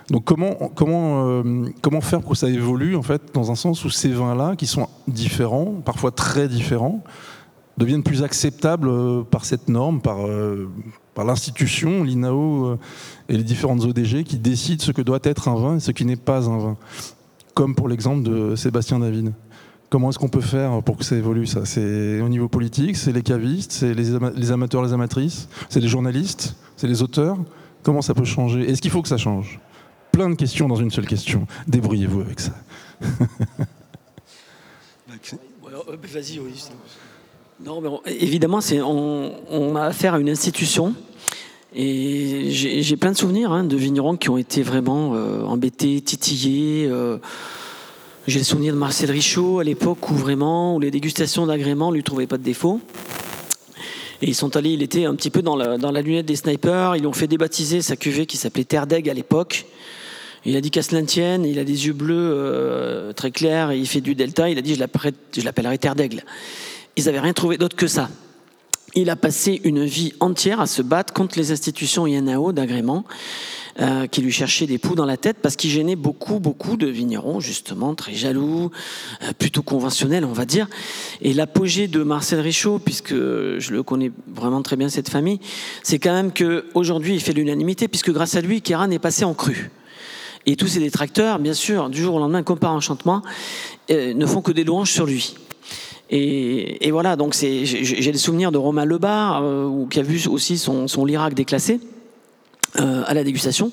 Donc 0.10 0.30
euh, 0.32 1.66
comment 1.82 2.02
faire 2.02 2.22
pour 2.22 2.32
que 2.32 2.38
ça 2.38 2.50
évolue 2.50 2.96
en 2.96 3.02
fait 3.02 3.22
dans 3.34 3.52
un 3.52 3.56
sens 3.56 3.86
où 3.86 3.90
ces 3.90 4.10
vins-là, 4.10 4.56
qui 4.56 4.68
sont 4.68 4.88
différents, 5.08 5.76
parfois 5.86 6.12
très 6.12 6.48
différents, 6.48 7.04
deviennent 7.78 8.04
plus 8.04 8.24
acceptables 8.24 8.90
euh, 8.90 9.24
par 9.24 9.46
cette 9.46 9.70
norme, 9.70 10.02
par, 10.02 10.18
par 11.14 11.26
l'institution, 11.26 12.04
l'INAO 12.04 12.78
et 13.30 13.38
les 13.38 13.44
différentes 13.44 13.84
ODG 13.84 14.24
qui 14.24 14.38
décident 14.38 14.84
ce 14.84 14.92
que 14.92 15.02
doit 15.02 15.20
être 15.24 15.48
un 15.48 15.56
vin 15.56 15.76
et 15.78 15.80
ce 15.80 15.92
qui 15.92 16.06
n'est 16.06 16.16
pas 16.16 16.50
un 16.50 16.58
vin. 16.58 16.78
Comme 17.54 17.76
pour 17.76 17.90
l'exemple 17.90 18.24
de 18.24 18.56
Sébastien 18.56 19.00
David. 19.00 19.34
Comment 19.92 20.10
est-ce 20.10 20.20
qu'on 20.20 20.30
peut 20.30 20.40
faire 20.40 20.82
pour 20.84 20.96
que 20.96 21.04
ça 21.04 21.18
évolue 21.18 21.46
ça? 21.46 21.66
C'est 21.66 22.22
au 22.22 22.30
niveau 22.30 22.48
politique, 22.48 22.96
c'est 22.96 23.12
les 23.12 23.24
cavistes, 23.24 23.74
c'est 23.74 23.94
les, 23.94 24.14
amateurs, 24.50 24.82
les 24.84 24.94
amatrices, 24.94 25.50
c'est 25.68 25.82
les 25.82 25.90
journalistes, 25.90 26.56
c'est 26.78 26.88
les 26.88 27.04
auteurs. 27.04 27.38
Comment 27.84 28.02
ça 28.02 28.14
peut 28.14 28.24
changer? 28.24 28.62
Est-ce 28.62 28.82
qu'il 28.82 28.90
faut 28.90 29.02
que 29.02 29.10
ça 29.10 29.18
change? 29.18 29.60
Plein 30.14 30.30
de 30.30 30.36
questions 30.36 30.70
dans 30.70 30.78
une 30.78 30.92
seule 30.92 31.08
question. 31.08 31.46
Débrouillez-vous 31.68 32.22
avec 32.22 32.40
ça. 32.40 32.54
Vas-y, 36.14 36.40
oui. 36.40 36.70
Non, 37.66 37.82
mais 37.82 37.90
évidemment, 38.14 38.60
on, 38.86 39.76
a 39.76 39.84
affaire 39.84 40.14
à 40.14 40.20
une 40.22 40.30
institution. 40.30 40.96
Et 41.76 42.50
j'ai 42.52 42.96
plein 42.96 43.12
de 43.12 43.18
souvenirs 43.18 43.52
hein, 43.52 43.66
de 43.66 43.76
vignerons 43.76 44.16
qui 44.16 44.30
ont 44.30 44.38
été 44.38 44.64
vraiment 44.64 45.16
euh, 45.16 45.44
embêtés, 45.44 46.00
titillés. 46.00 46.88
Euh, 46.90 47.18
j'ai 48.28 48.38
le 48.38 48.46
souvenir 48.46 48.74
de 48.74 48.78
Marcel 48.78 49.10
Richaud 49.10 49.60
à 49.60 49.64
l'époque 49.64 50.12
où 50.12 50.14
vraiment, 50.14 50.76
où 50.76 50.80
les 50.80 50.92
dégustations 50.92 51.48
d'agrément 51.48 51.90
ne 51.90 51.96
lui 51.96 52.04
trouvaient 52.04 52.28
pas 52.28 52.38
de 52.38 52.44
défaut. 52.44 52.80
Et 54.22 54.28
ils 54.28 54.36
sont 54.36 54.56
allés, 54.56 54.74
il 54.74 54.84
était 54.84 55.06
un 55.06 55.16
petit 55.16 55.32
peu 55.32 55.42
dans 55.42 55.56
la, 55.56 56.02
lunette 56.02 56.28
des 56.28 56.36
snipers. 56.36 56.96
Ils 56.96 57.08
ont 57.08 57.14
fait 57.14 57.26
débaptiser 57.26 57.82
sa 57.82 57.96
cuvée 57.96 58.28
qui 58.28 58.38
s'appelait 58.38 58.64
Terre 58.64 58.86
d'Aigle 58.86 59.10
à 59.10 59.16
l'époque. 59.16 59.66
Il 60.46 60.56
a 60.56 60.62
dit 60.62 60.70
qu'à 60.70 60.84
cela 60.84 61.02
tienne, 61.02 61.46
il 61.46 61.58
a 61.58 61.64
des 61.64 61.88
yeux 61.88 61.94
bleus 61.94 62.16
euh, 62.16 63.12
très 63.14 63.32
clairs 63.32 63.72
et 63.72 63.80
il 63.80 63.88
fait 63.88 64.02
du 64.02 64.14
delta. 64.14 64.50
Il 64.50 64.58
a 64.60 64.62
dit 64.62 64.76
je 64.76 65.42
l'appellerai 65.44 65.78
Terre 65.80 65.96
d'Aigle. 65.96 66.24
Ils 66.98 67.06
n'avaient 67.06 67.20
rien 67.20 67.34
trouvé 67.34 67.58
d'autre 67.58 67.76
que 67.76 67.88
ça. 67.88 68.10
Il 68.94 69.10
a 69.10 69.16
passé 69.16 69.62
une 69.64 69.84
vie 69.84 70.14
entière 70.20 70.62
à 70.62 70.68
se 70.68 70.84
battre 70.84 71.14
contre 71.14 71.40
les 71.40 71.52
institutions 71.52 72.06
INAO 72.06 72.52
d'agrément. 72.52 73.04
Euh, 73.80 74.06
qui 74.06 74.22
lui 74.22 74.34
cherchait 74.34 74.68
des 74.68 74.78
poux 74.78 74.96
dans 74.96 75.06
la 75.06 75.16
tête 75.16 75.38
parce 75.42 75.56
qu'il 75.56 75.70
gênait 75.70 75.96
beaucoup, 75.96 76.40
beaucoup 76.40 76.76
de 76.76 76.88
vignerons, 76.88 77.40
justement, 77.40 77.96
très 77.96 78.14
jaloux, 78.14 78.70
euh, 79.24 79.32
plutôt 79.38 79.62
conventionnels, 79.62 80.26
on 80.26 80.34
va 80.34 80.44
dire. 80.44 80.68
Et 81.22 81.34
l'apogée 81.34 81.88
de 81.88 82.04
Marcel 82.04 82.42
Richaud, 82.42 82.80
puisque 82.80 83.14
je 83.14 83.72
le 83.72 83.82
connais 83.82 84.12
vraiment 84.28 84.62
très 84.62 84.76
bien, 84.76 84.90
cette 84.90 85.08
famille, 85.08 85.40
c'est 85.84 86.00
quand 86.00 86.12
même 86.12 86.34
qu'aujourd'hui, 86.34 87.14
il 87.14 87.22
fait 87.22 87.32
l'unanimité, 87.32 87.88
puisque 87.88 88.12
grâce 88.12 88.36
à 88.36 88.42
lui, 88.42 88.62
Kéran 88.62 88.92
est 88.92 89.00
passé 89.00 89.24
en 89.24 89.34
cru. 89.34 89.72
Et 90.46 90.58
tous 90.58 90.68
ses 90.68 90.82
détracteurs, 90.82 91.40
bien 91.40 91.54
sûr, 91.54 91.90
du 91.90 92.02
jour 92.02 92.16
au 92.16 92.20
lendemain, 92.20 92.44
comme 92.44 92.60
par 92.60 92.74
enchantement, 92.74 93.22
euh, 93.90 94.14
ne 94.14 94.26
font 94.26 94.42
que 94.42 94.52
des 94.52 94.66
louanges 94.66 94.92
sur 94.92 95.06
lui. 95.06 95.36
Et, 96.10 96.92
voilà, 96.92 97.16
donc 97.16 97.34
j'ai 97.34 98.12
le 98.12 98.18
souvenir 98.18 98.52
de 98.52 98.58
Romain 98.58 98.84
Lebar, 98.84 99.42
qui 99.90 99.98
a 99.98 100.04
vu 100.04 100.28
aussi 100.28 100.58
son, 100.58 100.90
son 100.90 101.06
lyrac 101.06 101.34
déclassé. 101.34 101.80
Euh, 102.80 103.04
à 103.06 103.14
la 103.14 103.26
dégustation 103.26 103.70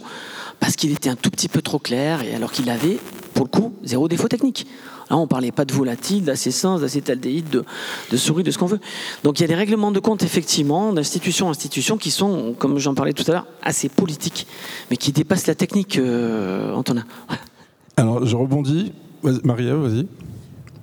parce 0.58 0.74
qu'il 0.74 0.90
était 0.90 1.08
un 1.08 1.14
tout 1.14 1.30
petit 1.30 1.48
peu 1.48 1.62
trop 1.62 1.78
clair 1.78 2.24
et 2.24 2.34
alors 2.34 2.50
qu'il 2.50 2.68
avait, 2.68 2.98
pour 3.32 3.44
le 3.44 3.50
coup, 3.50 3.72
zéro 3.84 4.08
défaut 4.08 4.26
technique. 4.26 4.66
Là, 5.08 5.16
on 5.16 5.28
parlait 5.28 5.52
pas 5.52 5.64
de 5.64 5.72
volatile, 5.72 6.24
d'acétance, 6.24 6.80
d'acétaldéhyde, 6.80 7.48
de, 7.48 7.64
de 8.10 8.16
souris, 8.16 8.42
de 8.42 8.50
ce 8.50 8.58
qu'on 8.58 8.66
veut. 8.66 8.80
Donc 9.22 9.38
il 9.38 9.42
y 9.42 9.44
a 9.44 9.46
des 9.46 9.54
règlements 9.54 9.92
de 9.92 10.00
compte, 10.00 10.24
effectivement, 10.24 10.92
d'institution 10.92 11.46
en 11.46 11.50
institution, 11.50 11.96
qui 11.96 12.10
sont, 12.10 12.56
comme 12.58 12.78
j'en 12.78 12.94
parlais 12.94 13.12
tout 13.12 13.22
à 13.28 13.34
l'heure, 13.34 13.46
assez 13.62 13.88
politiques, 13.88 14.48
mais 14.90 14.96
qui 14.96 15.12
dépassent 15.12 15.46
la 15.46 15.54
technique, 15.54 15.96
euh, 15.96 16.74
Antonin. 16.74 17.04
Alors, 17.96 18.26
je 18.26 18.34
rebondis. 18.34 18.92
Maria, 19.44 19.76
vas-y. 19.76 20.08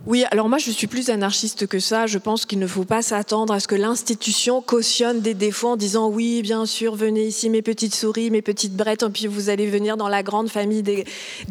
Oui, 0.08 0.24
alors 0.30 0.50
moi 0.50 0.60
je 0.60 0.70
suis 0.70 0.86
plus 0.86 1.10
anarchiste 1.10 1.66
que 1.66 1.80
ça. 1.80 2.06
Je 2.06 2.20
pense 2.20 2.46
qu'il 2.46 2.60
ne 2.60 2.68
faut 2.68 2.84
pas 2.84 3.02
s'attendre 3.02 3.52
à 3.52 3.60
ce 3.60 3.68
que 3.68 3.74
l'institution 3.74 4.62
cautionne 4.62 5.20
des 5.22 5.34
défauts 5.34 5.70
en 5.70 5.78
disant 5.78 6.10
oui, 6.10 6.44
bien 6.44 6.68
sûr, 6.68 6.96
venez 6.96 7.26
ici 7.26 7.50
mes 7.50 7.64
petites 7.64 7.96
souris, 7.96 8.30
mes 8.30 8.44
petites 8.44 8.76
brettes, 8.76 9.02
et 9.02 9.10
puis 9.10 9.26
vous 9.26 9.50
allez 9.50 9.66
venir 9.66 9.98
dans 9.98 10.08
la 10.08 10.22
grande 10.22 10.48
famille 10.48 10.84
des, 10.84 11.06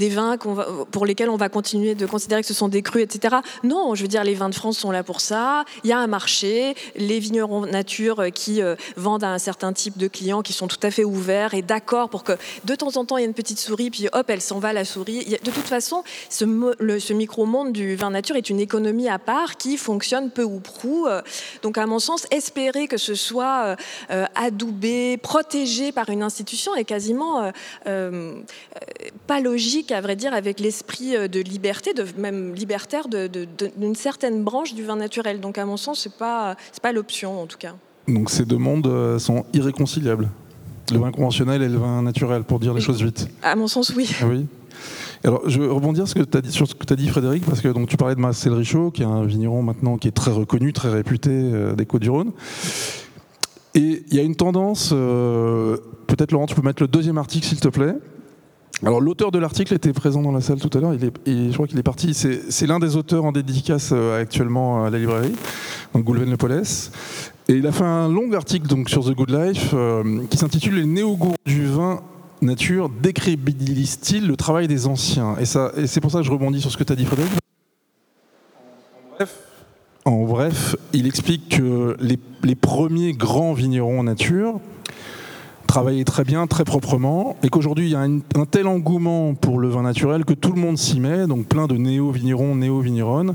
vins 0.08 0.38
pour 0.92 1.04
lesquels 1.04 1.30
on 1.30 1.36
va 1.36 1.48
continuer 1.48 1.96
de 1.96 2.06
considérer 2.06 2.42
que 2.42 2.46
ce 2.46 2.54
sont 2.54 2.68
des 2.68 2.82
crus, 2.82 3.02
etc. 3.02 3.38
Non, 3.64 3.96
je 3.96 4.02
veux 4.02 4.08
dire, 4.08 4.22
les 4.22 4.34
vins 4.34 4.50
de 4.50 4.54
France 4.54 4.78
sont 4.78 4.92
là 4.92 5.02
pour 5.02 5.20
ça. 5.20 5.64
Il 5.82 5.90
y 5.90 5.92
a 5.92 5.98
un 5.98 6.06
marché, 6.06 6.76
les 6.94 7.18
vignerons 7.18 7.66
nature 7.66 8.26
qui 8.32 8.62
euh, 8.62 8.76
vendent 8.96 9.24
à 9.24 9.32
un 9.32 9.38
certain 9.38 9.72
type 9.72 9.98
de 9.98 10.06
clients 10.06 10.42
qui 10.42 10.52
sont 10.52 10.68
tout 10.68 10.78
à 10.84 10.92
fait 10.92 11.02
ouverts 11.02 11.54
et 11.54 11.62
d'accord 11.62 12.08
pour 12.08 12.22
que 12.22 12.34
de 12.64 12.74
temps 12.76 12.96
en 12.98 13.04
temps 13.04 13.16
il 13.16 13.22
y 13.22 13.24
ait 13.24 13.26
une 13.26 13.34
petite 13.34 13.58
souris, 13.58 13.90
puis 13.90 14.06
hop, 14.12 14.30
elle 14.30 14.40
s'en 14.40 14.60
va 14.60 14.72
la 14.72 14.84
souris. 14.84 15.24
De 15.24 15.50
toute 15.50 15.66
façon, 15.66 16.04
ce, 16.30 16.44
ce 17.00 17.12
micro-monde 17.12 17.72
du 17.72 17.96
vin 17.96 18.10
nature 18.10 18.36
est 18.36 18.43
une 18.50 18.60
économie 18.60 19.08
à 19.08 19.18
part 19.18 19.56
qui 19.56 19.76
fonctionne 19.76 20.30
peu 20.30 20.44
ou 20.44 20.60
prou. 20.60 21.06
Euh, 21.06 21.22
donc, 21.62 21.78
à 21.78 21.86
mon 21.86 21.98
sens, 21.98 22.26
espérer 22.30 22.88
que 22.88 22.96
ce 22.96 23.14
soit 23.14 23.64
euh, 23.64 23.76
euh, 24.10 24.24
adoubé, 24.34 25.16
protégé 25.16 25.92
par 25.92 26.08
une 26.10 26.22
institution 26.22 26.74
est 26.74 26.84
quasiment 26.84 27.52
pas 29.26 29.40
logique, 29.40 29.92
à 29.92 30.00
vrai 30.00 30.16
dire, 30.16 30.34
avec 30.34 30.60
l'esprit 30.60 31.28
de 31.28 31.40
liberté, 31.40 31.94
de, 31.94 32.06
même 32.18 32.54
libertaire 32.54 33.08
d'une 33.08 33.94
certaine 33.94 34.42
branche 34.42 34.74
du 34.74 34.84
vin 34.84 34.96
naturel. 34.96 35.40
Donc, 35.40 35.58
à 35.58 35.64
mon 35.64 35.76
sens, 35.76 36.00
c'est 36.00 36.14
pas 36.14 36.56
c'est 36.72 36.82
pas 36.82 36.92
l'option 36.92 37.40
en 37.40 37.46
tout 37.46 37.58
cas. 37.58 37.74
Donc, 38.08 38.30
ces 38.30 38.44
deux 38.44 38.58
mondes 38.58 39.18
sont 39.18 39.44
irréconciliables. 39.52 40.28
Le 40.92 40.98
vin 40.98 41.10
conventionnel 41.10 41.62
et 41.62 41.68
le 41.68 41.78
vin 41.78 42.02
naturel, 42.02 42.44
pour 42.44 42.60
dire 42.60 42.74
les 42.74 42.80
choses 42.80 43.02
vite. 43.02 43.28
À 43.42 43.56
mon 43.56 43.68
sens, 43.68 43.92
oui. 43.96 44.10
Ah 44.20 44.26
oui? 44.26 44.46
Alors, 45.26 45.40
je 45.48 45.58
vais 45.58 45.66
rebondir 45.66 46.06
sur 46.06 46.18
ce 46.18 46.74
que 46.74 46.84
tu 46.84 46.92
as 46.92 46.96
dit, 46.96 47.08
Frédéric, 47.08 47.46
parce 47.46 47.62
que 47.62 47.68
donc, 47.68 47.88
tu 47.88 47.96
parlais 47.96 48.14
de 48.14 48.20
Marcel 48.20 48.52
Richaud, 48.52 48.90
qui 48.90 49.00
est 49.00 49.06
un 49.06 49.24
vigneron 49.24 49.62
maintenant 49.62 49.96
qui 49.96 50.06
est 50.08 50.12
très 50.12 50.30
reconnu, 50.30 50.74
très 50.74 50.90
réputé 50.90 51.30
euh, 51.32 51.74
des 51.74 51.86
Côtes-du-Rhône. 51.86 52.32
Et 53.74 54.04
il 54.06 54.14
y 54.14 54.20
a 54.20 54.22
une 54.22 54.36
tendance, 54.36 54.90
euh, 54.92 55.78
peut-être 56.08 56.30
Laurent, 56.30 56.44
tu 56.44 56.54
peux 56.54 56.60
mettre 56.60 56.82
le 56.82 56.88
deuxième 56.88 57.16
article, 57.16 57.46
s'il 57.46 57.58
te 57.58 57.68
plaît. 57.68 57.94
Alors 58.84 59.00
l'auteur 59.00 59.30
de 59.30 59.38
l'article 59.38 59.72
était 59.72 59.94
présent 59.94 60.20
dans 60.20 60.32
la 60.32 60.42
salle 60.42 60.58
tout 60.58 60.76
à 60.76 60.80
l'heure, 60.80 60.92
il 60.92 61.48
je 61.48 61.54
crois 61.54 61.68
qu'il 61.68 61.78
est 61.78 61.84
parti, 61.84 62.12
c'est 62.12 62.66
l'un 62.66 62.80
des 62.80 62.96
auteurs 62.96 63.24
en 63.24 63.32
dédicace 63.32 63.90
euh, 63.92 64.20
actuellement 64.20 64.84
à 64.84 64.90
la 64.90 64.98
librairie, 64.98 65.32
donc 65.94 66.04
Goulven 66.04 66.28
Le 66.28 66.36
Polès. 66.36 66.90
Et 67.48 67.54
il 67.54 67.66
a 67.66 67.72
fait 67.72 67.84
un 67.84 68.08
long 68.08 68.30
article 68.32 68.66
donc, 68.66 68.90
sur 68.90 69.04
The 69.04 69.14
Good 69.14 69.30
Life 69.30 69.74
qui 70.28 70.36
s'intitule 70.36 70.74
Les 70.74 70.86
néo-gourds 70.86 71.36
du 71.46 71.66
vin 71.66 72.02
nature 72.44 72.88
décrédibilise-t-il 72.88 74.26
le 74.26 74.36
travail 74.36 74.68
des 74.68 74.86
anciens? 74.86 75.36
Et, 75.38 75.44
ça, 75.44 75.72
et 75.76 75.86
c'est 75.86 76.00
pour 76.00 76.10
ça 76.10 76.18
que 76.18 76.24
je 76.24 76.30
rebondis 76.30 76.60
sur 76.60 76.70
ce 76.70 76.76
que 76.76 76.84
tu 76.84 76.92
as 76.92 76.96
dit, 76.96 77.04
Frédéric. 77.04 77.32
En 80.06 80.24
bref, 80.24 80.76
il 80.92 81.06
explique 81.06 81.48
que 81.48 81.96
les, 81.98 82.54
premiers 82.54 83.14
grands 83.14 83.54
vignerons 83.54 84.00
en 84.00 84.02
nature 84.02 84.60
travaillaient 85.66 86.04
très 86.04 86.24
bien, 86.24 86.46
très 86.46 86.64
proprement, 86.64 87.36
et 87.42 87.48
qu'aujourd'hui 87.48 87.86
il 87.86 87.92
y 87.92 87.94
a 87.94 88.00
un, 88.00 88.20
tel 88.44 88.66
engouement 88.66 89.34
pour 89.34 89.58
le 89.58 89.68
vin 89.68 89.82
naturel 89.82 90.26
que 90.26 90.34
tout 90.34 90.52
le 90.52 90.60
monde 90.60 90.76
s'y 90.76 91.00
met, 91.00 91.26
donc 91.26 91.46
plein 91.46 91.66
de 91.66 91.76
néo-vignerons, 91.76 92.54
néo-vigneronnes, 92.54 93.34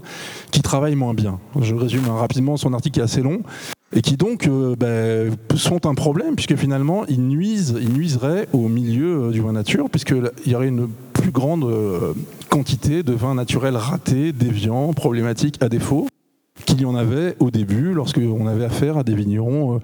qui 0.52 0.62
travaillent 0.62 0.96
moins 0.96 1.16
bien. 1.16 1.40
Je 1.60 1.74
résume 1.74 2.08
rapidement, 2.08 2.56
son 2.56 2.74
article 2.74 2.94
qui 2.94 3.00
est 3.00 3.04
assez 3.04 3.24
long 3.24 3.42
et 3.96 4.02
qui 4.02 4.18
donc 4.18 4.48
euh, 4.48 4.76
ben, 4.76 5.36
sont 5.56 5.86
un 5.88 5.96
problème 5.96 6.36
puisque 6.36 6.56
finalement 6.56 7.06
ils 7.08 7.22
nuisent, 7.22 7.76
ils 7.82 7.92
nuiseraient 7.92 8.48
au 8.54 8.68
milieu 8.68 9.24
euh, 9.24 9.32
du 9.32 9.42
vin 9.42 9.54
nature 9.54 9.90
puisqu'il 9.90 10.32
y 10.46 10.56
aurait 10.56 10.68
une 10.68 10.88
plus 11.14 11.32
grande 11.32 11.64
euh, 11.64 12.14
quantité 12.50 13.04
de 13.04 13.14
vins 13.14 13.36
naturels 13.36 13.78
ratés, 13.78 14.32
déviants, 14.32 14.94
problématiques 14.94 15.62
à 15.62 15.70
défaut 15.70 16.08
qu'il 16.66 16.82
y 16.82 16.86
en 16.86 16.96
avait 16.96 17.36
au 17.40 17.52
début 17.52 17.94
lorsqu'on 17.94 18.48
avait 18.48 18.66
affaire 18.66 18.98
à 18.98 19.04
des 19.04 19.16
vignerons 19.16 19.76
euh, 19.76 19.80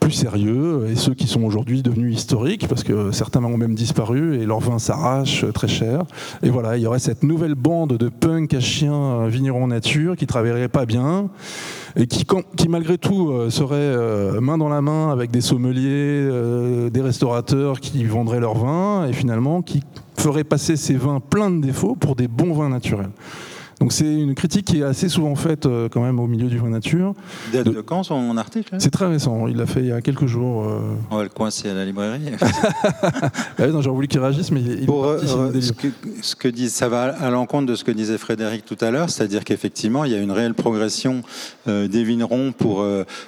plus 0.00 0.12
sérieux 0.12 0.86
et 0.90 0.96
ceux 0.96 1.14
qui 1.14 1.26
sont 1.26 1.42
aujourd'hui 1.42 1.82
devenus 1.82 2.16
historiques 2.16 2.68
parce 2.68 2.84
que 2.84 3.12
certains 3.12 3.44
ont 3.44 3.56
même 3.56 3.74
disparu 3.74 4.40
et 4.40 4.46
leur 4.46 4.60
vin 4.60 4.78
s'arrache 4.78 5.44
très 5.52 5.68
cher. 5.68 6.04
Et 6.42 6.50
voilà, 6.50 6.76
il 6.76 6.82
y 6.82 6.86
aurait 6.86 6.98
cette 6.98 7.22
nouvelle 7.22 7.54
bande 7.54 7.96
de 7.96 8.08
punk 8.08 8.54
à 8.54 8.60
chiens 8.60 9.22
euh, 9.22 9.28
vignerons 9.28 9.66
nature 9.66 10.16
qui 10.16 10.26
travaillerait 10.26 10.68
pas 10.68 10.86
bien 10.86 11.28
et 11.96 12.06
qui, 12.06 12.26
malgré 12.68 12.98
tout 12.98 13.30
euh, 13.30 13.50
serait 13.50 14.40
main 14.40 14.58
dans 14.58 14.68
la 14.68 14.80
main 14.80 15.10
avec 15.10 15.30
des 15.30 15.40
sommeliers, 15.40 16.28
des 16.90 17.00
restaurateurs 17.00 17.80
qui 17.80 18.04
vendraient 18.04 18.40
leur 18.40 18.54
vin 18.54 19.06
et 19.06 19.12
finalement 19.12 19.62
qui 19.62 19.82
feraient 20.16 20.44
passer 20.44 20.76
ces 20.76 20.94
vins 20.94 21.20
pleins 21.20 21.50
de 21.50 21.60
défauts 21.60 21.96
pour 21.96 22.16
des 22.16 22.28
bons 22.28 22.52
vins 22.52 22.68
naturels. 22.68 23.10
Donc 23.80 23.92
c'est 23.92 24.12
une 24.12 24.34
critique 24.34 24.66
qui 24.66 24.80
est 24.80 24.84
assez 24.84 25.08
souvent 25.08 25.36
faite 25.36 25.66
euh, 25.66 25.88
quand 25.88 26.02
même 26.02 26.18
au 26.18 26.26
milieu 26.26 26.48
du 26.48 26.58
vin 26.58 26.68
nature. 26.68 27.14
Date 27.52 27.66
de, 27.66 27.80
quand 27.80 28.02
son 28.02 28.36
article 28.36 28.74
C'est 28.78 28.90
très 28.90 29.06
récent, 29.06 29.46
il 29.46 29.56
l'a 29.56 29.66
fait 29.66 29.80
il 29.80 29.86
y 29.86 29.92
a 29.92 30.00
quelques 30.00 30.26
jours. 30.26 30.64
Euh. 30.64 30.80
On 31.10 31.16
va 31.16 31.22
le 31.22 31.28
coincer 31.28 31.70
à 31.70 31.74
la 31.74 31.84
librairie. 31.84 32.22
ah 32.40 33.30
J'aurais 33.58 33.88
voulu 33.88 34.08
qu'il 34.08 34.20
réagisse, 34.20 34.50
mais 34.50 34.60
il, 34.60 34.86
Pour, 34.86 35.06
est 35.06 35.24
euh, 35.32 35.60
ce, 35.60 35.72
que, 35.72 35.88
ce 36.22 36.34
que 36.34 36.48
dit, 36.48 36.70
Ça 36.70 36.88
va 36.88 37.04
à 37.04 37.30
l'encontre 37.30 37.66
de 37.66 37.76
ce 37.76 37.84
que 37.84 37.92
disait 37.92 38.18
Frédéric 38.18 38.64
tout 38.64 38.76
à 38.80 38.90
l'heure, 38.90 39.10
c'est-à-dire 39.10 39.44
qu'effectivement, 39.44 40.04
il 40.04 40.12
y 40.12 40.14
a 40.16 40.18
une 40.18 40.32
réelle 40.32 40.54
progression 40.54 41.22
des 41.66 42.02
vignerons 42.02 42.52
pour, 42.52 42.84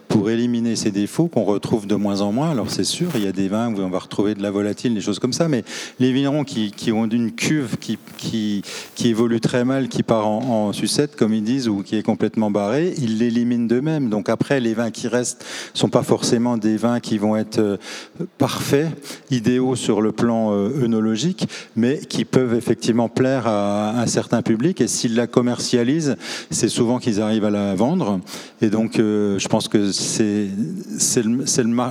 pour 0.09 0.31
éliminer 0.31 0.75
ces 0.75 0.91
défauts 0.91 1.29
qu'on 1.29 1.45
retrouve 1.45 1.87
de 1.87 1.95
moins 1.95 2.23
en 2.23 2.33
moins. 2.33 2.51
Alors 2.51 2.71
c'est 2.71 2.85
sûr, 2.85 3.11
il 3.15 3.25
y 3.25 3.29
a 3.29 3.33
des 3.33 3.49
vins 3.49 3.73
où 3.73 3.79
on 3.81 3.91
va 3.91 3.99
retrouver 3.99 4.35
de 4.35 4.43
la 4.43 4.51
volatile, 4.51 4.95
des 4.95 5.01
choses 5.01 5.19
comme 5.19 5.33
ça, 5.33 5.49
mais 5.49 5.63
les 5.99 6.13
vignerons 6.13 6.45
qui, 6.45 6.71
qui 6.71 6.91
ont 6.91 7.07
une 7.07 7.33
cuve 7.33 7.77
qui, 7.79 7.99
qui, 8.17 8.63
qui 8.95 9.09
évolue 9.09 9.41
très 9.41 9.65
mal, 9.65 9.89
qui 9.89 10.03
part 10.03 10.27
en 10.27 10.40
en, 10.41 10.73
sucette, 10.73 11.17
comme 11.17 11.35
ils 11.35 11.43
disent, 11.43 11.69
ou 11.69 11.83
qui 11.83 11.97
est 11.97 12.03
complètement 12.03 12.51
barré, 12.51 12.95
ils 12.99 13.19
l'éliminent 13.19 13.67
d'eux-mêmes. 13.67 14.09
Donc 14.09 14.29
après, 14.29 14.61
les 14.61 14.75
vins 14.75 14.91
qui 14.91 15.09
restent 15.09 15.45
sont 15.75 15.89
pas 15.89 16.03
forcément 16.03 16.57
des 16.57 16.77
vins 16.77 17.01
qui 17.01 17.19
vont 17.19 17.37
être 17.37 17.59
euh, 17.59 17.77
parfaits, 18.39 18.89
idéaux 19.31 19.77
sur 19.77 20.01
le 20.01 20.13
plan 20.13 20.53
euh, 20.53 20.85
œnologique, 20.85 21.49
mais 21.77 21.99
qui 21.99 22.25
peuvent 22.25 22.55
effectivement 22.55 23.09
plaire 23.09 23.47
à 23.47 24.01
un 24.01 24.07
certain 24.07 24.43
public. 24.43 24.81
Et 24.81 24.89
s'ils 24.89 25.15
la 25.15 25.27
commercialisent, 25.27 26.17
c'est 26.51 26.69
souvent 26.69 26.99
qu'ils 26.99 27.21
arrivent 27.21 27.45
à 27.45 27.51
la 27.51 27.75
vendre. 27.75 28.21
Et 28.63 28.71
donc, 28.71 28.99
euh, 28.99 29.39
je 29.39 29.49
pense 29.49 29.69
que 29.69 29.93
c'est 29.93 30.49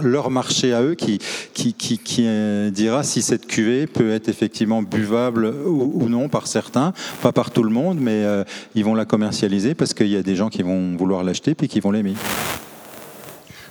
leur 0.04 0.30
marché 0.30 0.74
à 0.74 0.84
eux 0.84 0.96
qui, 0.96 1.20
dira 2.72 3.04
si 3.04 3.22
cette 3.22 3.48
cuvée 3.48 3.88
peut 3.88 4.12
être 4.12 4.30
effectivement 4.30 4.82
buvable 4.82 5.54
ou, 5.66 6.08
non 6.10 6.30
par 6.30 6.48
certains, 6.48 6.94
pas 7.22 7.32
par 7.32 7.52
tout 7.52 7.64
le 7.64 7.70
monde, 7.70 7.98
mais 8.00 8.24
euh, 8.40 8.44
ils 8.76 8.84
vont 8.84 8.96
la 8.96 9.06
commercialiser 9.06 9.76
parce 9.76 9.94
qu'il 9.94 10.08
y 10.08 10.18
a 10.18 10.24
des 10.24 10.36
gens 10.36 10.50
qui 10.50 10.64
vont 10.64 10.96
vouloir 10.96 11.24
l'acheter 11.24 11.56
puis 11.56 11.68
qui 11.68 11.80
vont 11.80 11.92
l'aimer. 11.92 12.14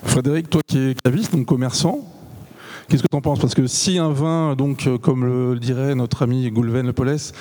Frédéric, 0.04 0.48
toi 0.48 0.62
qui 0.66 0.78
es 0.78 0.94
caviste, 0.94 1.33
donc 1.33 1.46
commerçant, 1.46 2.04
Qu'est-ce 2.88 3.02
que 3.02 3.09
tu 3.09 3.16
en 3.16 3.20
penses? 3.20 3.38
Parce 3.38 3.54
que 3.54 3.66
si 3.66 3.98
un 3.98 4.12
vin, 4.12 4.57
donc, 4.57 4.87
euh, 4.87 4.96
comme 4.96 5.22
le 5.26 5.59
dirait 5.59 5.94
notre 5.94 6.22
ami 6.22 6.50
Goulven 6.50 6.87
Le 6.87 6.94
Polès, 6.94 7.35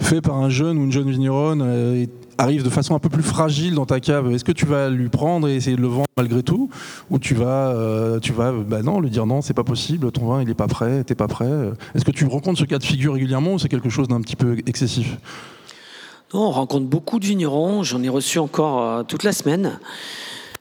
fait 0.00 0.20
par 0.20 0.34
un 0.34 0.48
jeune 0.48 0.78
ou 0.78 0.82
une 0.82 0.90
jeune 0.90 1.08
vigneronne, 1.08 1.62
euh, 1.64 2.06
arrive 2.38 2.64
de 2.64 2.70
façon 2.70 2.96
un 2.96 2.98
peu 2.98 3.08
plus 3.08 3.22
fragile 3.22 3.76
dans 3.76 3.86
ta 3.86 4.00
cave, 4.00 4.32
est-ce 4.32 4.42
que 4.42 4.50
tu 4.50 4.66
vas 4.66 4.90
lui 4.90 5.08
prendre 5.08 5.46
et 5.46 5.54
essayer 5.54 5.76
de 5.76 5.80
le 5.80 5.86
vendre 5.86 6.08
malgré 6.16 6.42
tout? 6.42 6.70
Ou 7.08 7.20
tu 7.20 7.36
vas, 7.36 7.72
tu 8.20 8.32
vas 8.32 8.50
bah 8.50 8.82
non, 8.82 9.00
lui 9.00 9.10
dire 9.10 9.26
non, 9.26 9.42
c'est 9.42 9.54
pas 9.54 9.62
possible, 9.62 10.10
ton 10.10 10.26
vin 10.26 10.42
il 10.42 10.50
est 10.50 10.54
pas 10.54 10.66
prêt, 10.66 11.04
t'es 11.04 11.14
pas 11.14 11.28
prêt? 11.28 11.52
Est-ce 11.94 12.04
que 12.04 12.10
tu 12.10 12.24
rencontres 12.24 12.58
ce 12.58 12.64
cas 12.64 12.78
de 12.78 12.84
figure 12.84 13.12
régulièrement 13.12 13.52
ou 13.52 13.58
c'est 13.60 13.68
quelque 13.68 13.90
chose 13.90 14.08
d'un 14.08 14.22
petit 14.22 14.36
peu 14.36 14.56
excessif? 14.66 15.18
On 16.32 16.50
rencontre 16.50 16.86
beaucoup 16.86 17.18
de 17.18 17.26
vignerons. 17.26 17.82
J'en 17.82 18.02
ai 18.02 18.08
reçu 18.08 18.38
encore 18.38 18.82
euh, 18.82 19.02
toute 19.02 19.24
la 19.24 19.32
semaine. 19.32 19.78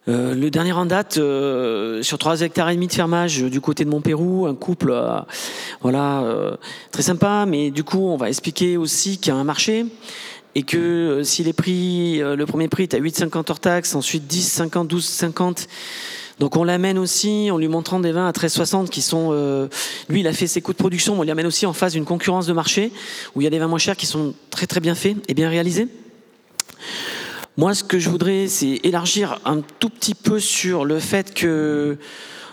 Euh, 0.08 0.34
le 0.34 0.50
dernier 0.50 0.72
en 0.72 0.86
date, 0.86 1.18
euh, 1.18 2.02
sur 2.02 2.18
3 2.18 2.42
hectares 2.42 2.70
et 2.70 2.76
demi 2.76 2.88
de 2.88 2.94
fermage 2.94 3.44
du 3.44 3.62
côté 3.62 3.86
de 3.86 3.90
Montpérou, 3.90 4.48
un 4.48 4.56
couple, 4.56 4.96
voilà, 5.82 6.24
très 6.92 7.04
sympa. 7.04 7.46
Mais 7.48 7.70
du 7.70 7.84
coup, 7.84 8.00
on 8.00 8.18
va 8.18 8.30
expliquer 8.30 8.78
aussi 8.78 9.18
qu'il 9.18 9.34
y 9.34 9.36
a 9.36 9.40
un 9.40 9.44
marché 9.44 9.86
et 10.56 10.64
que 10.64 11.22
si 11.24 11.44
les 11.44 11.54
prix, 11.54 12.20
le 12.20 12.46
premier 12.46 12.68
prix 12.68 12.84
est 12.84 12.96
à 12.96 13.00
8,50 13.00 13.52
hors 13.52 13.60
taxe, 13.60 13.94
ensuite 13.94 14.26
10, 14.26 14.42
50, 14.42 14.88
12, 14.88 15.06
50 15.06 15.68
donc 16.40 16.56
on 16.56 16.64
l'amène 16.64 16.98
aussi 16.98 17.50
en 17.52 17.58
lui 17.58 17.68
montrant 17.68 18.00
des 18.00 18.14
vins 18.14 18.28
à 18.28 18.32
13,60 18.32 18.88
qui 18.88 19.02
sont... 19.02 19.30
Euh, 19.32 19.68
lui, 20.08 20.22
il 20.22 20.28
a 20.28 20.34
fait 20.34 20.48
ses 20.48 20.62
coûts 20.62 20.72
de 20.72 20.78
production, 20.78 21.16
mais 21.16 21.22
on 21.22 21.24
l'amène 21.24 21.46
aussi 21.46 21.66
en 21.66 21.74
phase 21.74 21.94
d'une 21.94 22.06
concurrence 22.06 22.48
de 22.48 22.54
marché 22.54 22.92
où 23.36 23.42
il 23.42 23.44
y 23.44 23.48
a 23.48 23.50
des 23.50 23.60
vins 23.60 23.68
moins 23.68 23.78
chers 23.78 23.98
qui 23.98 24.06
sont 24.06 24.34
très 24.50 24.66
très 24.66 24.80
bien 24.80 24.96
faits 24.96 25.18
et 25.28 25.34
bien 25.34 25.50
réalisés. 25.50 25.88
Moi, 27.58 27.74
ce 27.74 27.84
que 27.84 28.00
je 28.00 28.10
voudrais, 28.10 28.48
c'est 28.48 28.80
élargir 28.84 29.42
un 29.44 29.62
tout 29.80 29.90
petit 29.90 30.16
peu 30.16 30.40
sur 30.40 30.86
le 30.86 31.00
fait 31.00 31.34
que... 31.34 31.98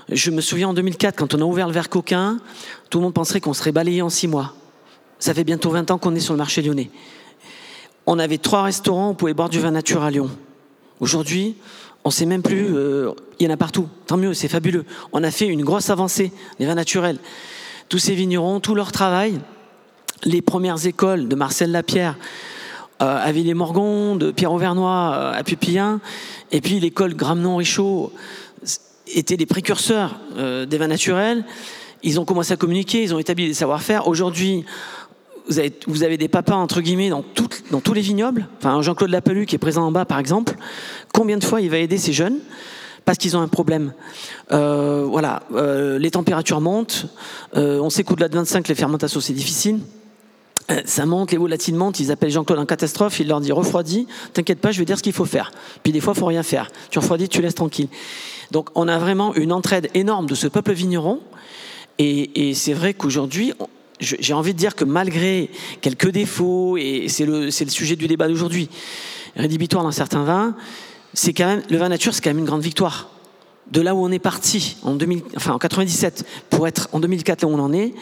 Je 0.08 0.30
me 0.30 0.40
souviens 0.40 0.68
en 0.68 0.74
2004, 0.74 1.16
quand 1.16 1.34
on 1.34 1.40
a 1.40 1.44
ouvert 1.44 1.66
le 1.66 1.72
verre 1.72 1.88
coquin, 1.88 2.38
tout 2.90 2.98
le 2.98 3.04
monde 3.04 3.14
penserait 3.14 3.40
qu'on 3.40 3.54
serait 3.54 3.72
balayé 3.72 4.02
en 4.02 4.08
six 4.08 4.28
mois. 4.28 4.54
Ça 5.18 5.34
fait 5.34 5.42
bientôt 5.42 5.70
20 5.70 5.90
ans 5.90 5.98
qu'on 5.98 6.14
est 6.14 6.20
sur 6.20 6.32
le 6.32 6.38
marché 6.38 6.62
lyonnais. 6.62 6.90
On 8.06 8.20
avait 8.20 8.38
trois 8.38 8.62
restaurants, 8.62 9.10
on 9.10 9.14
pouvait 9.14 9.34
boire 9.34 9.48
du 9.48 9.58
vin 9.58 9.72
nature 9.72 10.04
à 10.04 10.10
Lyon. 10.12 10.30
Aujourd'hui, 11.00 11.56
on 12.06 12.10
sait 12.10 12.24
même 12.24 12.42
plus, 12.42 12.68
euh, 12.72 13.10
il 13.40 13.46
y 13.46 13.50
en 13.50 13.52
a 13.52 13.56
partout. 13.56 13.88
Tant 14.06 14.16
mieux, 14.16 14.32
c'est 14.32 14.46
fabuleux. 14.46 14.84
On 15.12 15.24
a 15.24 15.32
fait 15.32 15.48
une 15.48 15.64
grosse 15.64 15.90
avancée, 15.90 16.30
les 16.60 16.66
vins 16.66 16.76
naturels. 16.76 17.18
Tous 17.88 17.98
ces 17.98 18.14
vignerons, 18.14 18.60
tout 18.60 18.76
leur 18.76 18.92
travail, 18.92 19.40
les 20.22 20.40
premières 20.40 20.86
écoles 20.86 21.26
de 21.26 21.34
Marcel 21.34 21.72
Lapierre 21.72 22.16
à 23.00 23.32
Villiers-Morgon, 23.32 24.14
de 24.14 24.30
Pierre-Auvernois 24.30 25.32
à 25.34 25.42
Pupillin, 25.42 26.00
et 26.52 26.60
puis 26.60 26.78
l'école 26.78 27.14
Gramenon-Richaud 27.14 28.12
étaient 29.08 29.36
des 29.36 29.44
précurseurs 29.44 30.20
des 30.36 30.78
vins 30.78 30.86
naturels. 30.86 31.44
Ils 32.04 32.20
ont 32.20 32.24
commencé 32.24 32.52
à 32.52 32.56
communiquer, 32.56 33.02
ils 33.02 33.14
ont 33.14 33.18
établi 33.18 33.48
des 33.48 33.54
savoir-faire. 33.54 34.06
Aujourd'hui, 34.06 34.64
vous 35.86 36.02
avez, 36.02 36.16
des 36.16 36.28
papas, 36.28 36.56
entre 36.56 36.80
guillemets, 36.80 37.10
dans, 37.10 37.22
tous 37.22 37.94
les 37.94 38.00
vignobles. 38.00 38.48
Enfin, 38.58 38.82
Jean-Claude 38.82 39.10
Lapelu, 39.10 39.46
qui 39.46 39.54
est 39.54 39.58
présent 39.58 39.84
en 39.84 39.92
bas, 39.92 40.04
par 40.04 40.18
exemple, 40.18 40.54
combien 41.12 41.36
de 41.36 41.44
fois 41.44 41.60
il 41.60 41.70
va 41.70 41.78
aider 41.78 41.98
ces 41.98 42.12
jeunes 42.12 42.38
parce 43.04 43.18
qu'ils 43.18 43.36
ont 43.36 43.40
un 43.40 43.48
problème? 43.48 43.92
Euh, 44.52 45.04
voilà, 45.08 45.42
euh, 45.52 45.98
les 45.98 46.10
températures 46.10 46.60
montent. 46.60 47.06
Euh, 47.56 47.78
on 47.80 47.90
sait 47.90 48.02
qu'au-delà 48.02 48.28
de 48.28 48.34
25, 48.34 48.66
les 48.68 48.74
fermentations, 48.74 49.20
c'est 49.20 49.32
difficile. 49.32 49.80
Ça 50.84 51.06
monte, 51.06 51.30
les 51.30 51.38
volatiles 51.38 51.76
montent, 51.76 52.00
ils 52.00 52.10
appellent 52.10 52.32
Jean-Claude 52.32 52.58
en 52.58 52.66
catastrophe, 52.66 53.20
il 53.20 53.28
leur 53.28 53.40
dit 53.40 53.52
refroidis, 53.52 54.08
t'inquiète 54.32 54.58
pas, 54.58 54.72
je 54.72 54.80
vais 54.80 54.84
dire 54.84 54.98
ce 54.98 55.02
qu'il 55.04 55.12
faut 55.12 55.24
faire. 55.24 55.52
Puis 55.84 55.92
des 55.92 56.00
fois, 56.00 56.12
il 56.16 56.18
faut 56.18 56.26
rien 56.26 56.42
faire. 56.42 56.72
Tu 56.90 56.98
refroidis, 56.98 57.28
tu 57.28 57.40
laisses 57.40 57.54
tranquille. 57.54 57.86
Donc 58.50 58.70
on 58.74 58.88
a 58.88 58.98
vraiment 58.98 59.32
une 59.36 59.52
entraide 59.52 59.88
énorme 59.94 60.26
de 60.26 60.34
ce 60.34 60.48
peuple 60.48 60.72
vigneron. 60.72 61.20
Et, 61.98 62.48
et 62.48 62.54
c'est 62.54 62.72
vrai 62.72 62.94
qu'aujourd'hui, 62.94 63.52
j'ai 64.00 64.34
envie 64.34 64.52
de 64.52 64.58
dire 64.58 64.74
que 64.74 64.84
malgré 64.84 65.50
quelques 65.80 66.10
défauts, 66.10 66.76
et 66.76 67.06
c'est 67.08 67.24
le, 67.24 67.50
sujet 67.50 67.96
du 67.96 68.06
débat 68.06 68.28
d'aujourd'hui, 68.28 68.68
rédhibitoire 69.36 69.82
dans 69.82 69.90
certains 69.90 70.24
vins, 70.24 70.54
c'est 71.14 71.32
quand 71.32 71.46
même, 71.46 71.62
le 71.70 71.78
vin 71.78 71.88
nature, 71.88 72.12
c'est 72.12 72.22
quand 72.22 72.30
même 72.30 72.38
une 72.38 72.44
grande 72.44 72.62
victoire. 72.62 73.10
De 73.70 73.80
là 73.80 73.94
où 73.94 74.04
on 74.04 74.12
est 74.12 74.20
parti 74.20 74.76
en, 74.82 74.94
2000, 74.94 75.22
enfin 75.36 75.52
en 75.52 75.58
97 75.58 76.24
pour 76.50 76.68
être 76.68 76.88
en 76.92 77.00
2004 77.00 77.42
là 77.42 77.48
où 77.48 77.52
on 77.52 77.58
en 77.58 77.72
est. 77.72 77.94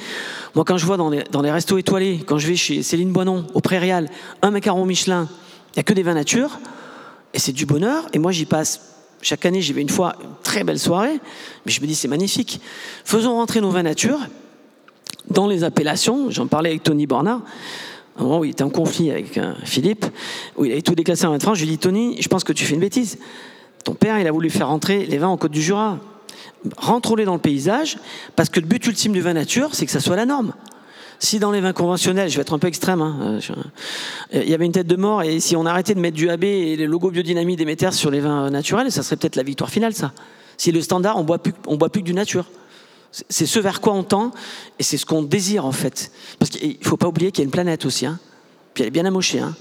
Moi, 0.55 0.64
quand 0.64 0.76
je 0.76 0.84
vois 0.84 0.99
dans 0.99 1.09
les, 1.09 1.22
dans 1.30 1.40
les 1.40 1.51
restos 1.51 1.78
étoilés, 1.78 2.20
quand 2.26 2.36
je 2.36 2.49
vais 2.49 2.57
chez 2.57 2.82
Céline 2.82 3.12
Boinon, 3.12 3.47
au 3.55 3.61
Prairial, 3.61 4.11
un 4.42 4.51
macaron 4.51 4.84
Michelin, 4.84 5.28
il 5.68 5.78
n'y 5.78 5.80
a 5.80 5.82
que 5.84 5.95
des 5.95 6.03
vins 6.03 6.14
nature, 6.14 6.59
et 7.32 7.38
c'est 7.38 7.53
du 7.53 7.64
bonheur. 7.64 8.07
Et 8.12 8.18
moi, 8.18 8.30
j'y 8.30 8.45
passe 8.45 8.80
chaque 9.22 9.47
année, 9.47 9.62
j'y 9.62 9.72
vais 9.72 9.80
une 9.80 9.88
fois, 9.88 10.16
une 10.22 10.28
très 10.42 10.64
belle 10.64 10.78
soirée, 10.78 11.18
mais 11.64 11.72
je 11.72 11.80
me 11.80 11.86
dis, 11.86 11.95
c'est 11.95 12.09
magnifique. 12.09 12.61
Faisons 13.05 13.32
rentrer 13.34 13.62
nos 13.62 13.70
vins 13.70 13.82
nature 13.82 14.20
dans 15.29 15.47
les 15.47 15.64
appellations. 15.64 16.31
J'en 16.31 16.47
parlais 16.47 16.70
avec 16.70 16.83
Tony 16.83 17.07
Bornard, 17.07 17.43
un 18.16 18.22
moment 18.22 18.41
où 18.41 18.45
il 18.45 18.51
était 18.51 18.64
en 18.64 18.70
conflit 18.70 19.11
avec 19.11 19.39
euh, 19.39 19.55
Philippe, 19.64 20.07
où 20.57 20.64
il 20.64 20.72
avait 20.72 20.83
tout 20.83 20.95
déclassé 20.95 21.27
en 21.27 21.31
20 21.31 21.43
francs. 21.43 21.57
Je 21.57 21.64
lui 21.64 21.75
ai 21.75 21.77
Tony, 21.77 22.20
je 22.20 22.29
pense 22.29 22.45
que 22.45 22.53
tu 22.53 22.64
fais 22.64 22.75
une 22.75 22.81
bêtise. 22.81 23.18
Ton 23.85 23.95
père, 23.95 24.18
il 24.18 24.27
a 24.27 24.33
voulu 24.33 24.51
faire 24.51 24.68
rentrer 24.68 25.07
les 25.07 25.18
vins 25.18 25.29
en 25.29 25.37
Côte 25.37 25.53
du 25.53 25.62
Jura. 25.62 25.99
Rentre-les 26.77 27.25
dans 27.25 27.35
le 27.35 27.41
paysage, 27.41 27.99
parce 28.37 28.49
que 28.49 28.59
le 28.61 28.66
but 28.66 28.87
ultime 28.87 29.12
du 29.12 29.20
vin 29.20 29.35
nature, 29.35 29.75
c'est 29.75 29.85
que 29.85 29.93
ça 29.93 30.01
soit 30.01 30.16
la 30.16 30.25
norme. 30.25 30.55
Si 31.18 31.39
dans 31.39 31.51
les 31.51 31.61
vins 31.61 31.72
conventionnels, 31.72 32.29
je 32.31 32.37
vais 32.37 32.43
être 32.43 32.55
un 32.55 32.59
peu 32.59 32.66
extrême, 32.66 33.01
hein, 33.01 33.39
euh, 33.51 34.43
il 34.43 34.49
y 34.49 34.55
avait 34.55 34.64
une 34.64 34.72
tête 34.72 34.87
de 34.87 34.97
mort, 34.97 35.22
et 35.22 35.41
si 35.41 35.57
on 35.57 35.66
arrêtait 35.66 35.95
de 35.95 36.01
mettre 36.01 36.16
du 36.16 36.29
AB 36.31 36.45
et 36.45 36.77
les 36.77 36.87
logos 36.87 37.11
biodynamie 37.11 37.57
des 37.57 37.64
méters 37.64 37.93
sur 37.93 38.11
les 38.11 38.20
vins 38.20 38.51
naturels, 38.51 38.91
ça 38.91 39.03
serait 39.03 39.16
peut-être 39.16 39.37
la 39.37 39.43
victoire 39.43 39.70
finale, 39.70 39.95
ça. 39.95 40.12
Si 40.57 40.72
le 40.72 40.81
standard, 40.81 41.18
on 41.18 41.25
boit 41.25 41.39
plus, 41.39 41.53
boit 41.68 41.89
plus 41.89 42.01
que 42.01 42.07
du 42.07 42.14
nature. 42.14 42.47
C'est 43.28 43.46
ce 43.46 43.60
vers 43.60 43.80
quoi 43.80 43.92
on 43.92 44.02
tend 44.02 44.32
et 44.78 44.82
c'est 44.82 44.96
ce 44.96 45.06
qu'on 45.06 45.22
désire 45.22 45.66
en 45.66 45.72
fait. 45.72 46.10
Parce 46.40 46.50
qu'il 46.50 46.78
ne 46.80 46.84
faut 46.84 46.96
pas 46.96 47.06
oublier 47.06 47.30
qu'il 47.30 47.42
y 47.42 47.44
a 47.44 47.46
une 47.46 47.52
planète 47.52 47.86
aussi. 47.86 48.06
Hein. 48.06 48.18
Puis 48.72 48.82
elle 48.82 48.88
est 48.88 48.90
bien 48.90 49.04
amochée. 49.04 49.38
Hein. 49.38 49.54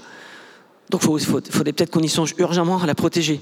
Donc 0.90 1.02
il 1.04 1.20
faudrait 1.24 1.72
peut-être 1.72 1.90
qu'on 1.90 2.00
y 2.00 2.08
songe 2.08 2.34
urgemment 2.38 2.78
à 2.82 2.86
la 2.86 2.94
protéger. 2.96 3.40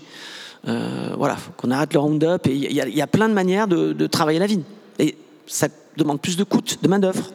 Euh, 0.68 1.14
voilà, 1.16 1.36
qu'on 1.56 1.70
arrête 1.70 1.94
le 1.94 2.00
Roundup. 2.00 2.46
Il 2.46 2.72
y, 2.72 3.02
a 3.02 3.06
plein 3.06 3.28
de 3.28 3.34
manières 3.34 3.66
de, 3.66 4.06
travailler 4.06 4.38
la 4.38 4.46
vigne. 4.46 4.62
Et 4.98 5.16
ça 5.46 5.68
demande 5.96 6.20
plus 6.20 6.36
de 6.36 6.44
coûts, 6.44 6.60
de 6.60 6.88
main-d'œuvre, 6.88 7.30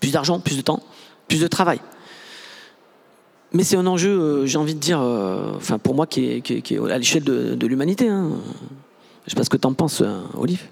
plus 0.00 0.12
d'argent, 0.12 0.40
plus 0.40 0.56
de 0.56 0.62
temps, 0.62 0.82
plus 1.28 1.40
de 1.40 1.46
travail. 1.48 1.80
Mais 3.52 3.64
c'est 3.64 3.76
un 3.76 3.86
enjeu, 3.86 4.18
euh, 4.18 4.46
j'ai 4.46 4.56
envie 4.56 4.74
de 4.74 4.80
dire, 4.80 5.00
euh, 5.00 5.52
enfin 5.56 5.78
pour 5.78 5.94
moi, 5.94 6.06
qui 6.06 6.24
est, 6.24 6.78
à 6.90 6.98
l'échelle 6.98 7.24
de, 7.24 7.66
l'humanité. 7.66 8.08
Hein. 8.08 8.30
Je 8.30 9.26
ne 9.26 9.30
sais 9.30 9.36
pas 9.36 9.44
ce 9.44 9.50
que 9.50 9.58
tu 9.58 9.66
en 9.66 9.74
penses, 9.74 10.02
Olive. 10.34 10.62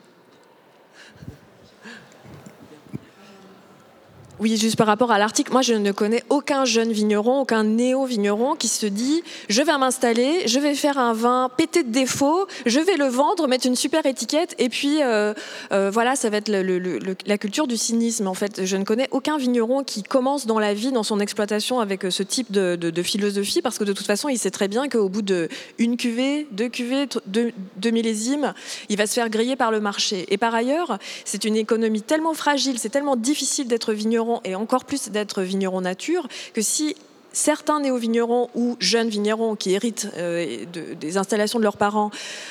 Oui, 4.41 4.57
juste 4.57 4.77
par 4.77 4.87
rapport 4.87 5.13
à 5.13 5.19
l'article, 5.19 5.53
moi 5.53 5.61
je 5.61 5.75
ne 5.75 5.93
connais 5.93 6.25
aucun 6.31 6.65
jeune 6.65 6.93
vigneron, 6.93 7.43
aucun 7.43 7.63
néo-vigneron 7.63 8.55
qui 8.55 8.69
se 8.69 8.87
dit 8.87 9.23
je 9.51 9.61
vais 9.61 9.77
m'installer, 9.77 10.49
je 10.49 10.59
vais 10.59 10.75
faire 10.75 10.97
un 10.97 11.13
vin 11.13 11.51
pété 11.55 11.83
de 11.83 11.91
défauts, 11.91 12.47
je 12.65 12.81
vais 12.81 12.97
le 12.97 13.05
vendre, 13.05 13.47
mettre 13.49 13.67
une 13.67 13.77
super 13.77 14.07
étiquette 14.07 14.55
et 14.59 14.71
puis 14.71 15.03
euh, 15.03 15.35
euh, 15.73 15.91
voilà, 15.93 16.17
ça 16.17 16.31
va 16.31 16.39
être 16.39 16.49
la 16.49 17.39
culture 17.39 17.67
du 17.67 17.77
cynisme 17.77 18.29
en 18.29 18.33
fait. 18.33 18.65
Je 18.65 18.77
ne 18.79 18.85
connais 18.85 19.09
aucun 19.11 19.37
vigneron 19.37 19.85
qui 19.85 20.03
commence 20.03 20.47
dans 20.47 20.59
la 20.59 20.73
vie, 20.73 20.91
dans 20.91 21.03
son 21.03 21.21
exploitation 21.21 21.79
avec 21.81 22.05
ce 22.09 22.23
type 22.23 22.51
de 22.51 23.03
philosophie 23.03 23.61
parce 23.61 23.77
que 23.77 23.85
de 23.85 23.93
toute 23.93 24.07
façon 24.07 24.31
il 24.31 24.39
sait 24.39 24.51
très 24.51 24.69
bien 24.69 24.89
qu'au 24.89 25.11
bout 25.11 25.21
de 25.21 25.51
une 25.77 25.99
cuvée, 25.99 26.47
deux 26.51 26.71
cuvées, 26.71 27.07
deux, 27.27 27.53
deux 27.77 27.91
millésimes, 27.91 28.55
il 28.89 28.97
va 28.97 29.07
se 29.07 29.13
faire 29.13 29.29
griller 29.29 29.57
par 29.57 29.71
le 29.71 29.81
marché. 29.81 30.25
Et 30.31 30.39
par 30.39 30.55
ailleurs, 30.55 30.99
c'est 31.27 31.45
une 31.45 31.57
économie 31.57 32.01
tellement 32.01 32.33
fragile, 32.33 32.79
c'est 32.79 32.89
tellement 32.89 33.17
difficile 33.17 33.69
d'être 33.69 33.93
vigneron 33.93 34.30
et 34.45 34.55
encore 34.55 34.85
plus 34.85 35.11
d'être 35.11 35.43
vigneron 35.43 35.81
nature, 35.81 36.29
que 36.55 36.63
si 36.63 36.97
certains 37.33 37.81
néo-vignerons 37.81 38.49
ou 38.55 38.77
jeunes 38.81 39.09
vignerons 39.09 39.55
qui 39.57 39.73
héritent 39.73 40.09
euh, 40.17 40.65
de, 40.73 40.95
des 40.95 41.17
installations 41.17 41.59
de 41.59 41.65
leurs 41.65 41.77
parents 41.77 42.11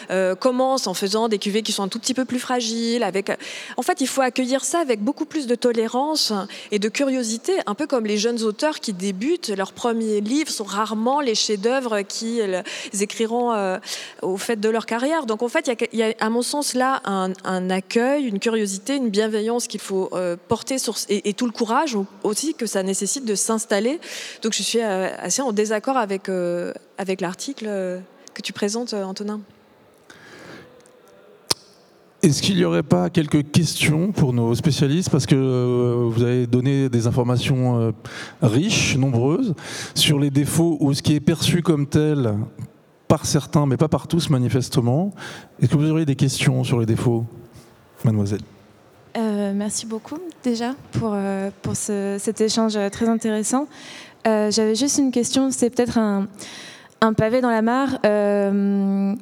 euh, 0.10 0.36
commencent 0.36 0.88
en 0.88 0.94
faisant 0.94 1.28
des 1.28 1.38
cuvées 1.38 1.62
qui 1.64 1.72
sont 1.72 1.84
un 1.84 1.88
tout 1.88 2.00
petit 2.00 2.14
peu 2.14 2.26
plus 2.26 2.40
fragiles. 2.40 3.06
En 3.78 3.82
fait, 3.82 4.02
il 4.02 4.08
faut 4.08 4.22
accueillir 4.22 4.64
ça 4.64 4.80
avec 4.80 5.02
beaucoup 5.02 5.26
plus 5.26 5.48
de 5.48 5.56
tolérance 5.56 6.34
et 6.72 6.80
de 6.80 6.90
curiosité, 6.90 7.54
un 7.66 7.76
peu 7.76 7.88
comme 7.88 8.06
les 8.06 8.18
jeunes 8.18 8.44
auteurs 8.44 8.80
qui 8.80 8.94
débutent. 8.94 9.50
Leurs 9.50 9.74
premiers 9.74 10.22
livres 10.22 10.52
sont 10.52 10.64
rarement 10.64 11.22
les 11.22 11.36
chefs-d'œuvre 11.36 12.02
qu'ils 12.02 12.64
écriront 13.00 13.54
euh, 13.54 13.78
au 14.22 14.38
fait 14.38 14.60
de 14.60 14.70
leur 14.70 14.86
carrière. 14.86 15.26
Donc, 15.26 15.44
en 15.44 15.50
fait, 15.50 15.70
il 15.92 16.00
y 16.00 16.04
a, 16.04 16.14
à 16.20 16.30
mon 16.30 16.42
sens 16.42 16.74
là 16.74 17.02
un, 17.06 17.70
accueil, 17.70 18.26
une 18.26 18.40
curiosité, 18.40 18.96
une 18.96 19.10
bienveillance 19.10 19.68
qu'il 19.68 19.80
faut 19.80 20.10
porter 20.48 20.78
et, 21.10 21.30
et, 21.30 21.34
tout 21.34 21.46
le 21.46 21.52
courage 21.52 21.98
aussi 22.24 22.54
que 22.54 22.66
ça 22.66 22.84
nécessite 22.84 23.26
de 23.26 23.36
s'installer. 23.36 24.00
Donc, 24.42 24.54
je 24.54 24.64
suis 24.64 24.69
assez 24.78 25.42
en 25.42 25.52
désaccord 25.52 25.98
avec, 25.98 26.30
euh, 26.30 26.74
avec 26.98 27.22
l'article 27.22 27.66
euh, 27.68 28.00
que 28.34 28.42
tu 28.42 28.54
présentes, 28.54 28.94
euh, 28.94 29.04
Antonin. 29.04 29.42
Est-ce 32.22 32.42
qu'il 32.42 32.58
n'y 32.58 32.66
aurait 32.66 32.84
pas 32.84 33.10
quelques 33.10 33.50
questions 33.52 34.12
pour 34.12 34.34
nos 34.34 34.54
spécialistes? 34.54 35.10
Parce 35.10 35.26
que 35.26 36.04
vous 36.12 36.22
avez 36.22 36.48
donné 36.48 36.90
des 36.90 37.08
informations 37.08 37.94
riches, 38.42 38.98
nombreuses, 38.98 39.56
sur 39.96 40.20
les 40.20 40.30
défauts 40.30 40.76
ou 40.82 40.94
ce 40.94 41.02
qui 41.02 41.16
est 41.16 41.22
perçu 41.22 41.62
comme 41.62 41.88
tel 41.88 42.36
par 43.08 43.26
certains, 43.26 43.66
mais 43.66 43.78
pas 43.78 43.88
par 43.88 44.10
tous 44.10 44.30
manifestement. 44.30 45.14
Est-ce 45.62 45.72
que 45.72 45.78
vous 45.78 45.90
auriez 45.90 46.06
des 46.06 46.18
questions 46.18 46.66
sur 46.66 46.78
les 46.82 46.86
défauts, 46.86 47.24
mademoiselle? 48.04 48.42
Euh, 49.18 49.54
Merci 49.56 49.86
beaucoup 49.86 50.20
déjà 50.44 50.76
pour, 50.92 51.12
euh, 51.14 51.50
pour 51.62 51.76
ce, 51.76 52.18
cet 52.20 52.42
échange 52.42 52.78
très 52.92 53.08
intéressant. 53.08 53.68
Euh, 54.28 54.52
J'avais 54.52 54.76
juste 54.76 54.98
une 54.98 55.12
question, 55.12 55.52
c'est 55.52 55.70
peut-être 55.70 55.98
un, 55.98 56.28
pavé 57.14 57.42
dans 57.42 57.50
la 57.50 57.62
mare. 57.62 58.00
Euh, 58.06 59.16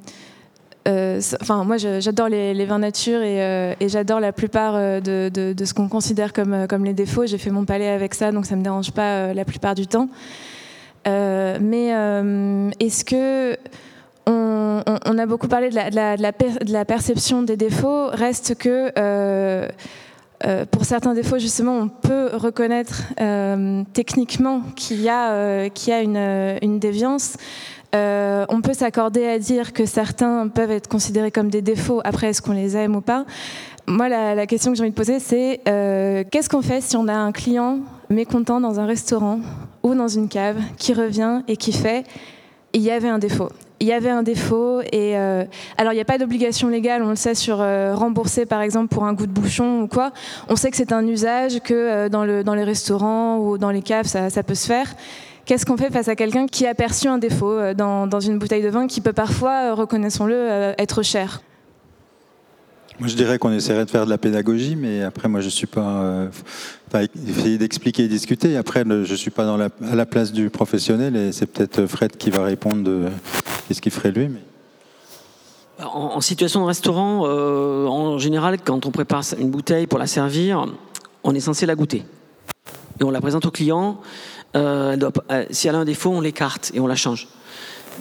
euh, 0.88 1.22
enfin, 1.41 1.64
moi, 1.64 1.78
j'adore 1.78 2.30
les, 2.30 2.66
vins 2.66 2.80
nature 2.80 3.22
et, 3.22 3.76
j'adore 3.88 4.20
la 4.20 4.32
plupart 4.32 4.74
de, 5.02 5.54
ce 5.64 5.74
qu'on 5.74 5.89
considère 5.89 6.34
comme, 6.34 6.86
les 6.86 6.93
défauts. 6.93 7.26
J'ai 7.26 7.38
fait 7.38 7.52
mon 7.52 7.66
palais 7.66 7.89
avec 7.89 8.14
ça, 8.14 8.32
donc 8.32 8.45
ça 8.45 8.56
ne 8.56 8.60
me 8.60 8.64
dérange 8.64 8.91
pas 8.91 9.34
la 9.34 9.45
plupart 9.45 9.76
du 9.76 9.88
temps. 9.88 10.10
mais 11.06 11.89
est-ce 12.80 13.06
que 13.06 13.58
on, 14.26 15.18
a 15.18 15.26
beaucoup 15.26 15.48
parlé 15.48 15.70
de 15.70 15.76
la, 15.76 16.16
la 16.18 16.86
perception 16.86 17.43
des 17.43 17.58
défauts, 17.58 18.08
reste 18.08 18.56
que 18.56 18.91
euh, 20.45 20.65
pour 20.69 20.85
certains 20.85 21.13
défauts, 21.13 21.39
justement, 21.39 21.77
on 21.77 21.88
peut 21.88 22.29
reconnaître 22.33 23.03
euh, 23.19 23.83
techniquement 23.93 24.61
qu'il 24.75 25.01
y 25.01 25.09
a, 25.09 25.31
euh, 25.31 25.69
qu'il 25.69 25.89
y 25.89 25.93
a 25.93 26.01
une, 26.01 26.59
une 26.61 26.79
déviance. 26.79 27.38
On 27.93 28.61
peut 28.61 28.73
s'accorder 28.73 29.25
à 29.25 29.39
dire 29.39 29.73
que 29.73 29.88
certains 29.88 30.47
peuvent 30.49 30.69
être 30.69 30.88
considérés 30.88 31.31
comme 31.31 31.49
des 31.49 31.63
défauts. 31.63 31.99
Après, 32.03 32.27
est-ce 32.27 32.43
qu'on 32.43 32.51
les 32.51 32.77
aime 32.77 32.95
ou 32.95 33.01
pas 33.01 33.25
Moi, 33.88 34.07
la, 34.07 34.35
la, 34.35 34.45
question 34.45 34.71
que 34.71 34.77
j'ai 34.77 34.83
envie 34.83 34.91
de 34.91 34.95
poser, 34.95 35.19
c'est 35.19 35.61
qu'est-ce 35.65 36.47
qu'on 36.47 36.61
fait 36.61 36.81
si 36.81 36.95
on 36.95 37.07
a 37.07 37.15
un 37.15 37.31
client 37.31 37.79
mécontent 38.11 38.61
dans 38.61 38.79
un 38.79 38.85
restaurant 38.85 39.39
ou 39.81 39.95
dans 39.95 40.07
une 40.07 40.29
cave 40.29 40.57
qui 40.77 40.93
revient 40.93 41.41
et 41.47 41.57
qui 41.57 41.73
fait 41.73 42.03
il 42.73 42.83
y 42.83 42.91
avait 42.91 43.09
un 43.09 43.17
défaut? 43.17 43.49
Il 43.80 43.88
y 43.88 43.93
avait 43.93 44.09
un 44.09 44.23
défaut. 44.23 44.82
Et 44.82 45.17
euh, 45.17 45.43
alors, 45.78 45.93
il 45.93 45.95
n'y 45.95 46.01
a 46.01 46.05
pas 46.05 46.17
d'obligation 46.17 46.67
légale, 46.67 47.03
on 47.03 47.09
le 47.09 47.15
sait, 47.15 47.36
sur 47.36 47.61
euh, 47.61 47.95
rembourser 47.95 48.45
par 48.45 48.61
exemple 48.61 48.93
pour 48.93 49.05
un 49.05 49.13
goût 49.13 49.28
de 49.28 49.32
bouchon 49.32 49.82
ou 49.82 49.88
quoi. 49.88 50.11
On 50.49 50.55
sait 50.55 50.71
que 50.71 50.78
c'est 50.78 50.91
un 50.91 51.05
usage, 51.05 51.59
que 51.61 51.73
euh, 51.73 52.09
dans, 52.09 52.25
le, 52.25 52.43
dans 52.43 52.55
les 52.55 52.63
restaurants 52.63 53.38
ou 53.39 53.57
dans 53.57 53.71
les 53.71 53.82
caves, 53.82 54.07
ça, 54.07 54.30
ça 54.30 54.43
peut 54.43 54.55
se 54.55 54.67
faire. 54.67 54.93
Qu'est-ce 55.45 55.65
qu'on 55.65 55.78
fait 55.78 55.91
face 55.91 56.09
à 56.09 56.15
quelqu'un 56.15 56.45
qui 56.45 56.67
a 56.67 56.75
perçu 56.75 57.07
un 57.07 57.17
défaut 57.17 57.73
dans, 57.73 58.05
dans, 58.05 58.19
une 58.19 58.38
bouteille 58.38 58.63
de 58.63 58.69
vin 58.69 58.86
qui 58.86 58.99
peut 58.99 59.13
parfois, 59.13 59.73
reconnaissons-le, 59.75 60.73
être 60.78 61.03
cher? 61.03 61.41
Moi, 62.99 63.07
je 63.09 63.15
dirais 63.15 63.38
qu'on 63.38 63.51
essaierait 63.51 63.86
de 63.86 63.91
faire 63.91 64.05
de 64.05 64.09
la 64.09 64.17
pédagogie, 64.17 64.75
mais 64.75 65.03
après, 65.03 65.30
moi, 65.30 65.39
je 65.39 65.49
suis 65.49 65.67
pas. 65.67 66.01
Euh, 66.01 66.30
essayer 67.30 67.59
d'expliquer 67.59 68.05
et 68.05 68.07
discuter. 68.07 68.57
Après, 68.57 68.84
je 68.88 69.15
suis 69.15 69.30
pas 69.30 69.45
dans 69.45 69.59
à 69.59 69.95
la 69.95 70.05
place 70.07 70.32
du 70.32 70.49
professionnel, 70.49 71.15
et 71.15 71.32
c'est 71.32 71.45
peut-être 71.45 71.86
Fred 71.86 72.17
qui 72.17 72.32
va 72.32 72.43
répondre 72.43 72.84
de 72.84 73.05
qu'est-ce 73.68 73.82
qu'il 73.82 73.91
ferait 73.91 74.11
lui. 74.11 74.30
En, 75.80 76.22
situation 76.22 76.61
de 76.61 76.65
restaurant, 76.65 77.24
euh, 77.26 77.86
en 77.86 78.18
général, 78.18 78.57
quand 78.63 78.86
on 78.88 78.91
prépare 78.91 79.24
une 79.38 79.51
bouteille 79.51 79.86
pour 79.86 79.99
la 79.99 80.07
servir, 80.07 80.65
on 81.24 81.36
est 81.36 81.39
censé 81.39 81.68
la 81.68 81.76
goûter. 81.76 82.03
Et 82.99 83.03
on 83.03 83.11
la 83.11 83.22
présente 83.22 83.45
au 83.45 83.51
client. 83.51 84.01
Euh, 84.55 84.97
euh, 85.30 85.45
si 85.51 85.68
elle 85.68 85.76
a 85.76 85.80
un 85.80 85.86
défaut, 85.86 86.09
on 86.09 86.22
l'écarte 86.22 86.72
et 86.74 86.80
on 86.80 86.88
la 86.88 86.95
change. 86.95 87.28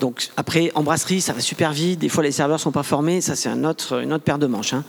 Donc 0.01 0.31
après, 0.39 0.73
en 0.75 0.83
brasserie, 0.83 1.21
ça 1.21 1.35
va 1.35 1.41
super 1.41 1.73
vite. 1.73 1.99
Des 1.99 2.09
fois, 2.09 2.23
les 2.23 2.33
serveurs 2.33 2.61
sont 2.61 2.73
pas 2.73 2.83
formés. 2.83 3.21
Ça, 3.21 3.37
c'est 3.37 3.51
une 3.51 3.67
autre 3.67 4.19
paire 4.19 4.39
de 4.39 4.47
manches. 4.47 4.73
Hein. 4.73 4.85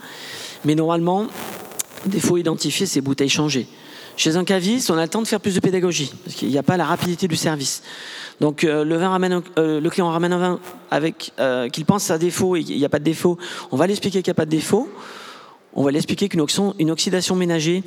Mais 0.64 0.74
normalement, 0.74 1.26
défaut 2.06 2.38
identifié, 2.38 2.86
c'est 2.86 3.02
bouteille 3.02 3.28
changée. 3.28 3.66
Chez 4.16 4.36
un 4.36 4.44
caviste, 4.44 4.90
on 4.90 4.98
a 4.98 5.02
le 5.02 5.08
temps 5.08 5.22
de 5.22 5.28
faire 5.28 5.40
plus 5.40 5.54
de 5.54 5.60
pédagogie 5.60 6.12
parce 6.24 6.34
qu'il 6.34 6.48
n'y 6.48 6.58
a 6.58 6.62
pas 6.64 6.76
la 6.76 6.84
rapidité 6.84 7.28
du 7.28 7.36
service. 7.36 7.82
Donc 8.40 8.64
euh, 8.64 8.84
euh, 8.84 9.80
le 9.80 9.90
client 9.90 10.10
ramène 10.10 10.32
un 10.32 10.38
vin 10.38 10.60
avec 10.90 11.32
euh, 11.38 11.68
qu'il 11.68 11.84
pense 11.84 12.10
à 12.10 12.18
défaut 12.18 12.56
et 12.56 12.64
qu'il 12.64 12.76
n'y 12.76 12.84
a 12.84 12.88
pas 12.88 12.98
de 12.98 13.04
défaut. 13.04 13.38
On 13.72 13.76
va 13.76 13.86
l'expliquer 13.86 14.22
qu'il 14.22 14.30
n'y 14.30 14.36
a 14.36 14.40
pas 14.40 14.46
de 14.46 14.50
défaut 14.50 14.88
on 15.74 15.84
va 15.84 15.90
l'expliquer 15.92 16.30
qu'une 16.30 16.44
une 16.78 16.90
oxydation 16.90 17.36
ménagée 17.36 17.84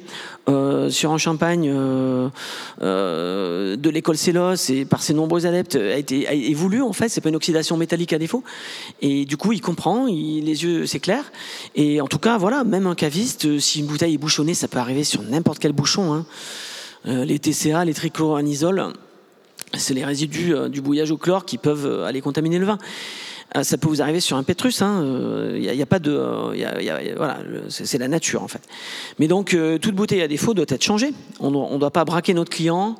sur 0.47 1.12
un 1.12 1.18
champagne 1.18 1.68
de 2.80 3.89
l'école 3.89 4.18
Célos 4.18 4.70
et 4.70 4.86
par 4.86 5.02
ses 5.02 5.16
nombreux 5.16 5.47
adeptes 5.47 5.76
a 5.76 5.97
été 5.97 6.28
a, 6.28 6.86
en 6.86 6.93
fait 6.93 7.10
c'est 7.10 7.22
pas 7.22 7.30
une 7.30 7.36
oxydation 7.36 7.78
métallique 7.78 8.14
à 8.14 8.20
défaut 8.20 8.43
et 9.02 9.26
du 9.26 9.36
coup 9.36 9.52
il 9.52 9.62
comprend 9.62 10.06
il, 10.08 10.45
les 10.45 10.64
yeux 10.64 10.86
c'est 10.86 10.99
clair 10.99 11.32
et 11.76 11.99
en 11.99 12.08
tout 12.08 12.20
cas 12.20 12.38
voilà 12.38 12.64
même 12.64 12.86
un 12.86 12.95
caviste 12.95 13.60
si 13.60 13.80
une 13.80 13.88
bouteille 13.88 14.14
est 14.14 14.20
bouchonnée 14.20 14.54
ça 14.54 14.68
peut 14.70 14.80
arriver 14.80 15.04
sur 15.04 15.24
n'importe 15.24 15.58
quel 15.60 15.74
bouchon 15.74 16.14
hein. 16.14 16.26
les 17.04 17.39
TCA 17.39 17.84
les 17.84 17.95
trichloroanisole 17.95 18.93
c'est 19.74 19.93
les 19.93 20.03
résidus 20.03 20.53
du 20.70 20.82
bouillage 20.82 21.12
au 21.12 21.18
chlore 21.18 21.45
qui 21.45 21.57
peuvent 21.57 22.03
aller 22.03 22.22
contaminer 22.22 22.59
le 22.59 22.66
vin 22.66 22.78
ah, 23.53 23.66
ça 23.66 23.78
peut 23.78 23.89
vous 23.89 24.01
arriver 24.01 24.22
sur 24.22 24.38
un 24.38 24.43
Pétrus. 24.43 24.80
Il 24.80 24.84
hein, 24.84 25.01
n'y 25.53 25.68
euh, 25.68 25.84
a, 25.84 25.86
pas 25.86 25.99
de, 25.99 26.12
voilà, 27.18 27.39
c'est 27.68 27.97
la 27.97 28.07
nature 28.07 28.43
en 28.43 28.47
fait. 28.47 28.62
Mais 29.20 29.28
donc 29.28 29.53
euh, 29.53 29.78
toute 29.78 29.93
bouteille 29.93 30.22
à 30.22 30.30
défaut 30.30 30.53
doit 30.53 30.66
être 30.70 30.84
changée. 30.84 31.14
On 31.41 31.51
ne 31.51 31.78
doit 31.78 31.91
pas 31.91 32.05
braquer 32.05 32.34
notre 32.34 32.49
client 32.49 32.95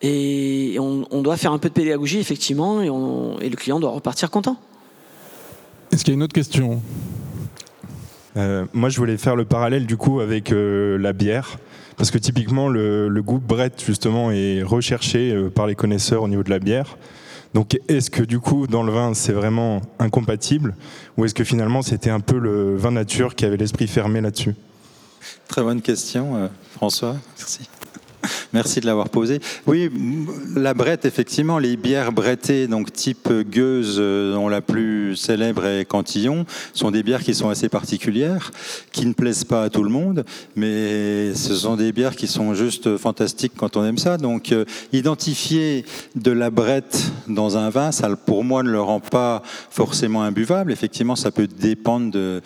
et 0.00 0.78
on, 0.80 1.22
doit 1.22 1.36
faire 1.36 1.52
un 1.52 1.58
peu 1.58 1.68
de 1.68 1.74
pédagogie 1.74 2.18
effectivement 2.18 2.82
et, 2.82 2.86
et 2.86 3.50
le 3.50 3.56
client 3.56 3.78
doit 3.78 3.90
repartir 3.90 4.30
content. 4.30 4.56
Est-ce 5.92 6.04
qu'il 6.04 6.12
y 6.12 6.14
a 6.14 6.16
une 6.16 6.22
autre 6.22 6.34
question? 6.34 6.80
Euh, 8.36 8.64
Moi, 8.72 8.88
je 8.88 8.96
voulais 8.96 9.16
faire 9.18 9.36
le 9.36 9.44
parallèle 9.44 9.86
du 9.86 9.98
coup 9.98 10.20
avec 10.20 10.52
la 10.52 11.12
bière. 11.12 11.58
Parce 11.96 12.10
que 12.10 12.18
typiquement, 12.18 12.68
le, 12.68 13.08
le 13.08 13.22
goût 13.22 13.38
Brett, 13.38 13.82
justement, 13.84 14.30
est 14.30 14.62
recherché 14.62 15.34
par 15.54 15.66
les 15.66 15.74
connaisseurs 15.74 16.22
au 16.22 16.28
niveau 16.28 16.42
de 16.42 16.50
la 16.50 16.58
bière. 16.58 16.96
Donc 17.56 17.78
est-ce 17.88 18.10
que 18.10 18.22
du 18.22 18.38
coup 18.38 18.66
dans 18.66 18.82
le 18.82 18.92
vin 18.92 19.14
c'est 19.14 19.32
vraiment 19.32 19.80
incompatible? 19.98 20.74
Ou 21.16 21.24
est-ce 21.24 21.34
que 21.34 21.42
finalement 21.42 21.80
c'était 21.80 22.10
un 22.10 22.20
peu 22.20 22.38
le 22.38 22.76
vin 22.76 22.90
nature 22.90 23.34
qui 23.34 23.46
avait 23.46 23.56
l'esprit 23.56 23.86
fermé 23.86 24.20
là-dessus? 24.20 24.54
Très 25.48 25.62
bonne 25.62 25.80
question 25.80 26.36
euh, 26.36 26.48
François, 26.74 27.16
merci. 27.38 27.66
Merci 28.52 28.80
de 28.80 28.86
l'avoir 28.86 29.08
posé. 29.08 29.40
Oui, 29.66 29.90
la 30.54 30.74
brette, 30.74 31.04
effectivement, 31.04 31.58
les 31.58 31.76
bières 31.76 32.12
brettées, 32.12 32.66
donc 32.66 32.92
type 32.92 33.28
gueuse, 33.50 33.96
euh, 33.98 34.34
dont 34.34 34.48
la 34.48 34.60
plus 34.60 35.16
célèbre 35.16 35.66
est 35.66 35.84
Cantillon, 35.84 36.46
sont 36.72 36.90
des 36.90 37.02
bières 37.02 37.22
qui 37.22 37.34
sont 37.34 37.48
assez 37.48 37.68
particulières, 37.68 38.50
qui 38.92 39.06
ne 39.06 39.12
plaisent 39.12 39.44
pas 39.44 39.64
à 39.64 39.70
tout 39.70 39.82
le 39.82 39.90
monde, 39.90 40.24
mais 40.54 41.34
ce 41.34 41.54
sont 41.54 41.76
des 41.76 41.92
bières 41.92 42.16
qui 42.16 42.26
sont 42.26 42.54
juste 42.54 42.96
fantastiques 42.96 43.52
quand 43.56 43.76
on 43.76 43.84
aime 43.84 43.98
ça. 43.98 44.16
Donc, 44.16 44.52
euh, 44.52 44.64
identifier 44.92 45.84
de 46.14 46.30
la 46.30 46.50
brette 46.50 47.12
dans 47.28 47.56
un 47.56 47.70
vin, 47.70 47.92
ça, 47.92 48.08
pour 48.16 48.44
moi, 48.44 48.62
ne 48.62 48.70
le 48.70 48.80
rend 48.80 49.00
pas 49.00 49.42
forcément 49.70 50.22
imbuvable. 50.22 50.72
Effectivement, 50.72 51.16
ça 51.16 51.30
peut 51.30 51.46
dépendre 51.46 52.10
de, 52.10 52.40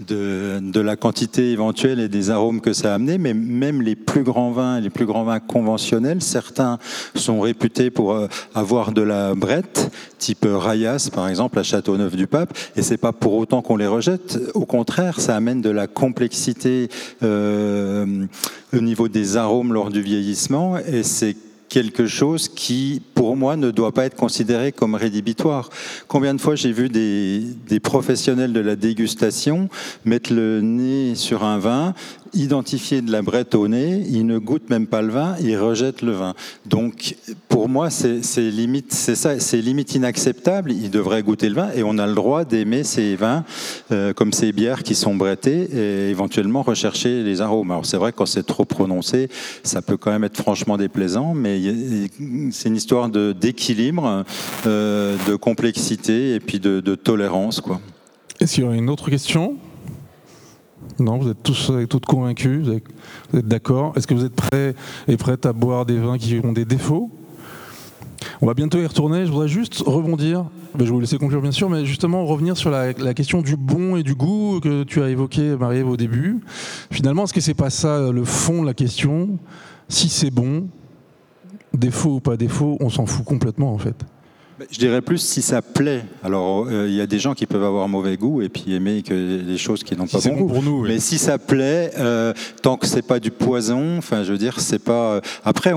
de, 0.00 0.80
la 0.80 0.96
quantité 0.96 1.52
éventuelle 1.52 2.00
et 2.00 2.08
des 2.08 2.30
arômes 2.30 2.60
que 2.60 2.72
ça 2.72 2.92
a 2.92 2.94
amené, 2.94 3.18
mais 3.18 3.34
même 3.34 3.82
les 3.82 3.96
plus 3.96 4.22
grands 4.22 4.50
vins, 4.50 4.80
les 4.80 4.90
plus 4.90 5.06
grands 5.06 5.24
vins 5.24 5.40
conventionnels. 5.56 6.20
Certains 6.20 6.78
sont 7.14 7.40
réputés 7.40 7.90
pour 7.90 8.12
euh, 8.12 8.28
avoir 8.54 8.92
de 8.92 9.00
la 9.00 9.34
brette, 9.34 9.90
type 10.18 10.46
Rayas 10.46 11.08
par 11.14 11.28
exemple 11.28 11.58
à 11.58 11.62
Châteauneuf-du-Pape, 11.62 12.52
et 12.76 12.82
c'est 12.82 12.98
pas 12.98 13.12
pour 13.12 13.32
autant 13.34 13.62
qu'on 13.62 13.78
les 13.78 13.86
rejette. 13.86 14.38
Au 14.52 14.66
contraire, 14.66 15.18
ça 15.18 15.34
amène 15.34 15.62
de 15.62 15.70
la 15.70 15.86
complexité 15.86 16.90
euh, 17.22 18.26
au 18.74 18.80
niveau 18.80 19.08
des 19.08 19.38
arômes 19.38 19.72
lors 19.72 19.88
du 19.88 20.02
vieillissement, 20.02 20.76
et 20.76 21.02
c'est 21.02 21.36
quelque 21.68 22.06
chose 22.06 22.48
qui, 22.48 23.02
pour 23.14 23.36
moi, 23.36 23.56
ne 23.56 23.70
doit 23.70 23.92
pas 23.92 24.04
être 24.04 24.14
considéré 24.14 24.72
comme 24.72 24.94
rédhibitoire. 24.94 25.68
Combien 26.06 26.34
de 26.34 26.40
fois 26.40 26.54
j'ai 26.54 26.72
vu 26.72 26.88
des, 26.88 27.42
des, 27.68 27.80
professionnels 27.80 28.52
de 28.52 28.60
la 28.60 28.76
dégustation 28.76 29.68
mettre 30.04 30.32
le 30.32 30.60
nez 30.60 31.14
sur 31.14 31.44
un 31.44 31.58
vin, 31.58 31.94
identifier 32.36 33.02
de 33.02 33.10
la 33.10 33.22
brette 33.22 33.54
au 33.54 33.68
nez, 33.68 34.04
ils 34.08 34.26
ne 34.26 34.38
goûtent 34.38 34.70
même 34.70 34.86
pas 34.86 35.02
le 35.02 35.08
vin, 35.08 35.36
ils 35.40 35.56
rejettent 35.56 36.02
le 36.02 36.12
vin. 36.12 36.34
Donc, 36.66 37.16
pour 37.48 37.68
moi, 37.68 37.90
c'est 37.90 38.50
limite, 38.50 38.92
c'est 38.92 39.14
ça, 39.14 39.40
c'est 39.40 39.60
inacceptable. 39.60 40.72
Ils 40.72 40.90
devraient 40.90 41.22
goûter 41.22 41.48
le 41.48 41.54
vin 41.54 41.70
et 41.74 41.82
on 41.82 41.98
a 41.98 42.06
le 42.06 42.14
droit 42.14 42.44
d'aimer 42.44 42.84
ces 42.84 43.16
vins 43.16 43.44
euh, 43.90 44.12
comme 44.12 44.32
ces 44.32 44.52
bières 44.52 44.82
qui 44.82 44.94
sont 44.94 45.14
brettées 45.14 45.68
et 45.72 46.10
éventuellement 46.10 46.62
rechercher 46.62 47.22
les 47.22 47.40
arômes. 47.40 47.70
Alors, 47.70 47.86
c'est 47.86 47.96
vrai 47.96 48.12
quand 48.12 48.26
c'est 48.26 48.46
trop 48.46 48.64
prononcé, 48.64 49.28
ça 49.62 49.82
peut 49.82 49.96
quand 49.96 50.10
même 50.10 50.24
être 50.24 50.36
franchement 50.36 50.76
déplaisant, 50.76 51.34
mais 51.34 51.60
c'est 52.50 52.68
une 52.68 52.76
histoire 52.76 53.08
d'équilibre, 53.08 54.24
euh, 54.66 55.16
de 55.26 55.36
complexité 55.36 56.34
et 56.34 56.40
puis 56.40 56.60
de, 56.60 56.80
de 56.80 56.94
tolérance, 56.94 57.60
quoi. 57.60 57.80
Est-ce 58.40 58.54
qu'il 58.54 58.64
y 58.64 58.66
aurait 58.66 58.76
une 58.76 58.90
autre 58.90 59.08
question? 59.08 59.56
Non, 60.98 61.18
vous 61.18 61.30
êtes 61.30 61.42
tous 61.42 61.72
toutes 61.88 62.06
convaincus, 62.06 62.64
vous 62.64 62.72
êtes, 62.72 63.46
d'accord. 63.46 63.92
Est-ce 63.96 64.06
que 64.06 64.14
vous 64.14 64.24
êtes 64.24 64.34
prêts 64.34 64.74
et 65.08 65.16
prêtes 65.16 65.46
à 65.46 65.52
boire 65.52 65.84
des 65.86 65.98
vins 65.98 66.18
qui 66.18 66.40
ont 66.42 66.52
des 66.52 66.64
défauts? 66.64 67.10
On 68.40 68.46
va 68.46 68.54
bientôt 68.54 68.78
y 68.78 68.86
retourner. 68.86 69.26
Je 69.26 69.30
voudrais 69.30 69.48
juste 69.48 69.82
rebondir. 69.86 70.44
Ben, 70.74 70.80
je 70.80 70.84
vais 70.84 70.90
vous 70.90 71.00
laisser 71.00 71.18
conclure 71.18 71.40
bien 71.40 71.52
sûr, 71.52 71.70
mais 71.70 71.84
justement 71.84 72.24
revenir 72.24 72.56
sur 72.56 72.70
la, 72.70 72.92
question 73.14 73.40
du 73.40 73.56
bon 73.56 73.96
et 73.96 74.02
du 74.02 74.14
goût 74.14 74.60
que 74.60 74.84
tu 74.84 75.02
as 75.02 75.08
évoqué, 75.08 75.56
Marie-Ève, 75.56 75.88
au 75.88 75.96
début. 75.96 76.40
Finalement, 76.90 77.24
est-ce 77.24 77.32
que 77.32 77.40
c'est 77.40 77.54
pas 77.54 77.70
ça 77.70 78.10
le 78.10 78.24
fond 78.24 78.62
de 78.62 78.66
la 78.66 78.74
question? 78.74 79.38
Si 79.88 80.08
c'est 80.08 80.30
bon, 80.30 80.68
défaut 81.72 82.16
ou 82.16 82.20
pas 82.20 82.36
défaut, 82.36 82.76
on 82.80 82.90
s'en 82.90 83.06
fout 83.06 83.24
complètement 83.24 83.72
en 83.72 83.78
fait. 83.78 84.04
Je 84.70 84.78
dirais 84.78 85.02
plus 85.02 85.18
si 85.18 85.42
ça 85.42 85.60
plaît. 85.60 86.04
Alors, 86.24 86.66
euh, 86.66 86.86
il 86.88 86.94
y 86.94 87.00
a 87.00 87.06
des 87.06 87.18
gens 87.18 87.34
qui 87.34 87.44
peuvent 87.46 87.64
avoir 87.64 87.88
mauvais 87.88 88.16
goût 88.16 88.40
et 88.40 88.48
puis 88.48 88.74
aimer 88.74 89.02
que 89.02 89.42
des 89.42 89.58
choses 89.58 89.84
qui 89.84 89.94
n'ont 89.96 90.06
pas 90.06 90.18
bon 90.18 90.34
goût. 90.34 90.46
Pour 90.48 90.62
nous, 90.62 90.82
Mais 90.82 90.98
si 90.98 91.18
ça 91.18 91.38
plaît, 91.38 91.90
euh, 91.98 92.32
tant 92.62 92.76
que 92.78 92.86
c'est 92.86 93.02
pas 93.02 93.20
du 93.20 93.30
poison, 93.30 93.98
enfin, 93.98 94.22
je 94.22 94.32
veux 94.32 94.38
dire, 94.38 94.60
c'est 94.60 94.82
pas. 94.82 95.16
Euh, 95.16 95.20
après, 95.44 95.72